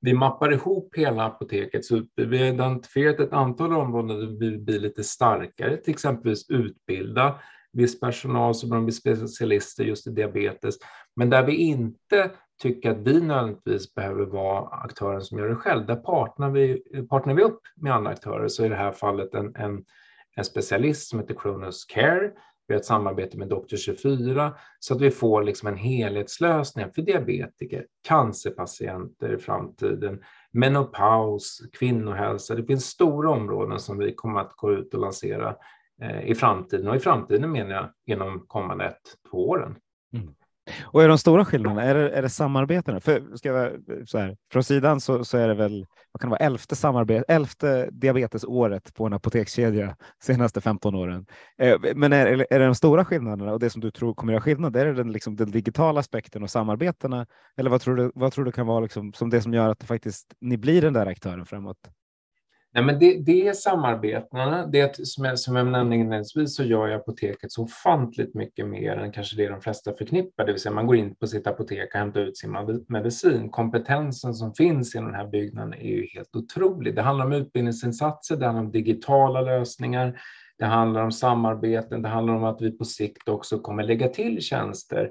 Vi 0.00 0.14
mappar 0.14 0.52
ihop 0.52 0.94
hela 0.96 1.24
apotekets 1.24 1.92
utbud. 1.92 2.28
Vi 2.28 2.38
har 2.38 2.46
identifierat 2.46 3.20
ett 3.20 3.32
antal 3.32 3.72
områden 3.72 4.08
där 4.18 4.26
vi 4.26 4.50
vill 4.50 4.60
bli 4.60 4.78
lite 4.78 5.04
starkare, 5.04 5.76
till 5.76 5.94
exempel 5.94 6.34
utbilda 6.48 7.38
viss 7.72 8.00
personal 8.00 8.54
som 8.54 8.84
blir 8.84 8.92
specialister 8.92 9.84
just 9.84 10.06
i 10.06 10.10
diabetes, 10.10 10.74
men 11.16 11.30
där 11.30 11.42
vi 11.42 11.56
inte 11.56 12.30
tycka 12.62 12.90
att 12.90 12.98
vi 12.98 13.20
nödvändigtvis 13.20 13.94
behöver 13.94 14.24
vara 14.24 14.68
aktören 14.68 15.20
som 15.20 15.38
gör 15.38 15.48
det 15.48 15.56
själv. 15.56 15.86
Där 15.86 15.96
partner 15.96 16.50
vi, 16.50 16.82
partner 17.10 17.34
vi 17.34 17.42
upp 17.42 17.60
med 17.76 17.94
andra 17.94 18.10
aktörer, 18.10 18.48
så 18.48 18.64
i 18.64 18.68
det 18.68 18.76
här 18.76 18.92
fallet 18.92 19.34
en, 19.34 19.56
en, 19.56 19.84
en 20.36 20.44
specialist 20.44 21.08
som 21.08 21.18
heter 21.18 21.34
Kronos 21.34 21.84
Care. 21.84 22.32
Vi 22.66 22.74
har 22.74 22.80
ett 22.80 22.86
samarbete 22.86 23.38
med 23.38 23.48
Doktor 23.48 23.76
24 23.76 24.54
så 24.78 24.94
att 24.94 25.00
vi 25.00 25.10
får 25.10 25.42
liksom 25.42 25.68
en 25.68 25.76
helhetslösning 25.76 26.92
för 26.94 27.02
diabetiker, 27.02 27.86
cancerpatienter 28.08 29.34
i 29.34 29.38
framtiden, 29.38 30.22
menopaus, 30.50 31.60
kvinnohälsa. 31.78 32.54
Det 32.54 32.64
finns 32.64 32.84
stora 32.84 33.30
områden 33.30 33.78
som 33.78 33.98
vi 33.98 34.14
kommer 34.14 34.40
att 34.40 34.52
gå 34.56 34.72
ut 34.72 34.94
och 34.94 35.00
lansera 35.00 35.56
eh, 36.02 36.24
i 36.24 36.34
framtiden 36.34 36.88
och 36.88 36.96
i 36.96 37.00
framtiden 37.00 37.52
menar 37.52 37.70
jag 37.70 37.90
inom 38.06 38.44
kommande 38.46 38.84
ett, 38.84 39.30
två 39.30 39.48
åren. 39.48 39.76
Mm. 40.16 40.34
Och 40.82 41.02
är 41.02 41.08
de 41.08 41.18
stora 41.18 41.44
skillnaderna, 41.44 41.82
är 41.82 41.94
det, 41.94 42.10
är 42.10 42.22
det 42.22 42.28
samarbetena? 42.28 43.00
För 43.00 43.36
ska 43.36 43.48
jag, 43.48 43.72
så 44.06 44.18
här, 44.18 44.36
från 44.52 44.64
sidan 44.64 45.00
så, 45.00 45.24
så 45.24 45.38
är 45.38 45.48
det 45.48 45.54
väl, 45.54 45.86
vad 46.12 46.20
kan 46.20 46.30
det 46.30 46.36
vara, 46.38 46.46
elfte, 46.46 46.76
samarbete, 46.76 47.32
elfte 47.32 47.88
diabetesåret 47.92 48.94
på 48.94 49.06
en 49.06 49.12
apotekskedja 49.12 49.96
senaste 50.22 50.60
15 50.60 50.94
åren. 50.94 51.26
Eh, 51.58 51.76
men 51.94 52.12
är, 52.12 52.26
är 52.26 52.58
det 52.58 52.64
de 52.64 52.74
stora 52.74 53.04
skillnaderna 53.04 53.52
och 53.52 53.60
det 53.60 53.70
som 53.70 53.80
du 53.80 53.90
tror 53.90 54.14
kommer 54.14 54.32
göra 54.32 54.42
skillnad, 54.42 54.76
är 54.76 54.86
det 54.86 54.94
den, 54.94 55.12
liksom, 55.12 55.36
den 55.36 55.50
digitala 55.50 56.00
aspekten 56.00 56.42
och 56.42 56.50
samarbetena? 56.50 57.26
Eller 57.56 57.70
vad 57.70 57.80
tror 57.80 57.96
du, 57.96 58.12
vad 58.14 58.32
tror 58.32 58.44
du 58.44 58.52
kan 58.52 58.66
vara 58.66 58.80
liksom, 58.80 59.12
som 59.12 59.30
det 59.30 59.42
som 59.42 59.54
gör 59.54 59.68
att 59.68 59.78
det 59.78 59.86
faktiskt, 59.86 60.34
ni 60.40 60.56
blir 60.56 60.82
den 60.82 60.92
där 60.92 61.06
aktören 61.06 61.46
framåt? 61.46 61.78
Nej, 62.74 62.84
men 62.84 62.98
det, 62.98 63.18
det 63.26 63.48
är 63.48 63.52
samarbetena. 63.52 64.66
Det 64.66 65.06
som 65.06 65.24
jag, 65.24 65.38
som 65.38 65.56
jag 65.56 65.66
nämnde 65.66 65.96
inledningsvis 65.96 66.56
så 66.56 66.64
gör 66.64 66.88
jag 66.88 67.00
apoteket 67.00 67.52
så 67.52 67.62
ofantligt 67.62 68.34
mycket 68.34 68.66
mer 68.66 68.96
än 68.96 69.12
kanske 69.12 69.36
det 69.36 69.48
de 69.48 69.60
flesta 69.60 69.92
förknippar. 69.92 70.46
Det 70.46 70.52
vill 70.52 70.60
säga 70.60 70.74
man 70.74 70.86
går 70.86 70.96
in 70.96 71.14
på 71.14 71.26
sitt 71.26 71.46
apotek 71.46 71.94
och 71.94 71.98
hämtar 71.98 72.20
ut 72.20 72.38
sin 72.38 72.56
medicin. 72.88 73.50
Kompetensen 73.50 74.34
som 74.34 74.54
finns 74.54 74.94
i 74.94 74.98
den 74.98 75.14
här 75.14 75.26
byggnaden 75.26 75.74
är 75.74 75.88
ju 75.88 76.06
helt 76.06 76.36
otrolig. 76.36 76.94
Det 76.94 77.02
handlar 77.02 77.26
om 77.26 77.32
utbildningsinsatser, 77.32 78.36
det 78.36 78.46
handlar 78.46 78.64
om 78.64 78.72
digitala 78.72 79.40
lösningar, 79.40 80.20
det 80.58 80.64
handlar 80.64 81.02
om 81.02 81.12
samarbeten, 81.12 82.02
det 82.02 82.08
handlar 82.08 82.34
om 82.34 82.44
att 82.44 82.62
vi 82.62 82.78
på 82.78 82.84
sikt 82.84 83.28
också 83.28 83.58
kommer 83.58 83.82
lägga 83.82 84.08
till 84.08 84.40
tjänster 84.40 85.10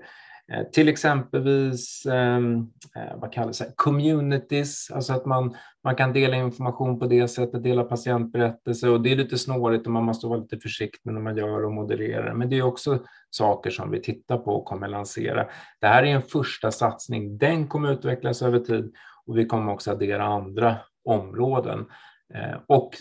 till 0.74 0.90
exempelvis 0.90 2.06
ehm, 2.06 2.68
eh, 2.96 3.18
vad 3.18 3.34
kallas 3.34 3.58
det, 3.58 3.74
communities, 3.76 4.92
alltså 4.92 5.14
att 5.14 5.26
man, 5.26 5.56
man 5.84 5.96
kan 5.96 6.14
dela 6.14 6.36
information 6.36 7.00
på 7.00 7.06
det 7.06 7.28
sättet, 7.28 7.64
dela 7.64 7.84
patientberättelser 7.84 8.90
och 8.90 9.02
det 9.02 9.12
är 9.12 9.16
lite 9.16 9.38
snårigt 9.38 9.86
och 9.86 9.92
man 9.92 10.04
måste 10.04 10.28
vara 10.28 10.40
lite 10.40 10.60
försiktig 10.60 11.12
när 11.12 11.22
man 11.22 11.38
gör 11.38 11.66
och 11.66 11.72
modererar. 11.72 12.34
Men 12.34 12.50
det 12.50 12.58
är 12.58 12.62
också 12.62 13.00
saker 13.30 13.70
som 13.70 13.92
vi 13.92 14.02
tittar 14.02 14.38
på 14.38 14.56
och 14.56 14.66
kommer 14.66 14.88
lansera. 14.88 15.48
Det 15.82 15.88
här 15.88 16.04
är 16.04 16.08
en 16.08 16.22
första 16.22 16.72
satsning, 16.72 17.38
den 17.38 17.68
kommer 17.68 17.92
utvecklas 17.92 18.42
över 18.42 18.60
tid 18.60 18.94
och 19.26 19.38
vi 19.38 19.46
kommer 19.46 19.72
också 19.72 19.92
addera 19.92 20.24
andra 20.24 20.76
områden 21.06 21.86
eh, 22.34 22.60
och 22.68 22.94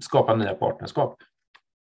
skapa 0.00 0.34
nya 0.34 0.54
partnerskap. 0.54 1.16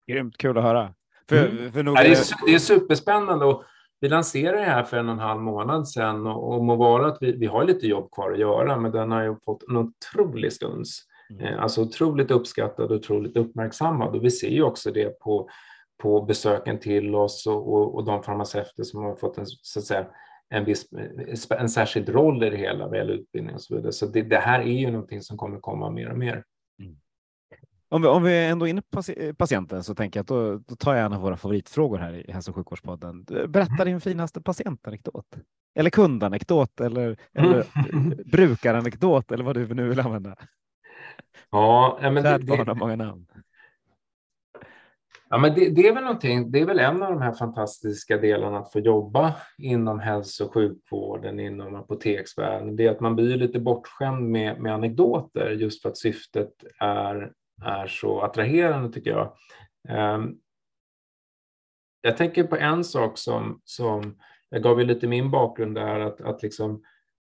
Grymt 0.07 0.37
kul 0.37 0.59
att 0.59 0.65
höra. 0.65 0.95
För, 1.29 1.49
mm. 1.49 1.73
för 1.73 1.83
nog... 1.83 1.97
det, 1.97 2.01
är, 2.01 2.47
det 2.47 2.55
är 2.55 2.59
superspännande 2.59 3.45
och 3.45 3.65
vi 4.01 4.09
lanserade 4.09 4.59
det 4.59 4.71
här 4.71 4.83
för 4.83 4.97
en 4.97 5.09
och 5.09 5.13
en 5.13 5.19
halv 5.19 5.41
månad 5.41 5.89
sedan 5.89 6.27
och, 6.27 6.55
och 6.55 6.65
må 6.65 6.77
vara 6.77 7.07
att 7.07 7.19
vi, 7.21 7.33
vi 7.33 7.47
har 7.47 7.65
lite 7.65 7.87
jobb 7.87 8.11
kvar 8.13 8.33
att 8.33 8.39
göra, 8.39 8.77
men 8.77 8.93
den 8.93 9.11
har 9.11 9.23
ju 9.23 9.37
fått 9.45 9.63
en 9.69 9.77
otrolig 9.77 10.53
stuns. 10.53 11.07
Mm. 11.31 11.45
Eh, 11.45 11.63
alltså 11.63 11.83
otroligt 11.83 12.31
uppskattad 12.31 12.91
och 12.91 12.97
otroligt 12.97 13.37
uppmärksammad 13.37 14.17
och 14.17 14.25
vi 14.25 14.31
ser 14.31 14.49
ju 14.49 14.63
också 14.63 14.91
det 14.91 15.19
på, 15.21 15.49
på 16.03 16.23
besöken 16.23 16.79
till 16.79 17.15
oss 17.15 17.47
och, 17.47 17.73
och, 17.73 17.95
och 17.95 18.05
de 18.05 18.23
farmaceuter 18.23 18.83
som 18.83 19.05
har 19.05 19.15
fått 19.15 19.39
en, 19.39 19.47
så 19.47 19.79
att 19.79 19.85
säga, 19.85 20.07
en, 20.49 20.65
viss, 20.65 20.87
en 21.51 21.69
särskild 21.69 22.09
roll 22.09 22.45
i 22.45 22.51
det 22.51 22.57
hela 22.57 22.89
vad 22.89 22.97
gäller 22.97 23.13
utbildning 23.13 23.55
och 23.55 23.63
så 23.63 23.77
vidare. 23.77 23.93
Så 23.93 24.07
det, 24.07 24.23
det 24.23 24.39
här 24.39 24.61
är 24.61 24.79
ju 24.79 24.91
någonting 24.91 25.23
som 25.23 25.37
kommer 25.37 25.61
komma 25.61 25.91
mer 25.91 26.11
och 26.11 26.19
mer. 26.19 26.45
Om 27.93 28.03
vi, 28.03 28.09
om 28.09 28.23
vi 28.23 28.47
ändå 28.47 28.67
är 28.67 28.71
inne 28.71 28.83
på 28.83 29.03
patienten 29.39 29.85
så 29.85 29.95
tänker 29.95 30.19
jag 30.19 30.23
att 30.23 30.29
då, 30.29 30.57
då 30.57 30.77
tar 30.77 30.95
jag 30.95 31.07
en 31.07 31.13
av 31.13 31.21
våra 31.21 31.37
favoritfrågor 31.37 31.99
här 31.99 32.13
i 32.13 32.33
hälso 32.33 32.51
och 32.51 32.57
sjukvårdspodden. 32.57 33.25
Berätta 33.25 33.75
mm. 33.75 33.87
din 33.87 34.01
finaste 34.01 34.43
patientanekdot. 34.43 35.27
Eller 35.75 35.91
kundanekdot 35.91 36.81
eller, 36.81 37.17
eller 37.35 37.65
brukaranekdot 38.31 39.33
eller 39.33 39.45
vad 39.45 39.57
du 39.57 39.75
nu 39.75 39.89
vill 39.89 40.01
använda. 40.01 40.37
Ja, 41.51 41.99
men 42.03 42.15
det, 42.15 42.39
det, 42.39 42.57
har 42.57 42.75
många 42.75 42.97
namn. 42.97 43.27
Ja, 45.33 45.39
men 45.39 45.55
det, 45.55 45.71
det, 45.71 45.89
är 45.89 45.95
väl 45.95 46.05
någonting, 46.05 46.51
det 46.51 46.61
är 46.61 46.67
väl 46.67 46.79
en 46.79 47.03
av 47.03 47.13
de 47.13 47.23
här 47.23 47.33
fantastiska 47.33 48.19
delarna 48.19 48.59
att 48.59 48.73
få 48.73 48.79
jobba 48.81 49.35
inom 49.59 50.01
hälso 50.01 50.45
och 50.45 50.55
sjukvården, 50.55 51.41
inom 51.41 51.75
apoteksvärlden. 51.75 52.77
Det 52.77 52.87
är 52.87 52.91
att 52.91 53.01
man 53.01 53.17
blir 53.17 53.37
lite 53.37 53.61
bortskämd 53.61 54.31
med, 54.31 54.61
med 54.61 54.75
anekdoter 54.75 55.51
just 55.51 55.83
för 55.83 55.89
att 55.89 55.99
syftet 55.99 56.53
är, 56.79 57.33
är 57.65 57.87
så 57.87 58.21
attraherande 58.21 58.93
tycker 58.93 59.11
jag. 59.11 59.33
Ehm, 59.89 60.37
jag 62.03 62.17
tänker 62.17 62.45
på 62.45 62.57
en 62.57 62.85
sak 62.85 63.19
som, 63.19 63.61
som 63.65 64.17
jag 64.51 64.63
gav 64.63 64.81
ju 64.81 64.87
lite 64.87 65.07
min 65.07 65.31
bakgrund 65.31 65.75
där, 65.75 66.01
att, 66.01 66.21
att 66.21 66.43
liksom 66.43 66.83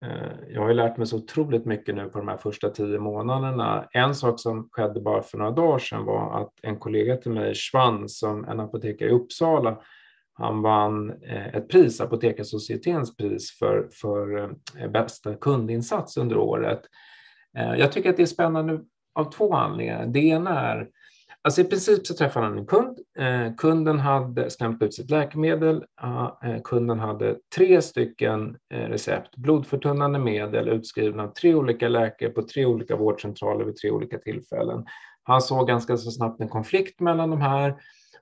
eh, 0.06 0.54
jag 0.54 0.62
har 0.62 0.74
lärt 0.74 0.98
mig 0.98 1.08
så 1.08 1.18
otroligt 1.18 1.66
mycket 1.66 1.96
nu 1.96 2.10
på 2.10 2.18
de 2.18 2.28
här 2.28 2.38
första 2.38 2.70
tio 2.70 3.00
månaderna. 3.00 3.88
En 3.92 4.16
sak 4.16 4.40
som 4.40 4.70
skedde 4.72 5.02
bara 5.02 5.22
för 5.22 5.38
några 5.38 5.52
dagar 5.52 5.80
sedan 5.80 6.06
var 6.06 6.42
att 6.42 6.54
en 6.62 6.80
kollega 6.80 7.18
till 7.18 7.32
mig, 7.32 7.56
Schwann, 7.56 8.10
som 8.10 8.46
en 8.46 8.60
apotekare 8.60 9.10
i 9.10 9.12
Uppsala, 9.12 9.82
han 10.34 10.62
vann 10.62 11.24
eh, 11.24 11.48
ett 11.48 11.70
pris, 11.70 12.02
Apotekarsocietetens 12.02 13.18
pris 13.18 13.58
för, 13.60 13.90
för 13.92 14.38
eh, 14.78 14.90
bästa 14.90 15.36
kundinsats 15.36 16.18
under 16.18 16.38
året. 16.38 16.82
Jag 17.52 17.92
tycker 17.92 18.10
att 18.10 18.18
det 18.18 18.24
är 18.24 18.28
spännande 18.28 18.80
av 19.20 19.32
två 19.32 19.54
anledningar. 19.54 20.06
Det 20.06 20.20
ena 20.20 20.60
är 20.60 20.88
Alltså 21.42 21.62
I 21.62 21.64
princip 21.64 22.08
så 22.08 22.14
träffade 22.14 22.46
han 22.46 22.58
en 22.58 22.66
kund. 22.66 23.00
Eh, 23.20 23.56
kunden 23.58 24.00
hade 24.00 24.50
stämt 24.50 24.84
ut 24.84 24.94
sitt 24.94 25.10
läkemedel. 25.10 25.86
Eh, 26.44 26.62
kunden 26.64 27.00
hade 27.00 27.36
tre 27.56 27.82
stycken 27.82 28.58
eh, 28.74 28.90
recept, 28.90 29.36
blodförtunnande 29.36 30.20
medel 30.20 30.68
utskrivna 30.68 31.24
av 31.24 31.28
tre 31.28 31.56
olika 31.56 31.90
läkare 31.90 32.30
på 32.30 32.42
tre 32.42 32.66
olika 32.66 32.96
vårdcentraler 32.96 33.66
vid 33.66 33.76
tre 33.76 33.92
olika 33.92 34.18
tillfällen. 34.18 34.86
Han 35.24 35.42
såg 35.42 35.68
ganska 35.68 35.98
så 35.98 36.12
snabbt 36.12 36.42
en 36.42 36.50
konflikt 36.50 37.00
mellan 37.00 37.30
de 37.30 37.42
här 37.42 37.76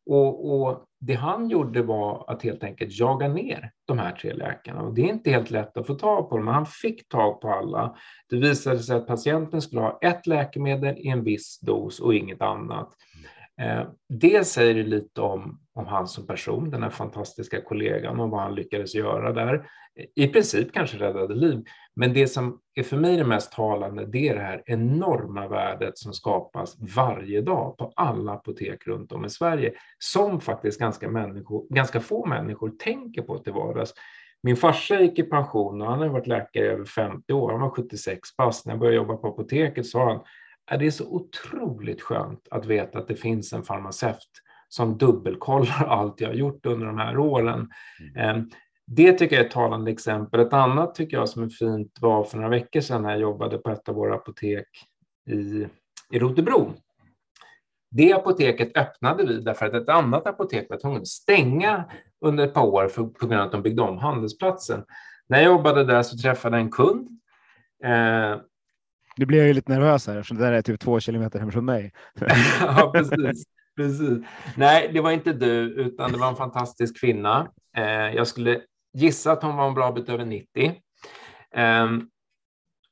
och, 0.08 0.62
och, 0.62 0.84
det 1.00 1.14
han 1.14 1.50
gjorde 1.50 1.82
var 1.82 2.26
att 2.28 2.44
helt 2.44 2.64
enkelt 2.64 3.00
jaga 3.00 3.28
ner 3.28 3.72
de 3.86 4.00
här 4.00 4.12
tre 4.12 4.34
läkarna. 4.34 4.82
Och 4.82 4.94
det 4.94 5.02
är 5.02 5.10
inte 5.10 5.32
helt 5.32 5.52
lätt 5.52 5.78
att 5.78 5.88
få 5.88 5.94
tag 5.94 6.30
på 6.30 6.36
dem, 6.38 6.46
men 6.46 6.54
han 6.54 6.66
fick 6.66 7.08
tag 7.08 7.42
på 7.42 7.50
alla. 7.50 7.96
Det 8.30 8.36
visade 8.36 8.80
sig 8.80 8.96
att 8.96 9.08
patienten 9.08 9.62
skulle 9.62 9.82
ha 9.82 10.00
ett 10.02 10.28
läkemedel 10.28 10.98
i 10.98 11.08
en 11.08 11.24
viss 11.24 11.60
dos 11.60 12.00
och 12.00 12.16
inget 12.16 12.42
annat. 12.42 12.94
Mm. 13.16 13.30
Eh, 13.62 13.88
det 14.10 14.48
säger 14.48 14.84
lite 14.84 15.22
om, 15.22 15.60
om 15.74 15.88
han 15.88 16.08
som 16.08 16.28
person, 16.28 16.70
den 16.70 16.84
här 16.84 16.90
fantastiska 16.90 17.62
kollegan 17.62 18.20
och 18.20 18.30
vad 18.30 18.42
han 18.42 18.56
lyckades 18.56 18.96
göra 18.96 19.34
där. 19.34 19.70
I 20.16 20.28
princip 20.28 20.74
kanske 20.74 20.98
räddade 20.98 21.36
liv. 21.36 21.64
Men 21.96 22.14
det 22.14 22.28
som 22.28 22.60
är 22.76 22.84
för 22.84 22.98
mig 22.98 23.18
det 23.18 23.24
mest 23.24 23.52
talande, 23.52 24.06
det 24.06 24.30
är 24.30 24.36
det 24.36 24.42
här 24.42 24.64
enorma 24.66 25.48
värdet 25.48 25.98
som 25.98 26.14
skapas 26.14 26.78
varje 26.96 27.42
dag 27.42 27.78
på 27.78 27.94
alla 27.96 28.32
apotek 28.32 28.88
runt 28.88 29.12
om 29.12 29.26
i 29.26 29.30
Sverige, 29.30 29.74
som 30.00 30.42
faktiskt 30.42 30.80
ganska, 30.80 31.10
människor, 31.10 31.68
ganska 31.70 32.00
få 32.00 32.26
människor 32.26 32.70
tänker 32.80 33.22
på 33.22 33.38
till 33.38 33.54
vardags. 33.54 33.94
Min 34.44 34.58
farsa 34.58 35.02
gick 35.02 35.20
i 35.20 35.24
pension 35.24 35.82
och 35.82 35.88
han 35.88 36.00
har 36.00 36.08
varit 36.08 36.28
läkare 36.28 36.66
i 36.66 36.68
över 36.68 36.86
50 36.86 37.34
år. 37.34 37.52
Han 37.52 37.62
var 37.62 37.70
76 37.70 38.36
pass. 38.36 38.66
När 38.66 38.74
jag 38.74 38.80
började 38.80 38.98
jobba 38.98 39.18
på 39.18 39.28
apoteket 39.28 39.86
sa 39.86 40.06
han 40.06 40.20
är 40.68 40.78
det 40.78 40.92
så 40.92 41.08
otroligt 41.08 42.02
skönt 42.02 42.48
att 42.52 42.66
veta 42.66 43.00
att 43.00 43.08
det 43.08 43.16
finns 43.16 43.54
en 43.54 43.64
farmaceut 43.64 44.30
som 44.70 44.98
dubbelkollar 44.98 45.86
allt 45.88 46.22
jag 46.22 46.28
har 46.28 46.36
gjort 46.36 46.66
under 46.66 46.88
de 46.88 46.98
här 46.98 47.18
åren. 47.18 47.70
Mm. 48.00 48.40
Ehm, 48.40 48.50
det 48.88 49.14
tycker 49.14 49.36
jag 49.36 49.44
är 49.44 49.48
ett 49.48 49.54
talande 49.54 49.92
exempel. 49.92 50.40
Ett 50.40 50.54
annat 50.54 50.96
tycker 50.96 51.18
jag 51.18 51.30
som 51.30 51.44
är 51.44 51.50
fint 51.50 51.98
var 52.02 52.24
för 52.24 52.38
några 52.38 52.50
veckor 52.50 52.82
sedan 52.82 53.02
när 53.02 53.10
jag 53.10 53.20
jobbade 53.20 53.58
på 53.58 53.70
ett 53.70 53.90
av 53.90 53.96
våra 53.96 54.16
apotek 54.16 54.68
i, 55.30 55.68
i 56.12 56.20
Rotebro. 56.20 56.74
Det 57.92 58.14
apoteket 58.14 58.78
öppnade 58.78 59.26
vi 59.26 59.42
därför 59.42 59.66
att 59.66 59.74
ett 59.74 59.90
annat 59.90 60.28
apotek 60.28 60.70
var 60.70 60.78
tvunget 60.78 61.02
att 61.02 61.08
stänga 61.08 61.86
under 62.22 62.44
ett 62.44 62.54
par 62.54 62.66
år 62.66 62.88
för, 62.88 63.04
på 63.04 63.28
grund 63.28 63.42
av 63.42 63.46
att 63.46 63.52
de 63.52 63.62
byggde 63.62 63.82
om 63.82 63.98
handelsplatsen. 63.98 64.84
När 65.28 65.38
jag 65.38 65.46
jobbade 65.46 65.84
där 65.84 66.04
så 66.04 66.18
träffade 66.18 66.58
jag 66.58 66.64
en 66.64 66.72
kund 66.72 67.10
eh, 67.84 68.38
nu 69.18 69.26
blir 69.26 69.38
jag 69.38 69.48
ju 69.48 69.54
lite 69.54 69.72
nervös 69.72 70.08
här 70.08 70.18
eftersom 70.18 70.38
det 70.38 70.44
där 70.44 70.52
är 70.52 70.62
typ 70.62 70.80
två 70.80 71.00
kilometer 71.00 71.40
hemifrån 71.40 71.66
mig. 71.66 71.92
ja, 72.62 72.92
precis. 72.94 73.46
precis. 73.76 74.26
Nej, 74.56 74.90
det 74.94 75.02
var 75.02 75.12
inte 75.12 75.34
du, 75.34 75.74
utan 75.74 76.12
det 76.12 76.18
var 76.18 76.28
en 76.28 76.36
fantastisk 76.36 77.00
kvinna. 77.00 77.52
Eh, 77.78 78.16
jag 78.16 78.28
skulle 78.28 78.62
gissa 78.94 79.32
att 79.32 79.44
hon 79.44 79.56
var 79.56 79.68
en 79.68 79.74
bra 79.74 79.92
bit 79.92 80.10
över 80.10 80.26
90. 80.26 80.76
Eh, 81.56 81.88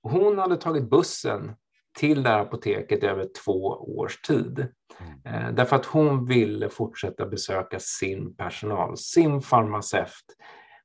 hon 0.01 0.37
hade 0.37 0.57
tagit 0.57 0.89
bussen 0.89 1.55
till 1.97 2.23
det 2.23 2.29
här 2.29 2.39
apoteket 2.39 3.03
i 3.03 3.05
över 3.05 3.27
två 3.43 3.67
års 3.97 4.21
tid. 4.21 4.67
Eh, 5.25 5.51
därför 5.53 5.75
att 5.75 5.85
hon 5.85 6.25
ville 6.25 6.69
fortsätta 6.69 7.25
besöka 7.25 7.79
sin 7.79 8.35
personal, 8.35 8.97
sin 8.97 9.41
farmaceut. 9.41 10.25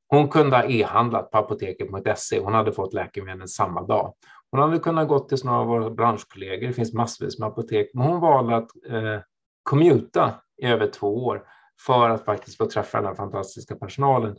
Hon 0.09 0.29
kunde 0.29 0.57
ha 0.57 0.65
e-handlat 0.65 1.31
på 1.31 1.39
apoteket.se. 1.39 2.41
Hon 2.41 2.55
hade 2.55 2.73
fått 2.73 2.95
läkemedel 2.95 3.49
samma 3.49 3.83
dag. 3.83 4.15
Hon 4.51 4.61
hade 4.61 4.79
kunnat 4.79 5.09
gå 5.09 5.19
till 5.19 5.39
några 5.45 5.59
av 5.59 5.67
våra 5.67 5.91
branschkollegor, 5.91 6.67
det 6.67 6.73
finns 6.73 6.93
massvis 6.93 7.39
med 7.39 7.49
apotek, 7.49 7.91
men 7.95 8.07
hon 8.07 8.21
valde 8.21 8.57
att 8.57 8.71
eh, 8.89 9.21
commuta 9.63 10.35
i 10.63 10.67
över 10.67 10.87
två 10.87 11.27
år 11.27 11.43
för 11.87 12.11
att 12.11 12.25
faktiskt 12.25 12.57
få 12.57 12.67
träffa 12.67 12.99
den 12.99 13.07
här 13.07 13.15
fantastiska 13.15 13.77
personalen. 13.77 14.37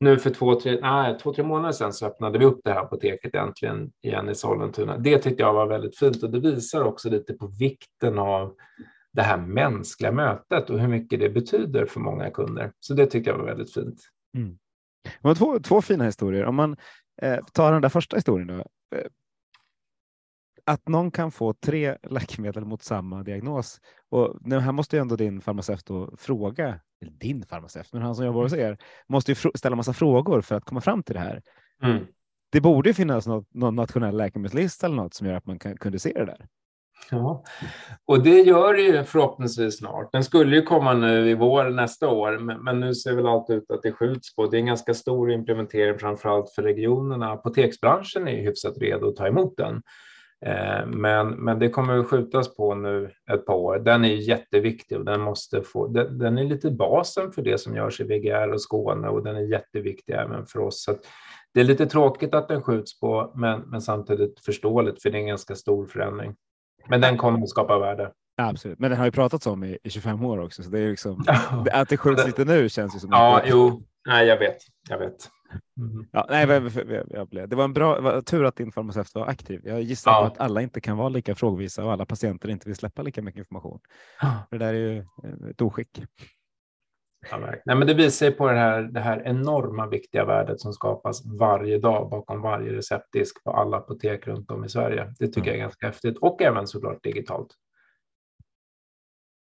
Nu 0.00 0.18
för 0.18 0.30
två, 0.30 0.60
tre, 0.60 0.78
nej, 0.82 1.18
två, 1.18 1.34
tre 1.34 1.44
månader 1.44 1.72
sedan 1.72 1.92
så 1.92 2.06
öppnade 2.06 2.38
vi 2.38 2.44
upp 2.44 2.60
det 2.64 2.70
här 2.70 2.80
apoteket 2.80 3.34
äntligen 3.34 3.92
igen 4.02 4.28
i 4.28 4.34
Sollentuna. 4.34 4.98
Det 4.98 5.18
tyckte 5.18 5.42
jag 5.42 5.52
var 5.52 5.66
väldigt 5.66 5.98
fint 5.98 6.22
och 6.22 6.30
det 6.30 6.40
visar 6.40 6.84
också 6.84 7.10
lite 7.10 7.34
på 7.34 7.46
vikten 7.46 8.18
av 8.18 8.54
det 9.12 9.22
här 9.22 9.36
mänskliga 9.36 10.12
mötet 10.12 10.70
och 10.70 10.80
hur 10.80 10.88
mycket 10.88 11.20
det 11.20 11.28
betyder 11.28 11.86
för 11.86 12.00
många 12.00 12.30
kunder. 12.30 12.72
Så 12.80 12.94
det 12.94 13.06
tyckte 13.06 13.30
jag 13.30 13.38
var 13.38 13.44
väldigt 13.44 13.74
fint. 13.74 14.00
Mm. 14.36 14.58
Det 15.04 15.28
var 15.28 15.34
två, 15.34 15.58
två 15.58 15.82
fina 15.82 16.04
historier. 16.04 16.44
Om 16.44 16.54
man 16.54 16.76
eh, 17.22 17.38
tar 17.52 17.72
den 17.72 17.82
där 17.82 17.88
första 17.88 18.16
historien 18.16 18.48
då. 18.48 18.54
Eh, 18.96 19.06
att 20.66 20.88
någon 20.88 21.10
kan 21.10 21.30
få 21.30 21.52
tre 21.52 21.96
läkemedel 22.10 22.64
mot 22.64 22.82
samma 22.82 23.22
diagnos. 23.22 23.80
Och 24.10 24.36
nu, 24.40 24.58
här 24.58 24.72
måste 24.72 24.96
ju 24.96 25.00
ändå 25.00 25.16
din 25.16 25.40
farmaceut 25.40 25.90
fråga, 26.18 26.80
eller 27.02 27.12
din 27.12 27.44
farmaceut, 27.46 27.92
men 27.92 28.02
han 28.02 28.14
som 28.14 28.26
jobbar 28.26 28.42
hos 28.42 28.52
mm. 28.52 28.66
er, 28.66 28.78
måste 29.08 29.32
ju 29.32 29.50
ställa 29.54 29.76
massa 29.76 29.92
frågor 29.92 30.40
för 30.40 30.54
att 30.54 30.64
komma 30.64 30.80
fram 30.80 31.02
till 31.02 31.14
det 31.14 31.20
här. 31.20 31.42
Mm. 31.82 32.06
Det 32.52 32.60
borde 32.60 32.94
finnas 32.94 33.26
något, 33.26 33.54
någon 33.54 33.76
nationell 33.76 34.16
läkemedelslista 34.16 34.86
eller 34.86 34.96
något 34.96 35.14
som 35.14 35.26
gör 35.26 35.34
att 35.34 35.46
man 35.46 35.58
kan, 35.58 35.76
kunde 35.76 35.98
se 35.98 36.12
det 36.12 36.24
där. 36.24 36.46
Ja, 37.10 37.44
och 38.04 38.22
det 38.22 38.40
gör 38.40 38.74
det 38.74 38.82
ju 38.82 39.04
förhoppningsvis 39.04 39.78
snart. 39.78 40.12
Den 40.12 40.24
skulle 40.24 40.56
ju 40.56 40.62
komma 40.62 40.94
nu 40.94 41.30
i 41.30 41.34
vår 41.34 41.70
nästa 41.70 42.08
år, 42.08 42.38
men, 42.62 42.80
nu 42.80 42.94
ser 42.94 43.12
väl 43.12 43.26
allt 43.26 43.50
ut 43.50 43.70
att 43.70 43.82
det 43.82 43.92
skjuts 43.92 44.36
på. 44.36 44.46
Det 44.46 44.56
är 44.56 44.58
en 44.58 44.66
ganska 44.66 44.94
stor 44.94 45.32
implementering, 45.32 45.98
framför 45.98 46.28
allt 46.28 46.50
för 46.50 46.62
regionerna. 46.62 47.32
Apoteksbranschen 47.32 48.28
är 48.28 48.42
hyfsat 48.42 48.78
redo 48.78 49.08
att 49.08 49.16
ta 49.16 49.26
emot 49.26 49.56
den. 49.56 49.82
Eh, 50.46 50.86
men, 50.86 51.28
men 51.28 51.58
det 51.58 51.68
kommer 51.68 51.98
att 51.98 52.06
skjutas 52.06 52.56
på 52.56 52.74
nu 52.74 53.10
ett 53.32 53.46
par 53.46 53.54
år. 53.54 53.78
Den 53.78 54.04
är 54.04 54.08
jätteviktig 54.08 54.98
och 54.98 55.04
den 55.04 55.20
måste 55.20 55.62
få, 55.62 55.86
den, 55.86 56.18
den 56.18 56.38
är 56.38 56.44
lite 56.44 56.70
basen 56.70 57.32
för 57.32 57.42
det 57.42 57.58
som 57.58 57.76
görs 57.76 58.00
i 58.00 58.04
VGR 58.04 58.52
och 58.52 58.62
Skåne 58.62 59.08
och 59.08 59.24
den 59.24 59.36
är 59.36 59.40
jätteviktig 59.40 60.12
även 60.12 60.46
för 60.46 60.58
oss. 60.58 60.84
Så 60.84 60.94
det 61.54 61.60
är 61.60 61.64
lite 61.64 61.86
tråkigt 61.86 62.34
att 62.34 62.48
den 62.48 62.62
skjuts 62.62 63.00
på, 63.00 63.32
men, 63.34 63.60
men 63.60 63.80
samtidigt 63.80 64.40
förståeligt 64.40 65.02
för 65.02 65.10
det 65.10 65.18
är 65.18 65.20
en 65.20 65.26
ganska 65.26 65.54
stor 65.54 65.86
förändring. 65.86 66.34
Men 66.88 67.00
den 67.00 67.16
kommer 67.16 67.42
att 67.42 67.48
skapa 67.48 67.78
värde. 67.78 68.10
absolut, 68.42 68.78
men 68.78 68.90
den 68.90 68.98
har 68.98 69.04
ju 69.04 69.12
pratats 69.12 69.46
om 69.46 69.64
i, 69.64 69.78
i 69.82 69.90
25 69.90 70.24
år 70.24 70.40
också, 70.40 70.62
så 70.62 70.70
det 70.70 70.80
är 70.80 70.90
liksom 70.90 71.24
att 71.72 71.88
det 71.88 71.96
skjuts 71.96 72.26
lite 72.26 72.44
nu 72.44 72.68
känns 72.68 72.96
ju 72.96 72.98
som. 72.98 73.10
Ja, 73.12 73.42
jo, 73.44 73.82
nej, 74.08 74.26
jag 74.26 74.38
vet, 74.38 74.58
jag 74.88 74.98
vet. 74.98 75.30
Mm. 75.80 76.06
Ja, 76.12 76.26
nej, 76.28 76.46
jag, 76.48 77.28
jag, 77.30 77.50
det 77.50 77.56
var 77.56 77.64
en 77.64 77.72
bra 77.72 78.00
var 78.00 78.20
tur 78.20 78.44
att 78.44 78.56
din 78.56 78.72
farmaceut 78.72 79.14
var 79.14 79.26
aktiv. 79.26 79.60
Jag 79.64 79.82
gissar 79.82 80.10
ja. 80.10 80.20
på 80.20 80.26
att 80.26 80.40
alla 80.40 80.62
inte 80.62 80.80
kan 80.80 80.96
vara 80.96 81.08
lika 81.08 81.34
frågvisa 81.34 81.84
och 81.84 81.92
alla 81.92 82.06
patienter 82.06 82.48
inte 82.48 82.68
vill 82.68 82.76
släppa 82.76 83.02
lika 83.02 83.22
mycket 83.22 83.38
information. 83.38 83.80
Det 84.50 84.58
där 84.58 84.74
är 84.74 84.78
ju 84.78 84.98
eh, 84.98 85.50
ett 85.50 85.62
oskick. 85.62 86.02
Ja, 87.30 87.38
nej, 87.38 87.76
men 87.76 87.86
det 87.86 87.94
visar 87.94 88.30
på 88.30 88.48
det 88.48 88.58
här, 88.58 88.82
det 88.82 89.00
här 89.00 89.22
enorma 89.24 89.86
viktiga 89.86 90.24
värdet 90.24 90.60
som 90.60 90.72
skapas 90.72 91.26
varje 91.26 91.78
dag 91.78 92.10
bakom 92.10 92.42
varje 92.42 92.72
receptdisk 92.72 93.44
på 93.44 93.50
alla 93.50 93.76
apotek 93.76 94.26
runt 94.26 94.50
om 94.50 94.64
i 94.64 94.68
Sverige. 94.68 95.14
Det 95.18 95.26
tycker 95.26 95.40
mm. 95.40 95.48
jag 95.48 95.56
är 95.56 95.60
ganska 95.60 95.86
häftigt 95.86 96.18
och 96.18 96.42
även 96.42 96.66
såklart 96.66 97.02
digitalt. 97.02 97.48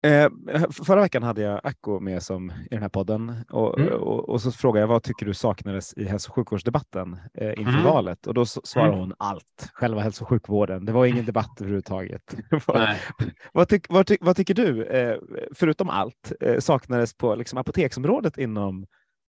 Eh, 0.02 0.30
förra 0.70 1.02
veckan 1.02 1.24
hade 1.24 1.41
jag 1.41 1.62
Acko 1.64 2.00
med 2.00 2.24
som 2.24 2.52
i 2.52 2.68
den 2.70 2.82
här 2.82 2.89
podden 2.89 3.36
och, 3.50 3.80
mm. 3.80 3.93
och, 3.93 4.30
och, 4.30 4.41
så 4.41 4.52
frågade 4.52 4.84
jag 4.84 4.88
vad 4.88 5.04
tycker 5.04 5.26
du 5.26 5.34
saknades 5.34 5.93
i 5.93 6.06
hälso 6.06 6.30
och 6.30 6.36
sjukvårdsdebatten 6.36 7.18
eh, 7.34 7.50
inför 7.50 7.74
mm. 7.74 7.84
valet? 7.84 8.28
Och 8.28 8.34
då 8.34 8.45
svarade 8.45 8.93
mm. 8.93 9.00
hon 9.00 9.14
allt, 9.20 9.70
själva 9.74 10.02
hälso 10.02 10.24
och 10.24 10.30
sjukvården. 10.30 10.86
Det 10.86 10.91
var 10.91 11.06
ingen 11.06 11.26
debatt 11.26 11.62
överhuvudtaget. 11.62 12.36
vad, 13.54 13.70
tyck, 13.70 13.86
vad, 13.89 14.08
tyck, 14.08 14.20
vad, 14.24 14.36
tycker 14.36 14.54
du, 14.54 14.84
eh, 14.84 15.18
förutom 15.56 15.89
allt, 15.89 16.32
eh, 16.41 16.60
saknades 16.60 17.14
på 17.14 17.36
liksom, 17.36 17.60
apoteksområdet 17.60 18.38
inom, 18.38 18.86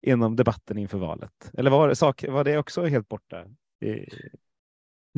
inom 0.07 0.37
debatten 0.37 0.79
inför 0.79 0.99
valet? 0.99 1.51
Eller 1.59 1.71
var, 1.71 1.95
sak, 1.95 2.25
var 2.29 2.45
det 2.45 2.59
också 2.59 2.85
helt 2.85 3.09
borta? 3.09 3.45
I, 3.85 4.09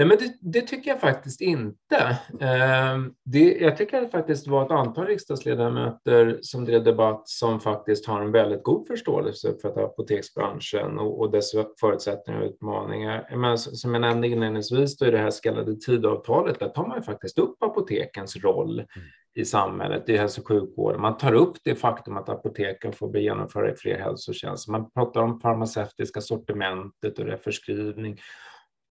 Nej, 0.00 0.08
men 0.08 0.18
det, 0.18 0.60
det, 0.60 0.66
tycker 0.66 0.90
jag 0.90 1.00
faktiskt 1.00 1.40
inte. 1.40 2.18
Eh, 2.40 2.98
det, 3.24 3.58
jag 3.60 3.76
tycker 3.76 3.96
att 3.96 4.04
det 4.04 4.18
faktiskt 4.18 4.46
var 4.46 4.64
ett 4.64 4.70
antal 4.70 5.06
riksdagsledamöter 5.06 6.38
som 6.42 6.64
drev 6.64 6.84
debatt 6.84 7.28
som 7.28 7.60
faktiskt 7.60 8.06
har 8.06 8.20
en 8.20 8.32
väldigt 8.32 8.62
god 8.62 8.86
förståelse 8.86 9.54
för 9.62 9.84
apoteksbranschen 9.84 10.98
och, 10.98 11.20
och 11.20 11.30
dess 11.30 11.52
förutsättningar 11.80 12.40
och 12.40 12.46
utmaningar. 12.46 13.36
Men 13.36 13.58
som 13.58 13.94
jag 13.94 14.00
nämnde 14.00 14.28
inledningsvis, 14.28 14.96
då 14.96 15.06
i 15.06 15.10
det 15.10 15.18
här 15.18 15.30
så 15.30 15.40
kallade 15.40 15.76
tidavtalet, 15.76 16.58
där 16.58 16.68
tar 16.68 16.86
man 16.86 16.96
ju 16.96 17.02
faktiskt 17.02 17.38
upp 17.38 17.62
apotekens 17.62 18.36
roll 18.36 18.78
mm. 18.78 18.88
i 19.34 19.44
samhället, 19.44 20.08
i 20.08 20.16
hälso 20.16 20.40
och 20.40 20.48
sjukvården. 20.48 21.00
Man 21.00 21.16
tar 21.16 21.32
upp 21.32 21.56
det 21.64 21.74
faktum 21.74 22.16
att 22.16 22.28
apoteken 22.28 22.92
får 22.92 23.18
genomföra 23.18 23.74
fler 23.74 23.98
hälsotjänster. 23.98 24.72
Man 24.72 24.90
pratar 24.90 25.20
om 25.20 25.40
farmaceutiska 25.40 26.20
sortimentet 26.20 27.18
och 27.18 27.40
förskrivning 27.44 28.18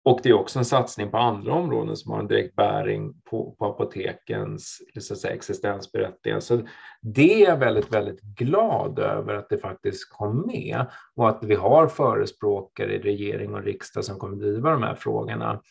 och 0.09 0.19
det 0.23 0.29
är 0.29 0.33
också 0.33 0.59
en 0.59 0.65
satsning 0.65 1.11
på 1.11 1.17
andra 1.17 1.53
områden 1.53 1.95
som 1.95 2.11
har 2.11 2.19
en 2.19 2.27
direkt 2.27 2.55
bäring 2.55 3.13
på, 3.29 3.55
på 3.59 3.65
apotekens 3.65 4.81
så 4.99 5.13
att 5.13 5.19
säga, 5.19 5.33
existensberättigande. 5.33 6.41
Så 6.41 6.61
det 7.01 7.43
är 7.43 7.49
jag 7.49 7.57
väldigt, 7.57 7.93
väldigt 7.93 8.21
glad 8.21 8.99
över 8.99 9.33
att 9.33 9.49
det 9.49 9.57
faktiskt 9.57 10.13
kom 10.13 10.47
med 10.47 10.85
och 11.15 11.29
att 11.29 11.43
vi 11.43 11.55
har 11.55 11.87
förespråkare 11.87 12.95
i 12.95 12.99
regering 12.99 13.53
och 13.53 13.63
riksdag 13.63 14.05
som 14.05 14.19
kommer 14.19 14.37
driva 14.37 14.71
de 14.71 14.83
här 14.83 14.95
frågorna. 14.95 15.61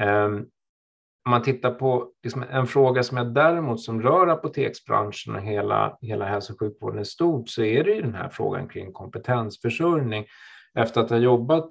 Um, 0.00 0.46
om 1.24 1.30
man 1.30 1.42
tittar 1.42 1.70
på 1.70 2.08
liksom 2.22 2.44
en 2.50 2.66
fråga 2.66 3.02
som 3.02 3.18
är 3.18 3.24
däremot 3.24 3.80
som 3.80 4.02
rör 4.02 4.26
apoteksbranschen 4.26 5.34
och 5.34 5.42
hela, 5.42 5.98
hela 6.00 6.24
hälso 6.24 6.52
och 6.52 6.58
sjukvården 6.58 7.00
i 7.00 7.04
stort 7.04 7.48
så 7.48 7.62
är 7.62 7.84
det 7.84 7.90
ju 7.90 8.02
den 8.02 8.14
här 8.14 8.28
frågan 8.28 8.68
kring 8.68 8.92
kompetensförsörjning. 8.92 10.26
Efter 10.74 11.00
att 11.00 11.10
ha 11.10 11.16
jobbat 11.16 11.68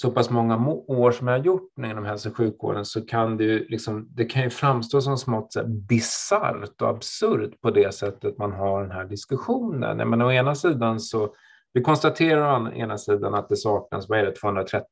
så 0.00 0.10
pass 0.10 0.30
många 0.30 0.68
år 0.86 1.12
som 1.12 1.28
jag 1.28 1.38
har 1.38 1.44
gjort 1.44 1.72
inom 1.78 2.04
hälso 2.04 2.30
och 2.30 2.36
sjukvården 2.36 2.84
så 2.84 3.06
kan 3.06 3.36
det 3.36 3.44
ju, 3.44 3.68
liksom, 3.68 4.08
det 4.10 4.24
kan 4.24 4.42
ju 4.42 4.50
framstå 4.50 5.00
som 5.00 5.18
smått 5.18 5.56
bisarrt 5.66 6.82
och 6.82 6.88
absurt 6.88 7.60
på 7.60 7.70
det 7.70 7.94
sättet 7.94 8.38
man 8.38 8.52
har 8.52 8.82
den 8.82 8.90
här 8.90 9.04
diskussionen. 9.04 10.10
Men 10.10 10.22
å 10.22 10.32
ena 10.32 10.54
sidan 10.54 11.00
så, 11.00 11.34
vi 11.72 11.82
konstaterar 11.82 12.60
å 12.60 12.72
ena 12.72 12.98
sidan 12.98 13.34
att 13.34 13.48
det 13.48 13.56
saknas, 13.56 14.08
vad 14.08 14.18
är 14.18 14.24
det, 14.24 14.32
230 14.32 14.84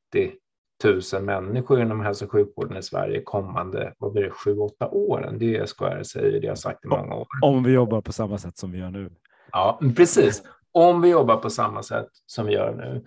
000 1.13 1.23
människor 1.23 1.81
inom 1.81 2.01
hälso 2.01 2.25
och 2.25 2.31
sjukvården 2.31 2.77
i 2.77 2.83
Sverige 2.83 3.21
kommande, 3.21 3.93
vad 3.97 4.11
blir 4.11 4.23
det, 4.23 4.31
sju, 4.31 4.57
åtta 4.57 4.87
åren. 4.87 5.39
Det 5.39 5.57
är 5.57 5.65
SKR 5.65 6.03
säger, 6.03 6.41
det 6.41 6.47
har 6.47 6.55
sagt 6.55 6.85
i 6.85 6.87
många 6.87 7.15
år. 7.15 7.27
Om 7.41 7.63
vi 7.63 7.71
jobbar 7.71 8.01
på 8.01 8.11
samma 8.13 8.37
sätt 8.37 8.57
som 8.57 8.71
vi 8.71 8.79
gör 8.79 8.89
nu. 8.89 9.09
Ja, 9.51 9.79
precis. 9.95 10.43
Om 10.71 11.01
vi 11.01 11.09
jobbar 11.09 11.37
på 11.37 11.49
samma 11.49 11.83
sätt 11.83 12.09
som 12.25 12.45
vi 12.45 12.53
gör 12.53 12.73
nu. 12.73 13.05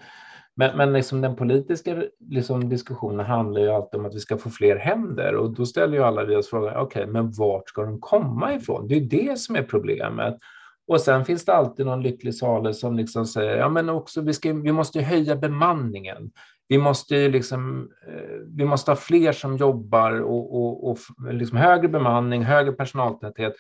Men, 0.61 0.77
men 0.77 0.93
liksom 0.93 1.21
den 1.21 1.37
politiska 1.37 2.03
liksom 2.31 2.69
diskussionen 2.69 3.27
handlar 3.27 3.61
ju 3.61 3.71
alltid 3.71 4.01
om 4.01 4.07
att 4.07 4.15
vi 4.15 4.21
ska 4.21 4.39
få 4.39 4.51
fler 4.51 4.77
händer 4.77 5.35
och 5.35 5.51
då 5.51 5.67
ställer 5.67 5.97
ju 5.97 6.03
alla 6.03 6.25
vi 6.25 6.37
oss 6.37 6.51
frågan, 6.51 6.77
okej, 6.77 7.03
okay, 7.03 7.13
men 7.13 7.31
vart 7.31 7.69
ska 7.69 7.83
de 7.83 8.01
komma 8.01 8.55
ifrån? 8.55 8.89
Det 8.89 8.95
är 8.95 9.01
ju 9.01 9.07
det 9.07 9.39
som 9.39 9.57
är 9.57 9.63
problemet. 9.63 10.39
Och 10.87 11.01
sen 11.01 11.25
finns 11.25 11.45
det 11.45 11.53
alltid 11.53 11.87
någon 11.87 12.03
lycklig 12.03 12.35
sale 12.35 12.75
som 12.75 12.97
liksom 12.97 13.27
säger, 13.27 13.57
ja 13.57 13.69
men 13.69 13.89
också 13.89 14.21
vi, 14.21 14.33
ska, 14.33 14.53
vi 14.53 14.73
måste 14.73 15.01
höja 15.01 15.37
bemanningen. 15.37 16.31
Vi 16.69 16.79
måste, 16.79 17.29
liksom, 17.29 17.91
eh, 18.09 18.39
vi 18.57 18.65
måste 18.65 18.91
ha 18.91 18.97
fler 18.97 19.33
som 19.33 19.57
jobbar 19.57 20.21
och, 20.21 20.57
och, 20.57 20.91
och 20.91 20.99
liksom 21.33 21.59
högre 21.59 21.89
bemanning, 21.89 22.43
högre 22.43 22.73
personaltäthet. 22.73 23.53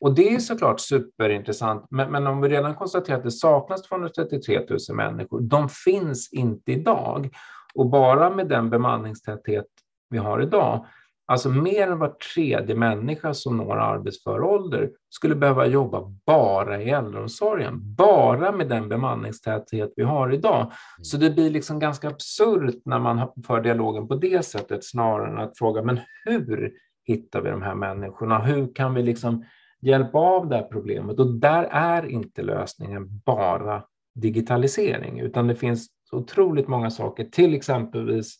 Och 0.00 0.14
det 0.14 0.34
är 0.34 0.38
såklart 0.38 0.80
superintressant, 0.80 1.86
men, 1.90 2.12
men 2.12 2.26
om 2.26 2.40
vi 2.40 2.48
redan 2.48 2.74
konstaterar 2.74 3.16
att 3.16 3.24
det 3.24 3.30
saknas 3.30 3.82
233 3.82 4.60
000 4.68 4.78
människor, 4.96 5.40
de 5.40 5.68
finns 5.68 6.32
inte 6.32 6.72
idag. 6.72 7.28
Och 7.74 7.90
bara 7.90 8.30
med 8.30 8.48
den 8.48 8.70
bemanningstäthet 8.70 9.66
vi 10.10 10.18
har 10.18 10.42
idag, 10.42 10.86
alltså 11.26 11.48
mer 11.48 11.88
än 11.88 11.98
var 11.98 12.08
tredje 12.34 12.74
människa 12.74 13.34
som 13.34 13.56
når 13.56 13.76
arbetsför 13.76 14.42
ålder 14.42 14.90
skulle 15.10 15.34
behöva 15.34 15.66
jobba 15.66 16.12
bara 16.26 16.82
i 16.82 16.90
äldreomsorgen, 16.90 17.94
bara 17.94 18.52
med 18.52 18.68
den 18.68 18.88
bemanningstäthet 18.88 19.92
vi 19.96 20.02
har 20.02 20.32
idag. 20.32 20.72
Så 21.02 21.16
det 21.16 21.30
blir 21.30 21.50
liksom 21.50 21.78
ganska 21.78 22.08
absurt 22.08 22.82
när 22.84 22.98
man 22.98 23.28
för 23.46 23.60
dialogen 23.60 24.08
på 24.08 24.14
det 24.14 24.44
sättet 24.44 24.84
snarare 24.84 25.30
än 25.30 25.38
att 25.38 25.58
fråga, 25.58 25.82
men 25.82 26.00
hur 26.24 26.72
hittar 27.04 27.40
vi 27.40 27.50
de 27.50 27.62
här 27.62 27.74
människorna? 27.74 28.38
Hur 28.38 28.74
kan 28.74 28.94
vi 28.94 29.02
liksom 29.02 29.44
hjälpa 29.80 30.18
av 30.18 30.48
det 30.48 30.56
här 30.56 30.62
problemet. 30.62 31.18
Och 31.18 31.34
där 31.34 31.64
är 31.64 32.06
inte 32.06 32.42
lösningen 32.42 33.20
bara 33.26 33.84
digitalisering, 34.14 35.20
utan 35.20 35.46
det 35.46 35.54
finns 35.54 35.88
otroligt 36.12 36.68
många 36.68 36.90
saker. 36.90 37.24
Till 37.24 37.54
exempelvis 37.54 38.34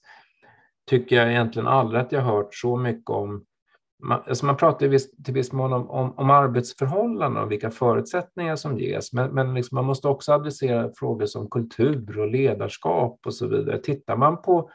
tycker 0.90 1.16
jag 1.16 1.30
egentligen 1.30 1.68
aldrig 1.68 2.00
att 2.00 2.12
jag 2.12 2.20
hört 2.20 2.54
så 2.54 2.76
mycket 2.76 3.10
om 3.10 3.44
man, 4.02 4.22
alltså 4.26 4.46
man 4.46 4.56
pratar 4.56 4.86
ju 4.86 4.92
viss, 4.92 5.22
till 5.24 5.34
viss 5.34 5.52
mån 5.52 5.72
om, 5.72 5.90
om, 5.90 6.14
om, 6.18 6.30
arbetsförhållanden 6.30 7.42
och 7.42 7.52
vilka 7.52 7.70
förutsättningar 7.70 8.56
som 8.56 8.78
ges, 8.78 9.12
men, 9.12 9.30
men 9.30 9.54
liksom 9.54 9.76
man 9.76 9.84
måste 9.84 10.08
också 10.08 10.32
adressera 10.32 10.90
frågor 10.94 11.26
som 11.26 11.50
kultur 11.50 12.18
och 12.18 12.30
ledarskap 12.30 13.20
och 13.26 13.34
så 13.34 13.46
vidare. 13.46 13.78
Tittar 13.78 14.16
man 14.16 14.42
på 14.42 14.70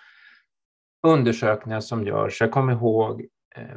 undersökningar 1.08 1.80
som 1.80 2.06
görs, 2.06 2.42
jag 2.42 2.52
kommer 2.52 2.74
ihåg 2.74 3.26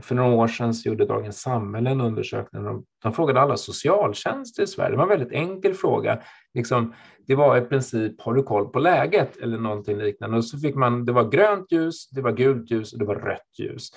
för 0.01 0.15
några 0.15 0.35
år 0.35 0.47
sedan 0.47 0.75
så 0.75 0.89
gjorde 0.89 1.07
Dagens 1.07 1.41
Samhälle 1.41 1.91
en 1.91 2.01
undersökning. 2.01 2.65
De, 2.65 2.85
de 3.03 3.13
frågade 3.13 3.41
alla 3.41 3.57
socialtjänster 3.57 4.63
i 4.63 4.67
Sverige. 4.67 4.91
Det 4.91 4.97
var 4.97 5.03
en 5.03 5.09
väldigt 5.09 5.33
enkel 5.33 5.75
fråga. 5.75 6.19
Liksom, 6.55 6.95
det 7.27 7.35
var 7.35 7.57
i 7.57 7.61
princip, 7.61 8.21
har 8.21 8.35
du 8.35 8.43
koll 8.43 8.69
på 8.69 8.79
läget? 8.79 9.37
Eller 9.37 9.59
någonting 9.59 9.99
liknande. 9.99 10.37
Och 10.37 10.45
så 10.45 10.59
fick 10.59 10.75
man, 10.75 11.05
det 11.05 11.13
var 11.13 11.31
grönt 11.31 11.73
ljus, 11.73 12.09
det 12.11 12.21
var 12.21 12.33
gult 12.33 12.71
ljus 12.71 12.93
och 12.93 12.99
det 12.99 13.05
var 13.05 13.15
rött 13.15 13.59
ljus. 13.59 13.91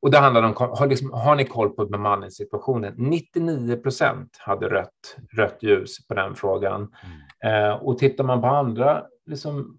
Och 0.00 0.10
det 0.10 0.18
handlade 0.18 0.46
om, 0.46 0.54
har, 0.56 0.86
liksom, 0.86 1.12
har 1.12 1.36
ni 1.36 1.44
koll 1.44 1.70
på 1.70 1.86
bemanningssituationen? 1.86 2.94
99 2.96 3.76
procent 3.76 4.36
hade 4.38 4.68
rött, 4.68 5.16
rött 5.36 5.58
ljus 5.60 6.06
på 6.06 6.14
den 6.14 6.34
frågan. 6.34 6.92
Mm. 7.42 7.70
Eh, 7.70 7.76
och 7.76 7.98
tittar 7.98 8.24
man 8.24 8.40
på 8.40 8.46
andra 8.46 9.02
liksom, 9.26 9.78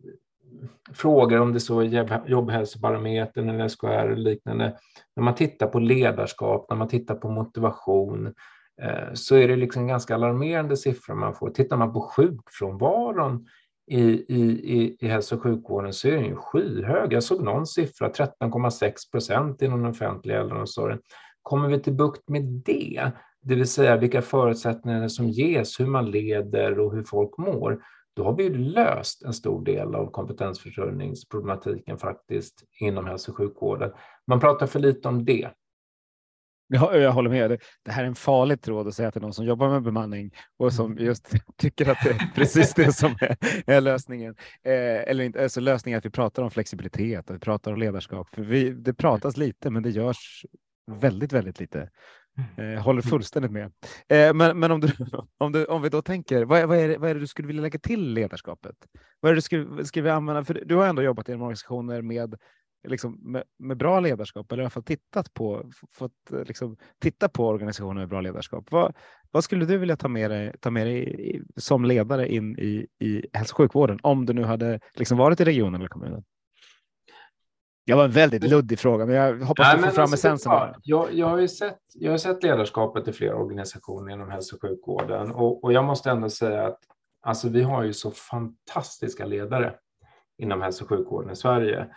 frågor, 0.93 1.39
om 1.39 1.53
det 1.53 1.59
så 1.59 1.79
är 1.79 2.29
jobbhälsobarometern 2.29 3.49
eller 3.49 3.67
SKR 3.67 3.87
eller 3.87 4.15
liknande, 4.15 4.77
när 5.15 5.23
man 5.23 5.35
tittar 5.35 5.67
på 5.67 5.79
ledarskap, 5.79 6.65
när 6.69 6.77
man 6.77 6.87
tittar 6.87 7.15
på 7.15 7.29
motivation, 7.29 8.33
eh, 8.81 9.13
så 9.13 9.35
är 9.35 9.47
det 9.47 9.55
liksom 9.55 9.87
ganska 9.87 10.15
alarmerande 10.15 10.77
siffror 10.77 11.15
man 11.15 11.33
får. 11.33 11.49
Tittar 11.49 11.77
man 11.77 11.93
på 11.93 12.01
sjukfrånvaron 12.01 13.47
i, 13.91 14.01
i, 14.01 14.41
i, 14.77 14.97
i 14.99 15.07
hälso 15.07 15.35
och 15.35 15.41
sjukvården 15.41 15.93
så 15.93 16.07
är 16.07 16.11
den 16.11 16.25
ju 16.25 16.35
skyhög. 16.35 17.13
Jag 17.13 17.23
såg 17.23 17.43
någon 17.43 17.67
siffra, 17.67 18.09
13,6 18.09 18.93
procent 19.11 19.61
inom 19.61 19.81
den 19.81 19.91
offentliga 19.91 20.39
äldreomsorgen. 20.39 20.99
Kommer 21.41 21.69
vi 21.69 21.79
till 21.79 21.93
bukt 21.93 22.29
med 22.29 22.43
det, 22.43 23.11
det 23.41 23.55
vill 23.55 23.67
säga 23.67 23.97
vilka 23.97 24.21
förutsättningar 24.21 25.07
som 25.07 25.29
ges, 25.29 25.79
hur 25.79 25.85
man 25.85 26.11
leder 26.11 26.79
och 26.79 26.95
hur 26.95 27.03
folk 27.03 27.37
mår, 27.37 27.81
då 28.19 28.25
har 28.25 28.35
vi 28.35 28.49
löst 28.49 29.23
en 29.23 29.33
stor 29.33 29.65
del 29.65 29.95
av 29.95 30.11
kompetensförsörjningsproblematiken 30.11 31.97
faktiskt 31.97 32.63
inom 32.79 33.05
hälso 33.05 33.31
och 33.31 33.37
sjukvården. 33.37 33.91
Man 34.27 34.39
pratar 34.39 34.67
för 34.67 34.79
lite 34.79 35.07
om 35.07 35.25
det. 35.25 35.49
Ja, 36.67 36.95
jag 36.95 37.11
håller 37.11 37.29
med. 37.29 37.61
Det 37.85 37.91
här 37.91 38.03
är 38.03 38.07
en 38.07 38.15
farlig 38.15 38.61
tråd 38.61 38.87
att 38.87 38.93
säga 38.93 39.11
till 39.11 39.21
någon 39.21 39.33
som 39.33 39.45
jobbar 39.45 39.69
med 39.69 39.83
bemanning 39.83 40.31
och 40.57 40.73
som 40.73 40.91
mm. 40.91 41.05
just 41.05 41.33
tycker 41.57 41.89
att 41.89 41.97
det 42.03 42.09
är 42.09 42.31
precis 42.35 42.73
det 42.73 42.93
som 42.93 43.11
är, 43.21 43.37
är 43.65 43.81
lösningen. 43.81 44.35
Eh, 44.63 45.09
eller 45.09 45.23
inte, 45.23 45.43
alltså 45.43 45.59
lösningen 45.59 45.95
är 45.95 45.99
att 45.99 46.05
vi 46.05 46.09
pratar 46.09 46.43
om 46.43 46.51
flexibilitet 46.51 47.29
och 47.29 47.35
vi 47.35 47.39
pratar 47.39 47.71
om 47.71 47.79
ledarskap. 47.79 48.29
För 48.35 48.41
vi, 48.41 48.69
det 48.69 48.93
pratas 48.93 49.37
lite, 49.37 49.69
men 49.69 49.83
det 49.83 49.89
görs 49.89 50.45
väldigt, 50.91 51.33
väldigt 51.33 51.59
lite. 51.59 51.89
Mm. 52.57 52.73
Eh, 52.73 52.83
håller 52.83 53.01
fullständigt 53.01 53.51
med. 53.51 53.71
Eh, 54.09 54.33
men 54.33 54.59
men 54.59 54.71
om, 54.71 54.79
du, 54.79 54.87
om, 55.37 55.51
du, 55.51 55.65
om 55.65 55.81
vi 55.81 55.89
då 55.89 56.01
tänker, 56.01 56.45
vad, 56.45 56.67
vad, 56.67 56.77
är 56.77 56.87
det, 56.87 56.97
vad 56.97 57.09
är 57.09 57.13
det 57.13 57.19
du 57.19 57.27
skulle 57.27 57.47
vilja 57.47 57.61
lägga 57.61 57.79
till 57.79 58.13
ledarskapet? 58.13 58.75
Vad 59.19 59.29
är 59.29 59.33
det 59.33 59.37
du 59.37 59.41
skulle, 59.41 59.85
skulle 59.85 60.03
vi 60.03 60.09
använda? 60.09 60.43
För 60.43 60.63
du 60.65 60.75
har 60.75 60.87
ändå 60.87 61.01
jobbat 61.01 61.29
inom 61.29 61.41
organisationer 61.41 62.01
med, 62.01 62.35
liksom, 62.87 63.19
med, 63.21 63.43
med, 63.59 63.77
bra 63.77 63.99
ledarskap, 63.99 64.51
eller 64.51 64.63
i 64.63 64.65
alla 64.65 64.69
fall 64.69 64.83
tittat 64.83 65.33
på, 65.33 65.71
fått, 65.91 66.31
liksom, 66.47 66.77
titta 66.99 67.29
på 67.29 67.47
organisationer 67.47 67.99
med 68.01 68.09
bra 68.09 68.21
ledarskap. 68.21 68.71
Vad, 68.71 68.95
vad 69.31 69.43
skulle 69.43 69.65
du 69.65 69.77
vilja 69.77 69.97
ta 69.97 70.07
med 70.07 70.31
dig, 70.31 70.53
ta 70.59 70.71
med 70.71 70.87
dig 70.87 71.29
i, 71.35 71.41
som 71.55 71.85
ledare 71.85 72.33
in 72.33 72.59
i, 72.59 72.87
i 72.99 73.25
hälso 73.33 73.53
och 73.53 73.57
sjukvården, 73.57 73.99
om 74.03 74.25
du 74.25 74.33
nu 74.33 74.43
hade 74.43 74.79
liksom 74.95 75.17
varit 75.17 75.39
i 75.39 75.45
regionen 75.45 75.75
eller 75.81 75.89
kommunen? 75.89 76.23
Det 77.89 77.95
var 77.95 78.05
en 78.05 78.11
väldigt 78.11 78.43
luddig 78.43 78.79
fråga, 78.79 79.05
men 79.05 79.15
jag 79.15 79.39
hoppas 79.39 79.67
Nej, 79.67 79.77
du 79.77 79.83
får 79.83 79.91
fram 79.91 80.01
alltså, 80.01 80.15
essensen. 80.15 80.51
Jag, 80.83 81.13
jag, 81.13 81.27
har 81.27 81.37
ju 81.37 81.47
sett, 81.47 81.79
jag 81.93 82.11
har 82.11 82.17
sett 82.17 82.43
ledarskapet 82.43 83.07
i 83.07 83.13
flera 83.13 83.35
organisationer 83.35 84.13
inom 84.13 84.31
hälso 84.31 84.55
och 84.55 84.61
sjukvården 84.61 85.31
och, 85.31 85.63
och 85.63 85.73
jag 85.73 85.85
måste 85.85 86.09
ändå 86.09 86.29
säga 86.29 86.67
att 86.67 86.79
alltså, 87.21 87.49
vi 87.49 87.61
har 87.61 87.83
ju 87.83 87.93
så 87.93 88.11
fantastiska 88.11 89.25
ledare 89.25 89.73
inom 90.37 90.61
hälso 90.61 90.83
och 90.83 90.89
sjukvården 90.89 91.31
i 91.31 91.35
Sverige. 91.35 91.87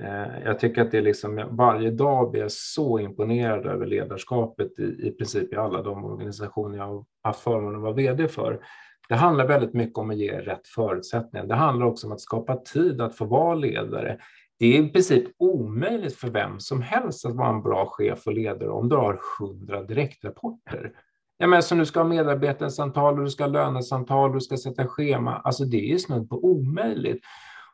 Eh, 0.00 0.42
jag 0.44 0.58
tycker 0.58 0.82
att 0.82 0.90
det 0.90 0.98
är 0.98 1.02
liksom, 1.02 1.48
varje 1.50 1.90
dag 1.90 2.30
blir 2.30 2.40
jag 2.40 2.52
så 2.52 2.98
imponerad 2.98 3.66
över 3.66 3.86
ledarskapet 3.86 4.78
i, 4.78 5.08
i 5.08 5.14
princip 5.18 5.52
i 5.52 5.56
alla 5.56 5.82
de 5.82 6.04
organisationer 6.04 6.78
jag 6.78 6.86
har 6.86 7.04
haft 7.22 7.40
förmånen 7.40 7.76
att 7.76 7.82
vara 7.82 7.92
vd 7.92 8.28
för. 8.28 8.60
Det 9.08 9.14
handlar 9.14 9.46
väldigt 9.46 9.74
mycket 9.74 9.98
om 9.98 10.10
att 10.10 10.16
ge 10.16 10.40
rätt 10.40 10.68
förutsättningar. 10.68 11.46
Det 11.46 11.54
handlar 11.54 11.86
också 11.86 12.06
om 12.06 12.12
att 12.12 12.20
skapa 12.20 12.56
tid 12.56 13.00
att 13.00 13.16
få 13.16 13.24
vara 13.24 13.54
ledare. 13.54 14.18
Det 14.58 14.66
är 14.66 14.82
i 14.82 14.88
princip 14.88 15.24
omöjligt 15.38 16.16
för 16.16 16.30
vem 16.30 16.60
som 16.60 16.82
helst 16.82 17.26
att 17.26 17.36
vara 17.36 17.48
en 17.48 17.62
bra 17.62 17.86
chef 17.86 18.26
och 18.26 18.32
ledare 18.32 18.70
om 18.70 18.88
du 18.88 18.96
har 18.96 19.20
hundra 19.38 19.82
direktrapporter. 19.82 20.92
Ja, 21.38 21.46
men 21.46 21.62
så 21.62 21.74
du 21.74 21.86
ska 21.86 22.00
ha 22.00 22.08
medarbetarsamtal, 22.08 23.24
du 23.24 23.30
ska 23.30 23.44
ha 23.44 23.50
lönesamtal, 23.50 24.32
du 24.32 24.40
ska 24.40 24.56
sätta 24.56 24.86
schema. 24.86 25.36
Alltså 25.36 25.64
det 25.64 25.92
är 25.92 25.98
snudd 25.98 26.30
på 26.30 26.44
omöjligt. 26.44 27.20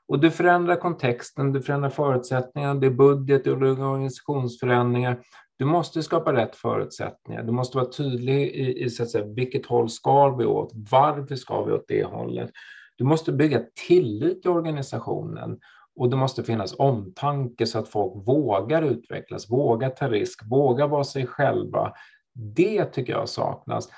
Och 0.08 0.20
du 0.20 0.30
förändrar 0.30 0.76
kontexten, 0.76 1.52
du 1.52 1.62
förändrar 1.62 1.90
förutsättningarna, 1.90 2.80
det 2.80 2.86
är 2.86 2.90
budget, 2.90 3.44
det 3.44 3.50
är 3.50 3.62
organisationsförändringar. 3.62 5.20
Du 5.56 5.64
måste 5.64 6.02
skapa 6.02 6.32
rätt 6.32 6.56
förutsättningar. 6.56 7.42
Du 7.42 7.52
måste 7.52 7.76
vara 7.76 7.90
tydlig 7.90 8.42
i, 8.42 8.84
i 8.84 8.90
så 8.90 9.02
att 9.02 9.10
säga, 9.10 9.24
vilket 9.24 9.66
håll 9.66 9.90
ska 9.90 10.36
vi 10.36 10.44
åt? 10.44 10.72
Varför 10.74 11.36
ska 11.36 11.64
vi 11.64 11.72
åt 11.72 11.84
det 11.88 12.04
hållet? 12.04 12.50
Du 12.96 13.04
måste 13.04 13.32
bygga 13.32 13.62
tillit 13.86 14.46
i 14.46 14.48
organisationen 14.48 15.58
och 15.96 16.10
det 16.10 16.16
måste 16.16 16.42
finnas 16.42 16.74
omtanke 16.78 17.66
så 17.66 17.78
att 17.78 17.88
folk 17.88 18.28
vågar 18.28 18.82
utvecklas, 18.82 19.50
vågar 19.50 19.90
ta 19.90 20.08
risk, 20.08 20.40
vågar 20.50 20.88
vara 20.88 21.04
sig 21.04 21.26
själva. 21.26 21.92
Det 22.32 22.84
tycker 22.84 23.12
jag 23.12 23.28
saknas. 23.28 23.88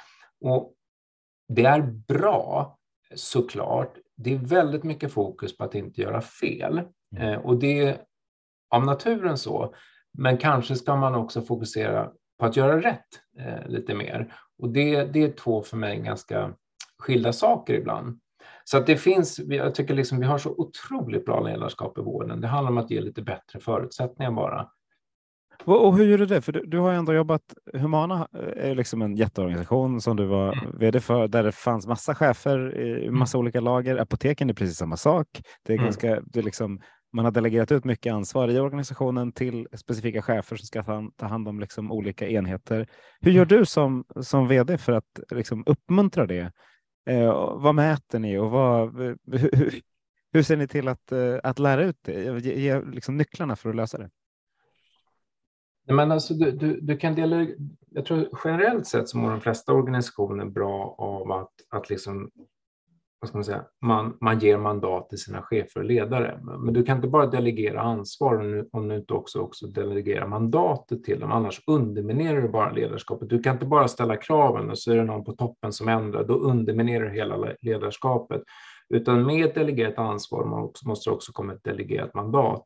Och 0.40 0.72
det 1.48 1.64
är 1.64 1.80
bra, 1.82 2.78
såklart. 3.14 3.98
Det 4.16 4.34
är 4.34 4.38
väldigt 4.38 4.84
mycket 4.84 5.12
fokus 5.12 5.56
på 5.56 5.64
att 5.64 5.74
inte 5.74 6.00
göra 6.00 6.20
fel. 6.20 6.82
Mm. 7.16 7.28
Eh, 7.28 7.38
och 7.38 7.58
det 7.58 7.78
är 7.78 7.98
av 8.70 8.84
naturen 8.84 9.38
så. 9.38 9.74
Men 10.18 10.38
kanske 10.38 10.74
ska 10.74 10.96
man 10.96 11.14
också 11.14 11.42
fokusera 11.42 12.10
på 12.38 12.46
att 12.46 12.56
göra 12.56 12.80
rätt 12.80 13.06
eh, 13.38 13.68
lite 13.68 13.94
mer. 13.94 14.34
Och 14.58 14.68
det, 14.68 15.04
det 15.04 15.22
är 15.22 15.32
två 15.32 15.62
för 15.62 15.76
mig 15.76 15.98
ganska 15.98 16.54
skilda 16.98 17.32
saker 17.32 17.74
ibland. 17.74 18.20
Så 18.68 18.78
att 18.78 18.86
det 18.86 18.96
finns, 18.96 19.38
jag 19.38 19.74
tycker 19.74 19.94
liksom 19.94 20.20
vi 20.20 20.26
har 20.26 20.38
så 20.38 20.50
otroligt 20.50 21.24
bra 21.24 21.40
ledarskap 21.40 21.98
i 21.98 22.00
vården. 22.00 22.40
Det 22.40 22.48
handlar 22.48 22.70
om 22.72 22.78
att 22.78 22.90
ge 22.90 23.00
lite 23.00 23.22
bättre 23.22 23.60
förutsättningar 23.60 24.30
bara. 24.32 24.68
Och 25.64 25.96
hur 25.96 26.06
gör 26.06 26.18
du 26.18 26.26
det? 26.26 26.40
För 26.42 26.52
du, 26.52 26.66
du 26.66 26.78
har 26.78 26.92
ändå 26.92 27.14
jobbat, 27.14 27.42
Humana 27.72 28.28
är 28.56 28.74
liksom 28.74 29.02
en 29.02 29.16
jätteorganisation 29.16 30.00
som 30.00 30.16
du 30.16 30.24
var 30.24 30.52
mm. 30.52 30.78
vd 30.78 31.00
för, 31.00 31.28
där 31.28 31.42
det 31.42 31.52
fanns 31.52 31.86
massa 31.86 32.14
chefer 32.14 32.78
i 32.78 33.06
mm. 33.06 33.18
massa 33.18 33.38
olika 33.38 33.60
lager. 33.60 33.96
Apoteken 33.96 34.50
är 34.50 34.54
precis 34.54 34.76
samma 34.76 34.96
sak. 34.96 35.28
Det 35.64 35.72
är 35.72 35.76
mm. 35.76 35.84
ganska, 35.84 36.20
det 36.20 36.38
är 36.38 36.42
liksom, 36.42 36.80
man 37.12 37.24
har 37.24 37.32
delegerat 37.32 37.72
ut 37.72 37.84
mycket 37.84 38.12
ansvar 38.12 38.48
i 38.48 38.60
organisationen 38.60 39.32
till 39.32 39.68
specifika 39.76 40.22
chefer 40.22 40.56
som 40.56 40.66
ska 40.66 40.82
ta, 40.82 41.10
ta 41.16 41.26
hand 41.26 41.48
om 41.48 41.60
liksom 41.60 41.92
olika 41.92 42.28
enheter. 42.28 42.88
Hur 43.20 43.30
gör 43.32 43.46
mm. 43.46 43.58
du 43.58 43.66
som, 43.66 44.04
som 44.20 44.48
vd 44.48 44.78
för 44.78 44.92
att 44.92 45.20
liksom 45.30 45.64
uppmuntra 45.66 46.26
det? 46.26 46.52
Eh, 47.06 47.56
vad 47.56 47.74
mäter 47.74 48.18
ni 48.18 48.38
och 48.38 48.50
vad, 48.50 48.96
hur, 48.96 49.80
hur 50.32 50.42
ser 50.42 50.56
ni 50.56 50.68
till 50.68 50.88
att, 50.88 51.12
eh, 51.12 51.36
att 51.42 51.58
lära 51.58 51.84
ut 51.84 51.98
det? 52.02 52.40
Ge, 52.40 52.60
ge 52.60 52.80
liksom 52.80 53.16
nycklarna 53.16 53.56
för 53.56 53.70
att 53.70 53.76
lösa 53.76 53.98
det? 53.98 54.10
Men 55.88 56.12
alltså, 56.12 56.34
du, 56.34 56.50
du, 56.50 56.80
du, 56.80 56.96
kan 56.96 57.14
dela, 57.14 57.46
jag 57.90 58.04
tror 58.06 58.28
generellt 58.44 58.86
sett 58.86 59.08
så 59.08 59.18
mår 59.18 59.30
de 59.30 59.40
flesta 59.40 59.72
organisationer 59.72 60.44
bra 60.44 60.94
av 60.98 61.32
att, 61.32 61.52
att 61.68 61.90
liksom 61.90 62.30
vad 63.20 63.28
ska 63.28 63.38
man, 63.38 63.44
säga, 63.44 63.64
man, 63.82 64.16
man 64.20 64.38
ger 64.38 64.58
mandat 64.58 65.08
till 65.08 65.18
sina 65.18 65.42
chefer 65.42 65.80
och 65.80 65.86
ledare. 65.86 66.40
Men 66.58 66.74
du 66.74 66.82
kan 66.82 66.96
inte 66.96 67.08
bara 67.08 67.26
delegera 67.26 67.80
ansvar 67.80 68.64
om 68.72 68.88
du 68.88 68.96
inte 68.96 69.14
också, 69.14 69.40
också 69.40 69.66
delegerar 69.66 70.26
mandatet 70.26 71.04
till 71.04 71.20
dem, 71.20 71.32
annars 71.32 71.62
underminerar 71.66 72.42
du 72.42 72.48
bara 72.48 72.72
ledarskapet. 72.72 73.28
Du 73.28 73.42
kan 73.42 73.52
inte 73.52 73.66
bara 73.66 73.88
ställa 73.88 74.16
kraven 74.16 74.70
och 74.70 74.78
så 74.78 74.92
är 74.92 74.96
det 74.96 75.04
någon 75.04 75.24
på 75.24 75.32
toppen 75.32 75.72
som 75.72 75.88
ändrar, 75.88 76.24
då 76.24 76.34
underminerar 76.34 77.04
du 77.04 77.10
hela 77.10 77.48
ledarskapet. 77.60 78.42
Utan 78.88 79.26
med 79.26 79.44
ett 79.46 79.54
delegerat 79.54 79.98
ansvar 79.98 80.70
måste 80.86 81.10
det 81.10 81.14
också 81.14 81.32
komma 81.32 81.52
ett 81.52 81.64
delegerat 81.64 82.14
mandat. 82.14 82.64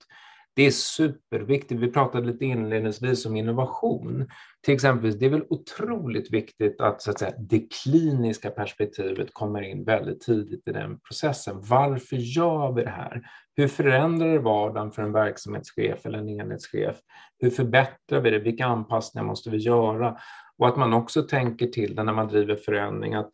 Det 0.54 0.62
är 0.62 0.70
superviktigt. 0.70 1.80
Vi 1.80 1.92
pratade 1.92 2.26
lite 2.26 2.44
inledningsvis 2.44 3.26
om 3.26 3.36
innovation. 3.36 4.28
Till 4.64 4.74
exempel, 4.74 5.18
det 5.18 5.26
är 5.26 5.30
väl 5.30 5.44
otroligt 5.48 6.32
viktigt 6.32 6.80
att, 6.80 7.02
så 7.02 7.10
att 7.10 7.18
säga, 7.18 7.34
det 7.38 7.66
kliniska 7.82 8.50
perspektivet 8.50 9.28
kommer 9.32 9.62
in 9.62 9.84
väldigt 9.84 10.20
tidigt 10.20 10.68
i 10.68 10.72
den 10.72 11.00
processen. 11.00 11.60
Varför 11.60 12.16
gör 12.16 12.72
vi 12.72 12.82
det 12.82 12.90
här? 12.90 13.22
Hur 13.56 13.68
förändrar 13.68 14.28
det 14.28 14.38
vardagen 14.38 14.92
för 14.92 15.02
en 15.02 15.12
verksamhetschef 15.12 16.06
eller 16.06 16.18
en 16.18 16.28
enhetschef? 16.28 16.96
Hur 17.38 17.50
förbättrar 17.50 18.20
vi 18.20 18.30
det? 18.30 18.38
Vilka 18.38 18.66
anpassningar 18.66 19.26
måste 19.26 19.50
vi 19.50 19.56
göra? 19.56 20.16
Och 20.58 20.68
att 20.68 20.76
man 20.76 20.92
också 20.92 21.22
tänker 21.22 21.66
till 21.66 21.94
det 21.94 22.02
när 22.02 22.12
man 22.12 22.28
driver 22.28 22.56
förändring, 22.56 23.14
att 23.14 23.30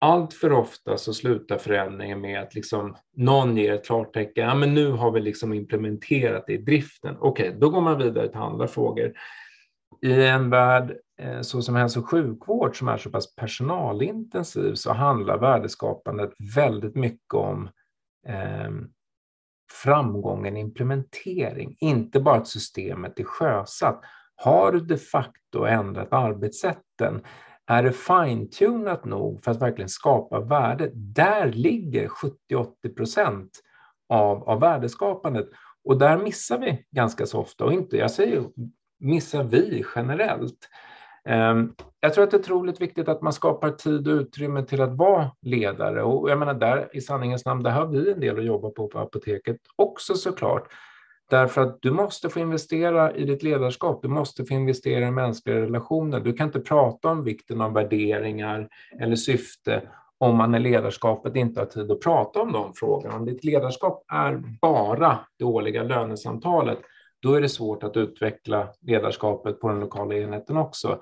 allt 0.00 0.34
för 0.34 0.52
ofta 0.52 0.98
så 0.98 1.14
slutar 1.14 1.58
förändringen 1.58 2.20
med 2.20 2.42
att 2.42 2.54
liksom 2.54 2.96
någon 3.16 3.56
ger 3.56 3.72
ett 3.72 3.86
klartecken. 3.86 4.48
Ja, 4.48 4.54
men 4.54 4.74
nu 4.74 4.90
har 4.90 5.10
vi 5.10 5.20
liksom 5.20 5.52
implementerat 5.52 6.44
det 6.46 6.52
i 6.52 6.58
driften. 6.58 7.16
Okej, 7.20 7.48
okay, 7.48 7.60
då 7.60 7.70
går 7.70 7.80
man 7.80 7.98
vidare 7.98 8.28
till 8.28 8.40
andra 8.40 8.68
frågor. 8.68 9.12
I 10.02 10.26
en 10.26 10.50
värld 10.50 10.96
eh, 11.20 11.40
så 11.40 11.62
som 11.62 11.74
hälso 11.74 12.00
och 12.00 12.10
sjukvård 12.10 12.78
som 12.78 12.88
är 12.88 12.96
så 12.96 13.10
pass 13.10 13.34
personalintensiv 13.34 14.74
så 14.74 14.92
handlar 14.92 15.38
värdeskapandet 15.38 16.30
väldigt 16.54 16.94
mycket 16.94 17.34
om 17.34 17.68
eh, 18.28 18.70
framgången 19.82 20.56
implementering, 20.56 21.76
inte 21.80 22.20
bara 22.20 22.36
att 22.36 22.48
systemet 22.48 23.20
är 23.20 23.24
sjösatt. 23.24 24.00
Har 24.36 24.72
du 24.72 24.80
de 24.80 24.96
facto 24.96 25.64
ändrat 25.64 26.12
arbetssätten 26.12 27.22
är 27.70 27.82
det 27.82 27.92
fine-tunat 27.92 29.04
nog 29.04 29.44
för 29.44 29.50
att 29.50 29.62
verkligen 29.62 29.88
skapa 29.88 30.40
värde? 30.40 30.90
Där 30.94 31.52
ligger 31.52 32.08
70-80 32.08 32.94
procent 32.96 33.50
av, 34.08 34.48
av 34.48 34.60
värdeskapandet. 34.60 35.48
Och 35.84 35.98
där 35.98 36.18
missar 36.18 36.58
vi 36.58 36.84
ganska 36.90 37.26
så 37.26 37.40
ofta, 37.40 37.64
och 37.64 37.72
inte, 37.72 37.96
jag 37.96 38.10
säger 38.10 38.44
missar 39.00 39.44
vi 39.44 39.84
generellt. 39.94 40.68
Ehm, 41.24 41.74
jag 42.00 42.14
tror 42.14 42.24
att 42.24 42.30
det 42.30 42.36
är 42.36 42.40
otroligt 42.40 42.80
viktigt 42.80 43.08
att 43.08 43.22
man 43.22 43.32
skapar 43.32 43.70
tid 43.70 44.08
och 44.08 44.14
utrymme 44.14 44.62
till 44.62 44.80
att 44.80 44.96
vara 44.96 45.30
ledare. 45.42 46.02
Och 46.02 46.30
jag 46.30 46.38
menar, 46.38 46.54
där 46.54 46.96
i 46.96 47.00
sanningens 47.00 47.44
namn, 47.44 47.62
där 47.62 47.70
har 47.70 47.86
vi 47.86 48.12
en 48.12 48.20
del 48.20 48.38
att 48.38 48.44
jobba 48.44 48.70
på 48.70 48.88
på 48.88 48.98
apoteket 48.98 49.56
också 49.76 50.14
såklart. 50.14 50.68
Därför 51.30 51.60
att 51.60 51.82
du 51.82 51.90
måste 51.90 52.28
få 52.28 52.40
investera 52.40 53.14
i 53.14 53.24
ditt 53.24 53.42
ledarskap, 53.42 54.02
du 54.02 54.08
måste 54.08 54.44
få 54.44 54.54
investera 54.54 55.06
i 55.06 55.10
mänskliga 55.10 55.56
relationer. 55.56 56.20
Du 56.20 56.32
kan 56.32 56.46
inte 56.46 56.60
prata 56.60 57.08
om 57.08 57.24
vikten 57.24 57.60
av 57.60 57.72
värderingar 57.72 58.68
eller 59.00 59.16
syfte 59.16 59.82
om 60.18 60.36
man 60.36 60.54
i 60.54 60.58
ledarskapet 60.58 61.36
inte 61.36 61.60
har 61.60 61.66
tid 61.66 61.90
att 61.90 62.00
prata 62.00 62.40
om 62.40 62.52
de 62.52 62.74
frågorna. 62.74 63.16
Om 63.16 63.24
ditt 63.24 63.44
ledarskap 63.44 64.04
är 64.12 64.42
bara 64.60 65.18
det 65.38 65.44
årliga 65.44 65.82
lönesamtalet, 65.82 66.78
då 67.22 67.34
är 67.34 67.40
det 67.40 67.48
svårt 67.48 67.82
att 67.82 67.96
utveckla 67.96 68.68
ledarskapet 68.80 69.60
på 69.60 69.68
den 69.68 69.80
lokala 69.80 70.14
enheten 70.14 70.56
också. 70.56 70.98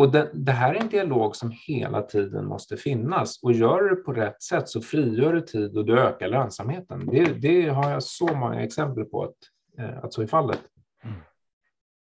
Och 0.00 0.12
det, 0.12 0.30
det, 0.34 0.52
här 0.52 0.74
är 0.74 0.80
en 0.80 0.88
dialog 0.88 1.36
som 1.36 1.52
hela 1.66 2.02
tiden 2.02 2.46
måste 2.46 2.76
finnas 2.76 3.42
och 3.42 3.52
gör 3.52 3.82
du 3.82 3.88
det 3.88 3.96
på 3.96 4.12
rätt 4.12 4.42
sätt 4.42 4.68
så 4.68 4.80
frigör 4.80 5.32
du 5.32 5.40
tid 5.40 5.76
och 5.76 5.84
du 5.84 6.00
ökar 6.00 6.28
lönsamheten. 6.28 7.06
Det, 7.06 7.24
det 7.24 7.68
har 7.68 7.90
jag 7.90 8.02
så 8.02 8.34
många 8.34 8.62
exempel 8.62 9.04
på 9.04 9.24
att, 9.24 9.34
eh, 9.78 10.04
att 10.04 10.12
så 10.12 10.22
är 10.22 10.26
fallet. 10.26 10.60
Mm. 11.04 11.16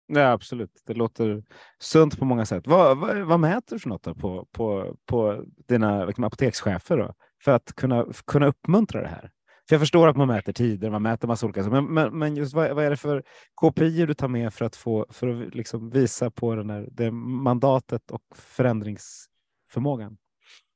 Ja, 0.08 0.32
absolut. 0.32 0.72
Det 0.86 0.94
låter 0.94 1.44
sunt 1.80 2.20
på 2.20 2.26
många 2.26 2.46
sätt. 2.46 2.68
Vad, 2.68 2.98
vad, 2.98 3.18
vad 3.18 3.40
mäter 3.40 3.76
du 3.76 3.80
för 3.80 3.90
något 3.90 4.04
på, 4.18 4.48
på, 4.52 4.96
på 5.06 5.44
dina 5.68 6.06
liksom, 6.06 6.24
apotekschefer 6.24 6.98
då? 6.98 7.14
för 7.44 7.52
att 7.52 7.76
kunna, 7.76 8.06
kunna 8.26 8.48
uppmuntra 8.48 9.02
det 9.02 9.08
här? 9.08 9.32
För 9.72 9.76
jag 9.76 9.82
förstår 9.82 10.08
att 10.08 10.18
man 10.18 10.28
mäter 10.28 10.54
tider, 10.54 10.90
man 10.90 11.02
mäter 11.02 11.28
massa 11.28 11.46
olika 11.46 11.64
saker, 11.64 11.82
men, 11.82 11.94
men, 11.94 12.20
men 12.20 12.36
just 12.36 12.54
vad, 12.54 12.72
vad, 12.72 12.86
är 12.86 12.90
det 12.90 12.98
för 12.98 13.24
KPI 13.62 14.06
du 14.06 14.14
tar 14.14 14.28
med 14.28 14.54
för 14.54 14.66
att, 14.66 14.76
få, 14.76 15.06
för 15.10 15.28
att 15.28 15.56
liksom 15.56 15.90
visa 15.90 16.32
på 16.32 16.56
den 16.56 16.70
här, 16.70 16.88
det 16.92 17.12
mandatet 17.12 18.12
och 18.12 18.22
förändringsförmågan? 18.36 20.18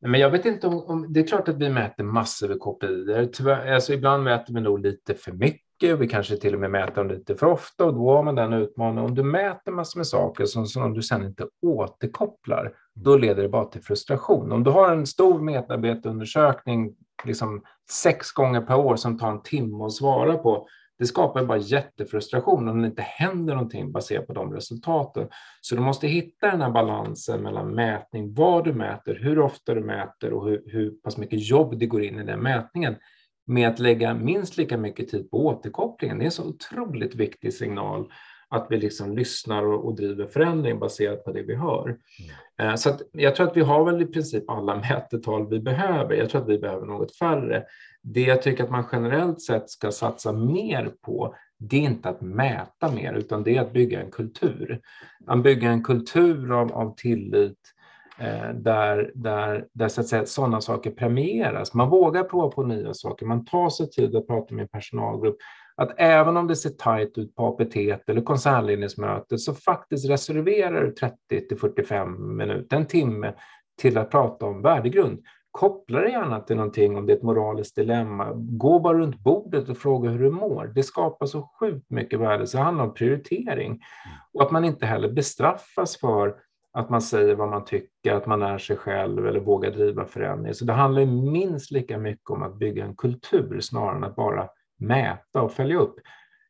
Men 0.01 0.19
jag 0.19 0.29
vet 0.29 0.45
inte 0.45 0.67
om, 0.67 0.83
om, 0.85 1.13
det 1.13 1.19
är 1.19 1.27
klart 1.27 1.47
att 1.47 1.57
vi 1.57 1.69
mäter 1.69 2.03
massor 2.03 2.47
med 2.47 2.59
KPI. 2.59 3.29
Tyvärr, 3.33 3.73
alltså 3.73 3.93
ibland 3.93 4.23
mäter 4.23 4.53
vi 4.53 4.61
nog 4.61 4.79
lite 4.79 5.13
för 5.13 5.31
mycket. 5.31 5.99
Vi 5.99 6.07
kanske 6.07 6.37
till 6.37 6.53
och 6.53 6.59
med 6.59 6.71
mäter 6.71 6.95
dem 6.95 7.07
lite 7.07 7.35
för 7.35 7.47
ofta 7.47 7.85
och 7.85 7.93
då 7.93 8.11
har 8.11 8.23
man 8.23 8.35
den 8.35 8.53
utmaningen. 8.53 9.05
Om 9.05 9.15
du 9.15 9.23
mäter 9.23 9.71
massor 9.71 9.99
med 9.99 10.07
saker 10.07 10.45
som, 10.45 10.65
som 10.65 10.93
du 10.93 11.01
sen 11.01 11.25
inte 11.25 11.47
återkopplar, 11.61 12.73
då 12.93 13.17
leder 13.17 13.43
det 13.43 13.49
bara 13.49 13.65
till 13.65 13.81
frustration. 13.81 14.51
Om 14.51 14.63
du 14.63 14.71
har 14.71 14.91
en 14.91 15.05
stor 15.05 15.41
medarbetarundersökning 15.41 16.95
liksom 17.23 17.63
sex 17.91 18.31
gånger 18.31 18.61
per 18.61 18.75
år 18.75 18.95
som 18.95 19.17
tar 19.17 19.31
en 19.31 19.41
timme 19.41 19.85
att 19.85 19.93
svara 19.93 20.37
på, 20.37 20.67
det 20.99 21.05
skapar 21.05 21.45
bara 21.45 21.57
jättefrustration 21.57 22.67
om 22.67 22.81
det 22.81 22.87
inte 22.87 23.01
händer 23.01 23.53
någonting 23.53 23.91
baserat 23.91 24.27
på 24.27 24.33
de 24.33 24.53
resultaten. 24.53 25.27
Så 25.61 25.75
du 25.75 25.81
måste 25.81 26.07
hitta 26.07 26.51
den 26.51 26.61
här 26.61 26.71
balansen 26.71 27.43
mellan 27.43 27.75
mätning, 27.75 28.33
vad 28.33 28.63
du 28.63 28.73
mäter, 28.73 29.19
hur 29.21 29.39
ofta 29.39 29.73
du 29.73 29.81
mäter 29.81 30.33
och 30.33 30.49
hur, 30.49 30.63
hur 30.65 30.91
pass 30.91 31.17
mycket 31.17 31.49
jobb 31.49 31.79
det 31.79 31.85
går 31.85 32.03
in 32.03 32.19
i 32.19 32.23
den 32.23 32.39
mätningen 32.39 32.95
med 33.47 33.69
att 33.69 33.79
lägga 33.79 34.13
minst 34.13 34.57
lika 34.57 34.77
mycket 34.77 35.09
tid 35.09 35.31
på 35.31 35.45
återkopplingen. 35.45 36.17
Det 36.17 36.23
är 36.23 36.25
en 36.25 36.31
så 36.31 36.49
otroligt 36.49 37.15
viktig 37.15 37.53
signal 37.53 38.11
att 38.55 38.67
vi 38.69 38.77
liksom 38.77 39.17
lyssnar 39.17 39.63
och, 39.65 39.85
och 39.85 39.95
driver 39.95 40.27
förändring 40.27 40.79
baserat 40.79 41.25
på 41.25 41.31
det 41.31 41.43
vi 41.43 41.55
hör. 41.55 41.97
Mm. 42.59 42.77
Så 42.77 42.89
jag 43.11 43.35
tror 43.35 43.47
att 43.47 43.57
vi 43.57 43.61
har 43.61 43.85
väl 43.85 44.01
i 44.01 44.05
princip 44.05 44.49
alla 44.49 44.75
mätetal 44.89 45.49
vi 45.49 45.59
behöver. 45.59 46.15
Jag 46.15 46.29
tror 46.29 46.41
att 46.41 46.49
vi 46.49 46.59
behöver 46.59 46.85
något 46.85 47.15
färre. 47.15 47.63
Det 48.01 48.21
jag 48.21 48.41
tycker 48.41 48.63
att 48.63 48.71
man 48.71 48.85
generellt 48.91 49.41
sett 49.41 49.69
ska 49.69 49.91
satsa 49.91 50.31
mer 50.31 50.91
på, 51.01 51.35
det 51.57 51.77
är 51.77 51.81
inte 51.81 52.09
att 52.09 52.21
mäta 52.21 52.91
mer, 52.91 53.13
utan 53.13 53.43
det 53.43 53.57
är 53.57 53.61
att 53.61 53.73
bygga 53.73 54.01
en 54.01 54.11
kultur. 54.11 54.81
Att 55.27 55.43
bygga 55.43 55.69
en 55.69 55.83
kultur 55.83 56.51
av, 56.51 56.73
av 56.73 56.95
tillit 56.95 57.59
eh, 58.19 58.49
där, 58.53 59.11
där, 59.15 59.65
där 59.73 59.87
så 59.87 60.01
att 60.01 60.07
säga, 60.07 60.25
sådana 60.25 60.61
saker 60.61 60.91
premieras. 60.91 61.73
Man 61.73 61.89
vågar 61.89 62.23
prova 62.23 62.49
på 62.49 62.63
nya 62.63 62.93
saker, 62.93 63.25
man 63.25 63.45
tar 63.45 63.69
sig 63.69 63.89
tid 63.89 64.15
att 64.15 64.27
prata 64.27 64.55
med 64.55 64.71
personalgrupp 64.71 65.37
att 65.77 65.93
även 65.97 66.37
om 66.37 66.47
det 66.47 66.55
ser 66.55 66.69
tajt 66.69 67.17
ut 67.17 67.35
på 67.35 67.47
APT 67.47 67.75
eller 68.07 68.21
koncernledningsmötet 68.21 69.39
så 69.39 69.53
faktiskt 69.53 70.09
reserverar 70.09 70.83
du 70.83 70.91
30 70.91 71.47
till 71.47 71.57
45 71.57 72.37
minuter, 72.37 72.77
en 72.77 72.85
timme 72.85 73.33
till 73.81 73.97
att 73.97 74.11
prata 74.11 74.45
om 74.45 74.61
värdegrund. 74.61 75.23
Koppla 75.51 75.99
det 75.99 76.09
gärna 76.09 76.39
till 76.39 76.55
någonting 76.55 76.97
om 76.97 77.05
det 77.05 77.13
är 77.13 77.17
ett 77.17 77.23
moraliskt 77.23 77.75
dilemma. 77.75 78.31
Gå 78.35 78.79
bara 78.79 78.97
runt 78.97 79.19
bordet 79.19 79.69
och 79.69 79.77
fråga 79.77 80.09
hur 80.09 80.19
du 80.19 80.31
mår. 80.31 80.71
Det 80.75 80.83
skapar 80.83 81.25
så 81.25 81.49
sjukt 81.59 81.89
mycket 81.89 82.19
värde, 82.19 82.47
så 82.47 82.57
det 82.57 82.63
handlar 82.63 82.85
om 82.85 82.93
prioritering. 82.93 83.81
Och 84.33 84.41
att 84.41 84.51
man 84.51 84.65
inte 84.65 84.85
heller 84.85 85.09
bestraffas 85.09 85.97
för 85.97 86.35
att 86.73 86.89
man 86.89 87.01
säger 87.01 87.35
vad 87.35 87.49
man 87.49 87.65
tycker, 87.65 88.13
att 88.13 88.25
man 88.25 88.41
är 88.41 88.57
sig 88.57 88.77
själv 88.77 89.27
eller 89.27 89.39
vågar 89.39 89.71
driva 89.71 90.05
förändring. 90.05 90.53
Så 90.53 90.65
det 90.65 90.73
handlar 90.73 91.05
minst 91.05 91.71
lika 91.71 91.97
mycket 91.97 92.29
om 92.29 92.43
att 92.43 92.55
bygga 92.55 92.85
en 92.85 92.95
kultur 92.95 93.59
snarare 93.59 93.95
än 93.95 94.03
att 94.03 94.15
bara 94.15 94.49
mäta 94.77 95.41
och 95.41 95.51
följa 95.51 95.77
upp. 95.77 95.95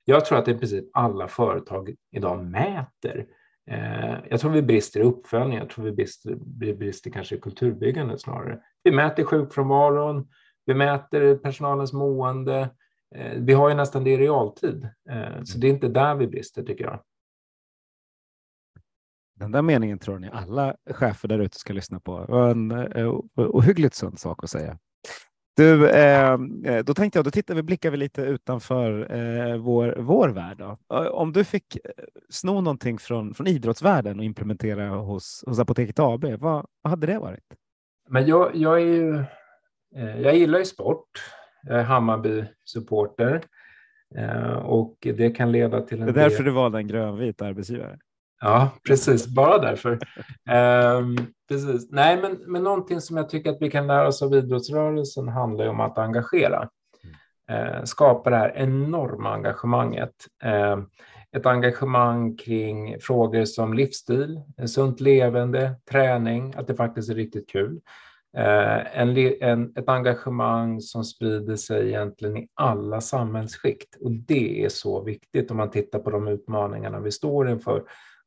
Jag 0.05 0.26
tror 0.26 0.38
att 0.38 0.47
i 0.47 0.57
princip 0.57 0.86
alla 0.93 1.28
företag 1.28 1.95
idag 2.11 2.45
mäter. 2.45 3.28
Eh, 3.71 4.15
jag 4.30 4.39
tror 4.39 4.51
vi 4.51 4.61
brister 4.61 4.99
i 4.99 5.03
uppföljning, 5.03 5.57
jag 5.57 5.69
tror 5.69 5.86
vi 5.86 5.91
brister, 5.91 6.38
vi 6.59 6.73
brister 6.73 7.11
kanske 7.11 7.36
i 7.36 7.39
kulturbyggandet 7.39 8.21
snarare. 8.21 8.59
Vi 8.84 8.91
mäter 8.91 9.23
sjukfrånvaron, 9.23 10.28
vi 10.65 10.73
mäter 10.73 11.36
personalens 11.36 11.93
mående. 11.93 12.69
Eh, 13.15 13.34
vi 13.38 13.53
har 13.53 13.69
ju 13.69 13.76
nästan 13.76 14.03
det 14.03 14.09
i 14.09 14.17
realtid, 14.17 14.89
eh, 15.09 15.43
så 15.43 15.57
det 15.57 15.67
är 15.67 15.71
inte 15.71 15.88
där 15.88 16.15
vi 16.15 16.28
brister 16.28 16.63
tycker 16.63 16.84
jag. 16.84 16.99
Den 19.36 19.51
där 19.51 19.61
meningen 19.61 19.99
tror 19.99 20.19
ni 20.19 20.30
alla 20.30 20.76
chefer 20.89 21.28
där 21.28 21.39
ute 21.39 21.57
ska 21.57 21.73
lyssna 21.73 21.99
på. 21.99 22.26
Det 22.26 22.32
var 22.32 22.49
en 22.49 22.71
ohyggligt 23.36 23.95
sund 23.95 24.19
sak 24.19 24.43
att 24.43 24.49
säga. 24.49 24.78
Du, 25.57 25.89
eh, 25.89 26.33
eh, 26.65 26.83
då 26.85 26.93
tänkte 26.93 27.19
jag, 27.19 27.25
då 27.25 27.31
tittar 27.31 27.55
vi, 27.55 27.63
blickar 27.63 27.91
vi 27.91 27.97
lite 27.97 28.21
utanför 28.21 29.15
eh, 29.15 29.57
vår, 29.57 29.95
vår 29.97 30.29
värld. 30.29 30.57
Då. 30.57 30.77
Eh, 30.95 31.07
om 31.07 31.33
du 31.33 31.43
fick 31.43 31.75
eh, 31.75 31.91
sno 32.29 32.61
någonting 32.61 32.97
från, 32.97 33.33
från 33.33 33.47
idrottsvärlden 33.47 34.19
och 34.19 34.25
implementera 34.25 34.87
hos, 34.87 35.43
hos 35.47 35.59
Apoteket 35.59 35.99
AB, 35.99 36.25
vad, 36.25 36.65
vad 36.81 36.89
hade 36.89 37.07
det 37.07 37.19
varit? 37.19 37.43
Men 38.09 38.27
jag, 38.27 38.55
jag, 38.55 38.81
är 38.81 38.85
ju, 38.85 39.23
jag 39.95 40.35
gillar 40.35 40.59
ju 40.59 40.65
sport. 40.65 41.23
Jag 41.63 41.79
är 41.79 41.83
Hammarby-supporter 41.83 43.41
och 44.63 44.95
det 45.01 45.29
kan 45.29 45.51
leda 45.51 45.81
till 45.81 45.99
en 45.99 46.05
Det 46.05 46.11
är 46.11 46.13
därför 46.13 46.43
del... 46.43 46.45
du 46.45 46.51
valde 46.51 46.77
en 46.77 46.87
grönvit 46.87 47.41
arbetsgivare? 47.41 47.99
Ja, 48.45 48.69
precis. 48.87 49.27
Bara 49.27 49.57
därför. 49.57 49.91
Um, 50.97 51.17
precis. 51.49 51.91
Nej, 51.91 52.21
men, 52.21 52.39
men 52.47 52.63
någonting 52.63 53.01
som 53.01 53.17
jag 53.17 53.29
tycker 53.29 53.49
att 53.49 53.61
vi 53.61 53.71
kan 53.71 53.87
lära 53.87 54.07
oss 54.07 54.21
av 54.21 54.33
idrottsrörelsen 54.33 55.27
handlar 55.27 55.63
ju 55.63 55.69
om 55.69 55.79
att 55.79 55.97
engagera. 55.97 56.69
Uh, 57.51 57.83
skapa 57.83 58.29
det 58.29 58.35
här 58.35 58.53
enorma 58.55 59.33
engagemanget. 59.33 60.13
Uh, 60.45 60.83
ett 61.37 61.45
engagemang 61.45 62.37
kring 62.37 62.99
frågor 62.99 63.45
som 63.45 63.73
livsstil, 63.73 64.41
sunt 64.65 64.99
levande, 64.99 65.75
träning, 65.91 66.53
att 66.57 66.67
det 66.67 66.75
faktiskt 66.75 67.09
är 67.09 67.15
riktigt 67.15 67.49
kul. 67.49 67.79
Uh, 68.37 68.99
en, 68.99 69.17
en, 69.41 69.73
ett 69.75 69.89
engagemang 69.89 70.81
som 70.81 71.03
sprider 71.03 71.55
sig 71.55 71.87
egentligen 71.87 72.37
i 72.37 72.47
alla 72.53 73.01
samhällsskikt. 73.01 73.95
Och 74.01 74.11
det 74.11 74.65
är 74.65 74.69
så 74.69 75.03
viktigt 75.03 75.51
om 75.51 75.57
man 75.57 75.71
tittar 75.71 75.99
på 75.99 76.09
de 76.09 76.27
utmaningarna 76.27 76.99
vi 76.99 77.11
står 77.11 77.49
inför 77.49 77.83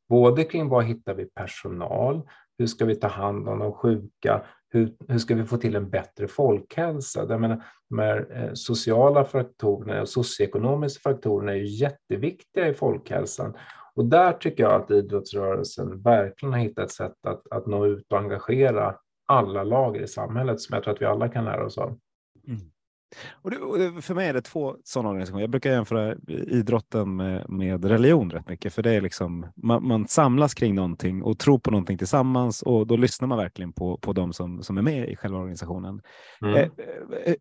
Både 0.09 0.43
kring 0.43 0.69
var 0.69 0.81
hittar 0.81 1.13
vi 1.13 1.25
personal, 1.25 2.21
hur 2.57 2.67
ska 2.67 2.85
vi 2.85 2.95
ta 2.95 3.07
hand 3.07 3.49
om 3.49 3.59
de 3.59 3.73
sjuka, 3.73 4.41
hur, 4.69 4.95
hur 5.07 5.17
ska 5.17 5.35
vi 5.35 5.45
få 5.45 5.57
till 5.57 5.75
en 5.75 5.89
bättre 5.89 6.27
folkhälsa? 6.27 7.25
Jag 7.29 7.41
menar, 7.41 7.63
de 7.89 7.99
här 7.99 8.27
eh, 8.31 8.53
sociala 8.53 9.25
faktorerna 9.25 10.01
och 10.01 10.09
socioekonomiska 10.09 11.09
faktorerna 11.09 11.51
är 11.51 11.55
ju 11.55 11.65
jätteviktiga 11.65 12.67
i 12.67 12.73
folkhälsan. 12.73 13.57
Och 13.95 14.05
där 14.05 14.33
tycker 14.33 14.63
jag 14.63 14.81
att 14.81 14.91
idrottsrörelsen 14.91 16.01
verkligen 16.01 16.53
har 16.53 16.59
hittat 16.59 16.85
ett 16.85 16.91
sätt 16.91 17.25
att, 17.27 17.47
att 17.51 17.67
nå 17.67 17.85
ut 17.85 18.11
och 18.11 18.19
engagera 18.19 18.95
alla 19.27 19.63
lager 19.63 20.01
i 20.01 20.07
samhället 20.07 20.61
som 20.61 20.73
jag 20.73 20.83
tror 20.83 20.93
att 20.93 21.01
vi 21.01 21.05
alla 21.05 21.29
kan 21.29 21.45
lära 21.45 21.65
oss 21.65 21.77
av. 21.77 21.99
Mm. 22.47 22.59
Och 23.31 23.51
det, 23.51 24.01
för 24.01 24.13
mig 24.13 24.27
är 24.27 24.33
det 24.33 24.41
två 24.41 24.75
sådana 24.83 25.09
organisationer. 25.09 25.43
Jag 25.43 25.49
brukar 25.49 25.71
jämföra 25.71 26.15
idrotten 26.27 27.15
med, 27.15 27.49
med 27.49 27.85
religion 27.85 28.31
rätt 28.31 28.47
mycket, 28.47 28.73
för 28.73 28.83
det 28.83 28.91
är 28.91 29.01
liksom 29.01 29.47
man, 29.55 29.87
man, 29.87 30.07
samlas 30.07 30.53
kring 30.53 30.75
någonting 30.75 31.23
och 31.23 31.39
tror 31.39 31.59
på 31.59 31.71
någonting 31.71 31.97
tillsammans 31.97 32.61
och 32.61 32.87
då 32.87 32.97
lyssnar 32.97 33.27
man 33.27 33.37
verkligen 33.37 33.73
på, 33.73 33.97
på 33.97 34.13
de 34.13 34.33
som, 34.33 34.63
som 34.63 34.77
är 34.77 34.81
med 34.81 35.09
i 35.09 35.15
själva 35.15 35.37
organisationen. 35.37 36.01
Mm. 36.41 36.55
Eh, 36.55 36.69
eh, 37.25 37.35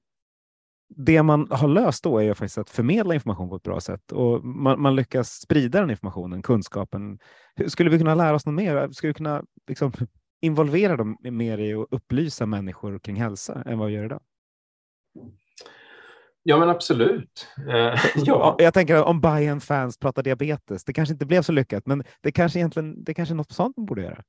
det 0.96 1.22
man 1.22 1.46
har 1.50 1.68
löst 1.68 2.04
då 2.04 2.18
är 2.18 2.22
ju 2.22 2.34
faktiskt 2.34 2.58
att 2.58 2.70
förmedla 2.70 3.14
information 3.14 3.48
på 3.48 3.56
ett 3.56 3.62
bra 3.62 3.80
sätt 3.80 4.12
och 4.12 4.44
man, 4.44 4.82
man 4.82 4.96
lyckas 4.96 5.30
sprida 5.30 5.80
den 5.80 5.90
informationen, 5.90 6.42
kunskapen. 6.42 7.18
Skulle 7.66 7.90
vi 7.90 7.98
kunna 7.98 8.14
lära 8.14 8.34
oss 8.34 8.46
något 8.46 8.54
mer? 8.54 8.88
Skulle 8.92 9.10
vi 9.10 9.14
kunna 9.14 9.42
liksom, 9.68 9.92
involvera 10.40 10.96
dem 10.96 11.16
mer 11.22 11.58
i 11.58 11.74
att 11.74 11.86
upplysa 11.90 12.46
människor 12.46 12.98
kring 12.98 13.16
hälsa 13.16 13.62
än 13.66 13.78
vad 13.78 13.88
vi 13.88 13.94
gör 13.94 14.04
idag? 14.04 14.20
Ja, 16.48 16.58
men 16.58 16.68
absolut. 16.68 17.46
Eh, 17.68 18.00
ja. 18.14 18.56
Jag 18.58 18.74
tänker 18.74 19.04
om 19.04 19.20
Bayern 19.20 19.60
fans 19.60 19.98
pratar 19.98 20.22
diabetes, 20.22 20.84
det 20.84 20.92
kanske 20.92 21.12
inte 21.12 21.26
blev 21.26 21.42
så 21.42 21.52
lyckat, 21.52 21.86
men 21.86 22.04
det 22.22 22.32
kanske 22.32 22.58
egentligen 22.58 23.04
det 23.04 23.14
kanske 23.14 23.32
är 23.32 23.36
något 23.36 23.52
sånt 23.52 23.76
man 23.76 23.86
borde 23.86 24.02
göra. 24.02 24.22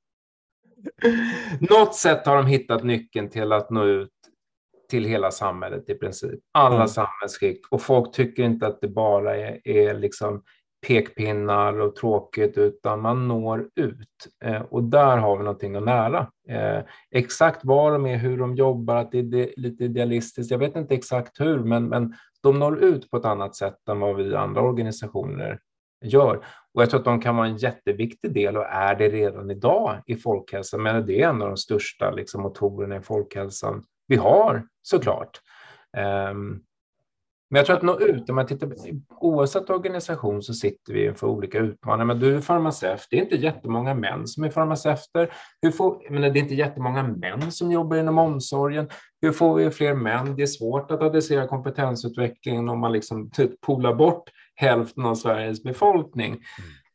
Något 1.59 1.95
sätt 1.95 2.25
har 2.25 2.35
de 2.35 2.45
hittat 2.47 2.83
nyckeln 2.83 3.29
till 3.29 3.51
att 3.51 3.69
nå 3.69 3.85
ut 3.85 4.09
till 4.89 5.05
hela 5.05 5.31
samhället 5.31 5.89
i 5.89 5.95
princip. 5.95 6.39
Alla 6.51 6.75
mm. 6.75 6.87
samhällsskikt. 6.87 7.67
Och 7.71 7.81
folk 7.81 8.15
tycker 8.15 8.43
inte 8.43 8.67
att 8.67 8.81
det 8.81 8.87
bara 8.87 9.37
är, 9.37 9.67
är 9.67 9.93
liksom 9.93 10.43
pekpinnar 10.87 11.79
och 11.79 11.95
tråkigt, 11.95 12.57
utan 12.57 13.01
man 13.01 13.27
når 13.27 13.69
ut. 13.75 14.27
Eh, 14.45 14.61
och 14.61 14.83
där 14.83 15.17
har 15.17 15.37
vi 15.37 15.43
någonting 15.43 15.75
att 15.75 15.85
lära. 15.85 16.27
Eh, 16.49 16.83
exakt 17.11 17.65
var 17.65 17.91
de 17.91 18.05
är, 18.05 18.17
hur 18.17 18.37
de 18.37 18.55
jobbar, 18.55 18.95
att 18.95 19.11
det 19.11 19.17
är 19.17 19.59
lite 19.59 19.83
idealistiskt. 19.83 20.51
Jag 20.51 20.57
vet 20.57 20.75
inte 20.75 20.95
exakt 20.95 21.39
hur, 21.39 21.59
men, 21.59 21.87
men 21.87 22.13
de 22.43 22.59
når 22.59 22.83
ut 22.83 23.11
på 23.11 23.17
ett 23.17 23.25
annat 23.25 23.55
sätt 23.55 23.89
än 23.89 23.99
vad 23.99 24.15
vi 24.15 24.35
andra 24.35 24.61
organisationer 24.61 25.59
gör. 26.05 26.35
Och 26.73 26.81
jag 26.81 26.89
tror 26.89 26.99
att 26.99 27.05
de 27.05 27.21
kan 27.21 27.35
vara 27.35 27.47
en 27.47 27.57
jätteviktig 27.57 28.33
del 28.33 28.57
och 28.57 28.65
är 28.65 28.95
det 28.95 29.09
redan 29.09 29.51
idag 29.51 30.01
i 30.05 30.15
folkhälsan. 30.15 30.83
Men 30.83 31.05
det 31.05 31.21
är 31.21 31.29
en 31.29 31.41
av 31.41 31.47
de 31.47 31.57
största 31.57 32.11
liksom, 32.11 32.41
motorerna 32.41 32.97
i 32.97 33.01
folkhälsan 33.01 33.83
vi 34.07 34.15
har 34.15 34.67
såklart. 34.81 35.41
Um, 36.31 36.63
men 37.49 37.57
jag 37.57 37.65
tror 37.65 37.75
att 37.75 37.83
nå 37.83 37.99
ut, 37.99 38.29
om 38.29 38.35
man 38.35 38.47
tittar, 38.47 38.69
oavsett 39.19 39.69
organisation 39.69 40.43
så 40.43 40.53
sitter 40.53 40.93
vi 40.93 41.05
inför 41.05 41.27
olika 41.27 41.59
utmaningar. 41.59 42.05
Men 42.05 42.19
du 42.19 42.35
är 42.35 42.41
farmaceut, 42.41 43.07
det 43.09 43.17
är 43.17 43.21
inte 43.21 43.35
jättemånga 43.35 43.93
män 43.93 44.27
som 44.27 44.43
är 44.43 44.49
farmaceuter. 44.49 45.33
Hur 45.61 45.71
får, 45.71 46.01
men 46.09 46.21
det 46.21 46.39
är 46.39 46.41
inte 46.41 46.55
jättemånga 46.55 47.03
män 47.03 47.51
som 47.51 47.71
jobbar 47.71 47.97
inom 47.97 48.17
omsorgen. 48.17 48.89
Hur 49.21 49.31
får 49.31 49.55
vi 49.55 49.71
fler 49.71 49.93
män? 49.93 50.35
Det 50.35 50.41
är 50.41 50.47
svårt 50.47 50.91
att 50.91 51.01
adressera 51.01 51.47
kompetensutvecklingen 51.47 52.69
om 52.69 52.79
man 52.79 52.91
liksom 52.91 53.31
typ 53.31 53.61
polar 53.61 53.93
bort 53.93 54.23
hälften 54.55 55.05
av 55.05 55.15
Sveriges 55.15 55.63
befolkning. 55.63 56.31
Mm. 56.31 56.43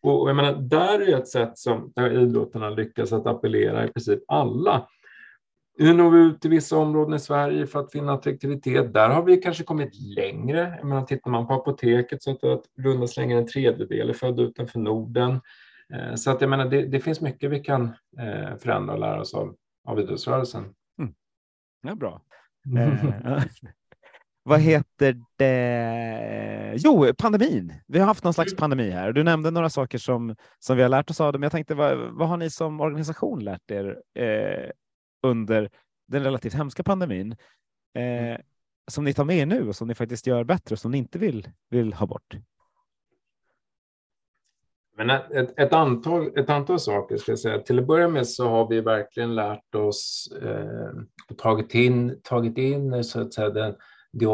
Och 0.03 0.29
jag 0.29 0.37
menar, 0.37 0.53
där 0.53 1.01
är 1.01 1.19
ett 1.19 1.29
sätt 1.29 1.59
som 1.59 1.93
där 1.97 2.23
idrotten 2.23 2.63
har 2.63 2.71
lyckats 2.71 3.13
att 3.13 3.27
appellera 3.27 3.85
i 3.85 3.89
princip 3.89 4.21
alla. 4.29 4.87
Hur 5.77 5.95
når 5.95 6.11
vi 6.11 6.19
ut 6.19 6.41
till 6.41 6.51
vissa 6.51 6.77
områden 6.77 7.15
i 7.15 7.19
Sverige 7.19 7.67
för 7.67 7.81
att 7.81 7.93
finna 7.93 8.13
attraktivitet? 8.13 8.93
Där 8.93 9.09
har 9.09 9.23
vi 9.23 9.37
kanske 9.37 9.65
kommit 9.65 9.95
längre. 10.17 10.75
Jag 10.79 10.89
menar, 10.89 11.03
tittar 11.03 11.31
man 11.31 11.47
på 11.47 11.55
apoteket 11.55 12.23
så 12.23 12.31
att, 12.31 12.45
att 12.45 12.63
runda 12.79 13.07
slängar 13.07 13.37
en 13.37 13.47
tredjedel 13.47 14.11
är 14.11 14.15
född 14.15 14.41
utanför 14.41 14.79
Norden. 14.79 15.41
Eh, 15.95 16.15
så 16.15 16.31
att 16.31 16.41
jag 16.41 16.51
menar, 16.51 16.65
det, 16.65 16.87
det 16.87 17.01
finns 17.01 17.21
mycket 17.21 17.51
vi 17.51 17.61
kan 17.61 17.85
eh, 18.19 18.57
förändra 18.57 18.95
och 18.95 19.01
lära 19.01 19.21
oss 19.21 19.35
av, 19.35 19.55
av 19.85 20.01
idrottsrörelsen. 20.01 20.65
Mm. 20.99 21.15
Ja, 21.83 21.95
bra. 21.95 22.23
Mm. 22.67 23.13
vad 24.43 24.61
heter 24.61 25.17
det? 25.37 26.75
Jo, 26.77 27.07
pandemin. 27.19 27.73
Vi 27.87 27.99
har 27.99 28.07
haft 28.07 28.25
någon 28.25 28.35
slags 28.35 28.57
pandemi 28.57 28.91
här. 28.91 29.13
Du 29.13 29.23
nämnde 29.23 29.51
några 29.51 29.71
saker 29.71 29.99
som, 29.99 30.37
som 30.59 30.77
vi 30.77 30.83
har 30.83 30.89
lärt 30.89 31.11
oss 31.11 31.21
av 31.21 31.33
det, 31.33 31.39
men 31.39 31.43
jag 31.43 31.53
tänkte 31.53 31.75
vad, 31.75 31.99
vad 31.99 32.29
har 32.29 32.37
ni 32.37 32.51
som 32.51 32.81
organisation 32.81 33.45
lärt 33.45 33.71
er 33.71 33.99
eh, 34.19 34.71
under 35.25 35.71
den 36.07 36.25
relativt 36.25 36.55
hemska 36.55 36.83
pandemin 36.83 37.37
eh, 37.95 38.41
som 38.89 39.05
ni 39.05 39.15
tar 39.15 39.25
med 39.25 39.37
er 39.37 39.47
nu 39.47 39.69
och 39.69 39.77
som 39.77 39.89
ni 39.89 39.95
faktiskt 39.95 40.27
gör 40.27 40.45
bättre 40.45 40.75
och 40.75 40.79
som 40.79 40.91
ni 40.91 40.99
inte 40.99 41.19
vill, 41.19 41.49
vill 41.71 41.93
ha 41.93 42.07
bort? 42.07 42.37
Men 44.97 45.11
ett, 45.11 45.59
ett, 45.59 45.73
antal, 45.73 46.39
ett 46.39 46.51
antal 46.51 46.81
saker 46.81 47.17
ska 47.17 47.33
jag 47.33 47.39
säga. 47.39 47.59
Till 47.59 47.79
att 47.79 47.87
börja 47.87 48.09
med 48.09 48.29
så 48.29 48.49
har 48.49 48.69
vi 48.69 48.81
verkligen 48.81 49.35
lärt 49.35 49.75
oss 49.75 50.33
eh, 50.43 50.91
och 51.31 51.39
tagit 51.39 51.75
in, 51.75 52.21
tagit 52.23 52.59
in 52.59 53.05
så 53.05 53.21
att 53.21 53.35
säga, 53.35 53.51
den, 53.51 53.75
det 54.13 54.27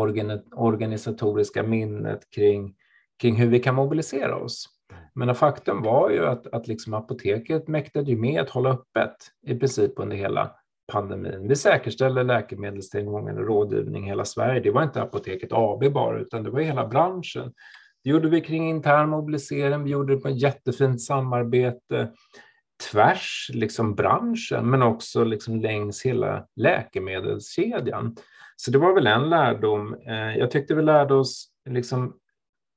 organisatoriska 0.53 1.63
minnet 1.63 2.31
kring, 2.35 2.75
kring 3.21 3.37
hur 3.37 3.49
vi 3.49 3.61
kan 3.61 3.75
mobilisera 3.75 4.37
oss. 4.37 4.69
Men 5.15 5.35
faktum 5.35 5.83
var 5.83 6.11
ju 6.11 6.27
att, 6.27 6.47
att 6.47 6.69
liksom 6.69 6.95
apoteket 6.95 7.69
mäktade 7.69 8.17
med 8.17 8.41
att 8.41 8.51
hålla 8.51 8.71
öppet 8.71 9.17
i 9.47 9.55
princip 9.55 9.93
under 9.97 10.17
hela 10.17 10.55
pandemin. 10.91 11.49
Vi 11.49 11.57
säkerställde 11.57 12.23
läkemedelstillgången 12.23 13.39
och 13.39 13.47
rådgivning 13.47 14.05
i 14.05 14.09
hela 14.09 14.25
Sverige. 14.25 14.61
Det 14.61 14.71
var 14.71 14.83
inte 14.83 15.03
Apoteket 15.03 15.53
AB 15.53 15.93
bara, 15.93 16.21
utan 16.21 16.45
det 16.45 16.51
var 16.51 16.61
hela 16.61 16.87
branschen. 16.87 17.53
Det 18.05 18.11
gjorde 18.11 18.29
vi 18.29 18.41
kring 18.41 18.71
intern 18.71 19.09
mobilisering, 19.09 19.85
vi 19.85 19.91
gjorde 19.91 20.15
det 20.15 20.21
på 20.21 20.29
ett 20.29 20.43
jättefint 20.43 21.03
samarbete 21.03 22.11
tvärs 22.91 23.51
liksom 23.55 23.95
branschen, 23.95 24.71
men 24.71 24.83
också 24.83 25.25
liksom 25.25 25.61
längs 25.61 26.03
hela 26.03 26.47
läkemedelskedjan. 26.57 28.17
Så 28.57 28.71
det 28.71 28.79
var 28.79 28.95
väl 28.95 29.07
en 29.07 29.31
lärdom. 29.31 29.97
Eh, 30.07 30.37
jag 30.39 30.51
tyckte 30.51 30.75
vi 30.75 30.83
lärde 30.83 31.15
oss 31.15 31.49
liksom 31.71 32.17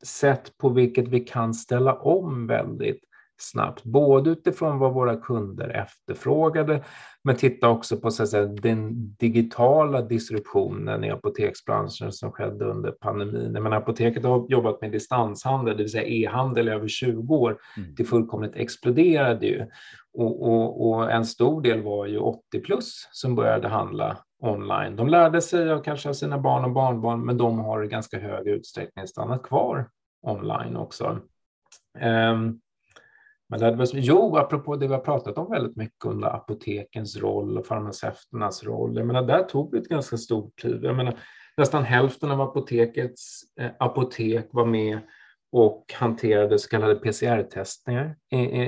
sätt 0.05 0.57
på 0.57 0.69
vilket 0.69 1.07
vi 1.07 1.19
kan 1.19 1.53
ställa 1.53 1.93
om 1.93 2.47
väldigt 2.47 3.03
snabbt, 3.43 3.83
både 3.83 4.29
utifrån 4.29 4.79
vad 4.79 4.93
våra 4.93 5.15
kunder 5.15 5.69
efterfrågade, 5.69 6.83
men 7.23 7.35
titta 7.35 7.69
också 7.69 7.97
på 7.97 8.11
så 8.11 8.23
att 8.23 8.29
säga, 8.29 8.45
den 8.45 9.15
digitala 9.19 10.01
disruptionen 10.01 11.03
i 11.03 11.11
apoteksbranschen 11.11 12.11
som 12.11 12.31
skedde 12.31 12.65
under 12.65 12.91
pandemin. 12.91 13.51
Men 13.51 13.73
apoteket 13.73 14.23
har 14.23 14.45
jobbat 14.49 14.81
med 14.81 14.91
distanshandel, 14.91 15.77
det 15.77 15.83
vill 15.83 15.91
säga 15.91 16.07
e-handel 16.07 16.67
i 16.67 16.71
över 16.71 16.87
20 16.87 17.35
år. 17.35 17.57
Mm. 17.77 17.95
Det 17.97 18.03
fullkomligt 18.03 18.55
exploderade 18.55 19.45
ju. 19.45 19.65
Och, 20.13 20.43
och, 20.43 20.89
och, 20.89 21.11
en 21.11 21.25
stor 21.25 21.61
del 21.61 21.81
var 21.81 22.05
ju 22.05 22.17
80 22.17 22.59
plus 22.59 23.09
som 23.11 23.35
började 23.35 23.67
handla 23.67 24.17
online. 24.39 24.95
De 24.95 25.07
lärde 25.07 25.41
sig 25.41 25.71
av 25.71 25.83
kanske 25.83 26.09
av 26.09 26.13
sina 26.13 26.37
barn 26.37 26.65
och 26.65 26.71
barnbarn, 26.71 27.25
men 27.25 27.37
de 27.37 27.59
har 27.59 27.83
i 27.83 27.87
ganska 27.87 28.19
hög 28.19 28.47
utsträckning 28.47 29.07
stannat 29.07 29.43
kvar 29.43 29.89
online 30.21 30.77
också. 30.77 31.19
Um, 32.31 32.59
men 33.53 33.59
det 33.59 33.83
hade 33.83 33.99
jo, 33.99 34.37
apropå 34.37 34.75
det 34.75 34.87
vi 34.87 34.93
har 34.93 35.01
pratat 35.01 35.37
om 35.37 35.51
väldigt 35.51 35.75
mycket 35.75 36.05
under 36.05 36.27
apotekens 36.27 37.17
roll 37.17 37.57
och 37.57 37.65
farmaceuternas 37.65 38.63
roll. 38.63 38.97
Jag 38.97 39.07
menar, 39.07 39.21
där 39.21 39.43
tog 39.43 39.71
vi 39.71 39.77
ett 39.77 39.87
ganska 39.87 40.17
stort 40.17 40.55
kliv. 40.55 40.83
Jag 40.83 40.95
menar, 40.95 41.19
nästan 41.57 41.83
hälften 41.83 42.31
av 42.31 42.41
apotekets 42.41 43.41
eh, 43.59 43.71
apotek 43.79 44.49
var 44.51 44.65
med 44.65 44.99
och 45.51 45.85
hanterade 45.93 46.59
så 46.59 46.69
kallade 46.69 46.95
PCR-testningar, 46.95 48.15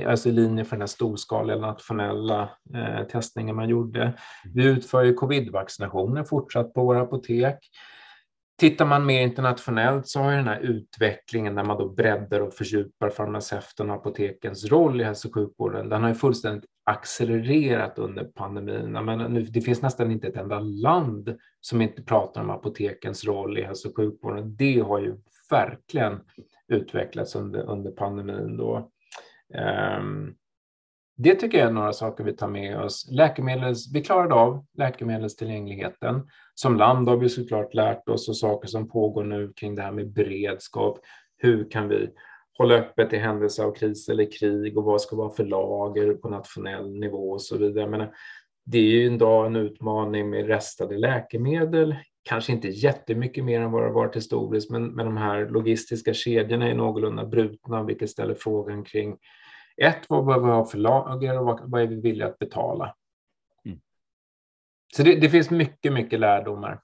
alltså 0.06 0.28
i 0.28 0.32
linje 0.32 0.64
för 0.64 0.76
den 0.76 0.82
här 0.82 0.86
storskaliga 0.86 1.56
nationella 1.56 2.50
eh, 2.74 3.06
testningen 3.06 3.56
man 3.56 3.68
gjorde. 3.68 4.12
Vi 4.54 4.64
utför 4.64 5.04
ju 5.04 5.14
covid-vaccinationer 5.14 6.24
fortsatt 6.24 6.74
på 6.74 6.84
våra 6.84 7.00
apotek. 7.00 7.58
Tittar 8.58 8.86
man 8.86 9.06
mer 9.06 9.20
internationellt 9.20 10.08
så 10.08 10.20
har 10.20 10.32
den 10.32 10.48
här 10.48 10.60
utvecklingen 10.60 11.54
när 11.54 11.64
man 11.64 11.78
då 11.78 11.88
breddar 11.88 12.40
och 12.40 12.54
fördjupar 12.54 13.10
farmaceuten 13.10 13.90
och 13.90 13.96
apotekens 13.96 14.64
roll 14.64 15.00
i 15.00 15.04
hälso 15.04 15.28
och 15.28 15.34
sjukvården, 15.34 15.88
den 15.88 16.02
har 16.02 16.08
ju 16.08 16.14
fullständigt 16.14 16.64
accelererat 16.84 17.98
under 17.98 18.24
pandemin. 18.24 18.92
Men 18.92 19.18
nu, 19.18 19.42
det 19.42 19.60
finns 19.60 19.82
nästan 19.82 20.10
inte 20.10 20.28
ett 20.28 20.36
enda 20.36 20.58
land 20.58 21.38
som 21.60 21.82
inte 21.82 22.02
pratar 22.02 22.40
om 22.40 22.50
apotekens 22.50 23.24
roll 23.24 23.58
i 23.58 23.62
hälso 23.62 23.88
och 23.88 23.96
sjukvården. 23.96 24.56
Det 24.56 24.80
har 24.80 25.00
ju 25.00 25.16
verkligen 25.50 26.20
utvecklats 26.68 27.36
under, 27.36 27.70
under 27.70 27.90
pandemin. 27.90 28.56
Då. 28.56 28.90
Um, 29.98 30.34
det 31.16 31.34
tycker 31.34 31.58
jag 31.58 31.68
är 31.68 31.72
några 31.72 31.92
saker 31.92 32.24
vi 32.24 32.32
tar 32.32 32.48
med 32.48 32.80
oss. 32.80 33.08
Läkemedels, 33.10 33.94
vi 33.94 34.02
klarade 34.02 34.34
av 34.34 34.66
läkemedelstillgängligheten. 34.78 36.28
Som 36.54 36.76
land 36.76 37.08
har 37.08 37.16
vi 37.16 37.28
såklart 37.28 37.74
lärt 37.74 38.08
oss 38.08 38.28
och 38.28 38.36
saker 38.36 38.68
som 38.68 38.88
pågår 38.88 39.24
nu 39.24 39.52
kring 39.56 39.74
det 39.74 39.82
här 39.82 39.92
med 39.92 40.12
beredskap. 40.12 40.98
Hur 41.38 41.70
kan 41.70 41.88
vi 41.88 42.08
hålla 42.58 42.74
öppet 42.74 43.12
i 43.12 43.16
händelse 43.16 43.64
av 43.64 43.72
kris 43.72 44.08
eller 44.08 44.38
krig 44.38 44.78
och 44.78 44.84
vad 44.84 45.00
ska 45.00 45.16
vara 45.16 45.30
för 45.30 45.44
lager 45.44 46.14
på 46.14 46.28
nationell 46.28 46.98
nivå 46.98 47.30
och 47.30 47.42
så 47.42 47.58
vidare. 47.58 47.86
Men 47.86 48.08
det 48.64 48.78
är 48.78 48.82
ju 48.82 49.04
idag 49.14 49.46
en 49.46 49.56
utmaning 49.56 50.30
med 50.30 50.46
restade 50.46 50.98
läkemedel. 50.98 51.96
Kanske 52.22 52.52
inte 52.52 52.68
jättemycket 52.68 53.44
mer 53.44 53.60
än 53.60 53.70
vad 53.70 53.82
det 53.82 53.90
varit 53.90 54.16
historiskt, 54.16 54.70
men, 54.70 54.86
men 54.86 55.06
de 55.06 55.16
här 55.16 55.48
logistiska 55.48 56.14
kedjorna 56.14 56.68
är 56.68 56.74
någorlunda 56.74 57.26
brutna, 57.26 57.82
vilket 57.82 58.10
ställer 58.10 58.34
frågan 58.34 58.84
kring 58.84 59.16
ett, 59.76 60.04
vad 60.08 60.26
behöver 60.26 60.46
vi 60.46 60.52
ha 60.52 60.64
för 60.64 60.78
lager 60.78 61.38
och 61.38 61.46
vad, 61.46 61.70
vad 61.70 61.82
är 61.82 61.86
vi 61.86 62.00
villiga 62.00 62.26
att 62.26 62.38
betala? 62.38 62.94
Mm. 63.64 63.80
Så 64.96 65.02
det, 65.02 65.20
det, 65.20 65.30
finns 65.30 65.50
mycket, 65.50 65.92
mycket 65.92 66.20
lärdomar. 66.20 66.80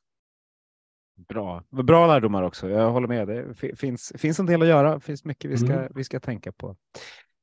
Bra, 1.15 1.65
bra 1.71 2.07
lärdomar 2.07 2.43
också. 2.43 2.69
Jag 2.69 2.91
håller 2.91 3.09
med. 3.09 3.29
Det 3.29 3.77
finns, 3.77 4.13
finns 4.17 4.39
en 4.39 4.47
del 4.47 4.63
att 4.63 4.69
göra. 4.69 4.95
Det 4.95 5.01
finns 5.01 5.25
mycket 5.25 5.51
vi 5.51 5.57
ska, 5.57 5.73
mm. 5.73 5.93
vi 5.95 6.05
ska 6.05 6.21
tänka 6.21 6.53
på. 6.53 6.77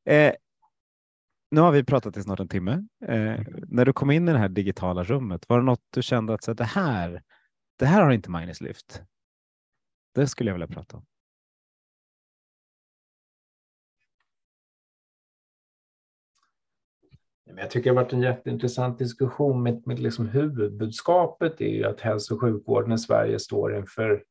Eh, 0.06 0.34
nu 1.52 1.62
har 1.62 1.72
vi 1.72 1.84
pratat 1.84 2.18
i 2.18 2.24
snart 2.24 2.40
en 2.40 2.48
timme. 2.48 2.72
Eh, 3.06 3.42
när 3.68 3.86
du 3.86 3.94
kom 3.94 4.12
in 4.12 4.30
i 4.30 4.32
det 4.32 4.38
här 4.38 4.50
digitala 4.50 5.04
rummet, 5.04 5.50
var 5.50 5.58
det 5.58 5.66
något 5.66 5.84
du 5.90 6.02
kände 6.02 6.34
att 6.34 6.44
så, 6.44 6.54
det 6.54 6.64
här, 6.64 7.24
det 7.80 7.86
här 7.86 8.04
har 8.04 8.12
inte 8.12 8.30
Magnus 8.30 8.62
lyft? 8.62 9.04
Det 10.16 10.28
skulle 10.28 10.50
jag 10.50 10.56
vilja 10.56 10.68
prata 10.68 10.98
om. 10.98 11.06
Jag 17.58 17.70
tycker 17.70 17.90
det 17.90 17.96
har 17.96 18.04
varit 18.04 18.14
en 18.14 18.22
jätteintressant 18.22 18.98
diskussion 18.98 19.64
med, 19.64 19.82
mitt 19.86 20.00
liksom 20.00 20.28
huvudbudskapet 20.28 21.62
är 21.62 21.70
ju 21.70 21.84
att 21.84 22.02
hälso 22.02 22.36
och 22.36 22.42
sjukvården 22.42 22.92
i 22.92 22.98
Sverige 22.98 23.40
står 23.40 23.76
inför, 23.76 24.24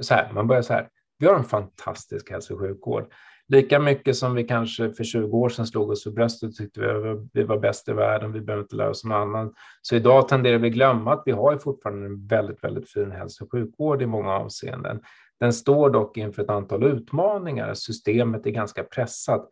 så 0.00 0.14
här, 0.14 0.32
man 0.32 0.46
börjar 0.46 0.62
så 0.62 0.72
här, 0.72 0.88
vi 1.18 1.26
har 1.26 1.36
en 1.36 1.44
fantastisk 1.44 2.30
hälso 2.30 2.54
och 2.54 2.60
sjukvård. 2.60 3.12
Lika 3.48 3.78
mycket 3.78 4.16
som 4.16 4.34
vi 4.34 4.44
kanske 4.44 4.92
för 4.92 5.04
20 5.04 5.36
år 5.36 5.48
sedan 5.48 5.66
slog 5.66 5.90
oss 5.90 6.04
för 6.04 6.10
bröstet 6.10 6.48
och 6.48 6.54
tyckte 6.54 6.80
vi, 6.80 7.28
vi 7.32 7.42
var 7.42 7.58
bäst 7.58 7.88
i 7.88 7.92
världen, 7.92 8.32
vi 8.32 8.40
behöver 8.40 8.62
inte 8.62 8.76
lära 8.76 8.90
oss 8.90 9.04
någon 9.04 9.22
annan. 9.22 9.54
Så 9.82 9.96
idag 9.96 10.28
tenderar 10.28 10.58
vi 10.58 10.70
glömma 10.70 11.12
att 11.12 11.22
vi 11.26 11.32
har 11.32 11.58
fortfarande 11.58 12.06
en 12.06 12.26
väldigt, 12.26 12.64
väldigt 12.64 12.90
fin 12.90 13.10
hälso 13.10 13.44
och 13.44 13.52
sjukvård 13.52 14.02
i 14.02 14.06
många 14.06 14.32
avseenden. 14.32 15.00
Den 15.40 15.52
står 15.52 15.90
dock 15.90 16.16
inför 16.16 16.42
ett 16.42 16.50
antal 16.50 16.84
utmaningar. 16.84 17.74
Systemet 17.74 18.46
är 18.46 18.50
ganska 18.50 18.84
pressat. 18.84 19.48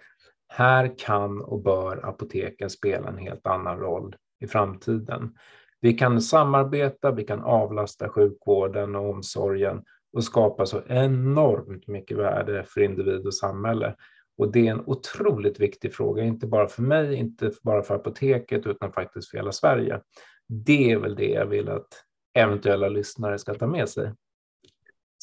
Här 0.54 0.98
kan 0.98 1.42
och 1.42 1.62
bör 1.62 2.08
apoteken 2.08 2.70
spela 2.70 3.08
en 3.08 3.18
helt 3.18 3.46
annan 3.46 3.78
roll 3.78 4.16
i 4.40 4.46
framtiden. 4.46 5.34
Vi 5.80 5.92
kan 5.92 6.22
samarbeta, 6.22 7.10
vi 7.10 7.24
kan 7.24 7.42
avlasta 7.42 8.08
sjukvården 8.08 8.96
och 8.96 9.10
omsorgen 9.10 9.82
och 10.12 10.24
skapa 10.24 10.66
så 10.66 10.82
enormt 10.86 11.86
mycket 11.86 12.18
värde 12.18 12.64
för 12.66 12.80
individ 12.80 13.26
och 13.26 13.34
samhälle. 13.34 13.94
Och 14.38 14.52
det 14.52 14.66
är 14.66 14.70
en 14.70 14.82
otroligt 14.86 15.60
viktig 15.60 15.94
fråga, 15.94 16.22
inte 16.22 16.46
bara 16.46 16.68
för 16.68 16.82
mig, 16.82 17.14
inte 17.14 17.52
bara 17.62 17.82
för 17.82 17.94
apoteket, 17.94 18.66
utan 18.66 18.92
faktiskt 18.92 19.30
för 19.30 19.38
hela 19.38 19.52
Sverige. 19.52 20.00
Det 20.48 20.92
är 20.92 20.98
väl 20.98 21.14
det 21.14 21.30
jag 21.30 21.46
vill 21.46 21.68
att 21.68 21.88
eventuella 22.34 22.88
lyssnare 22.88 23.38
ska 23.38 23.54
ta 23.54 23.66
med 23.66 23.88
sig. 23.88 24.12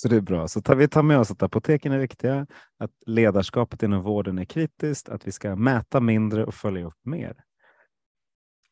Så 0.02 0.08
det 0.08 0.16
är 0.16 0.22
bra. 0.22 0.48
Så 0.48 0.62
tar 0.62 0.76
vi 0.76 0.88
tar 0.88 1.04
med 1.04 1.20
oss 1.20 1.32
att 1.32 1.44
apoteken 1.44 1.92
är 1.92 2.00
viktiga, 2.00 2.48
att 2.78 2.92
ledarskapet 3.06 3.84
inom 3.84 4.04
vården 4.04 4.40
är 4.40 4.46
kritiskt, 4.46 5.10
att 5.10 5.28
vi 5.28 5.32
ska 5.32 5.56
mäta 5.56 6.00
mindre 6.00 6.46
och 6.46 6.54
följa 6.54 6.86
upp 6.86 7.06
mer. 7.06 7.36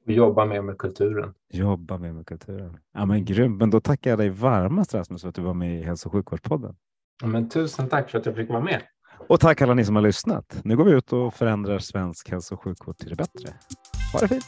Jobba 0.06 0.46
mer 0.46 0.62
med 0.62 0.78
kulturen. 0.78 1.34
Jobba 1.54 1.98
mer 1.98 2.12
med 2.12 2.28
kulturen. 2.28 2.78
Ja, 2.94 3.06
men 3.06 3.26
grymt. 3.26 3.60
Men 3.60 3.70
då 3.70 3.80
tackar 3.80 4.10
jag 4.10 4.20
dig 4.20 4.30
varmast 4.30 4.94
Rasmus 4.94 5.22
för 5.22 5.30
att 5.30 5.36
du 5.36 5.42
var 5.42 5.54
med 5.54 5.80
i 5.80 5.84
Hälso 5.84 6.10
och 6.10 6.14
sjukvårdspodden. 6.14 6.76
Ja, 7.22 7.28
men 7.28 7.50
tusen 7.50 7.90
tack 7.90 8.10
för 8.10 8.20
att 8.20 8.26
jag 8.26 8.36
fick 8.36 8.50
vara 8.50 8.62
med. 8.62 8.82
Och 9.28 9.40
tack 9.40 9.62
alla 9.62 9.74
ni 9.74 9.86
som 9.86 9.96
har 9.96 10.04
lyssnat. 10.04 10.62
Nu 10.64 10.78
går 10.78 10.86
vi 10.86 10.92
ut 10.92 11.14
och 11.14 11.34
förändrar 11.34 11.80
svensk 11.80 12.30
hälso 12.30 12.56
och 12.56 12.64
sjukvård 12.64 12.98
till 12.98 13.10
det 13.10 13.16
bättre. 13.16 13.54
Ha 14.14 14.20
det 14.20 14.28
fint! 14.28 14.46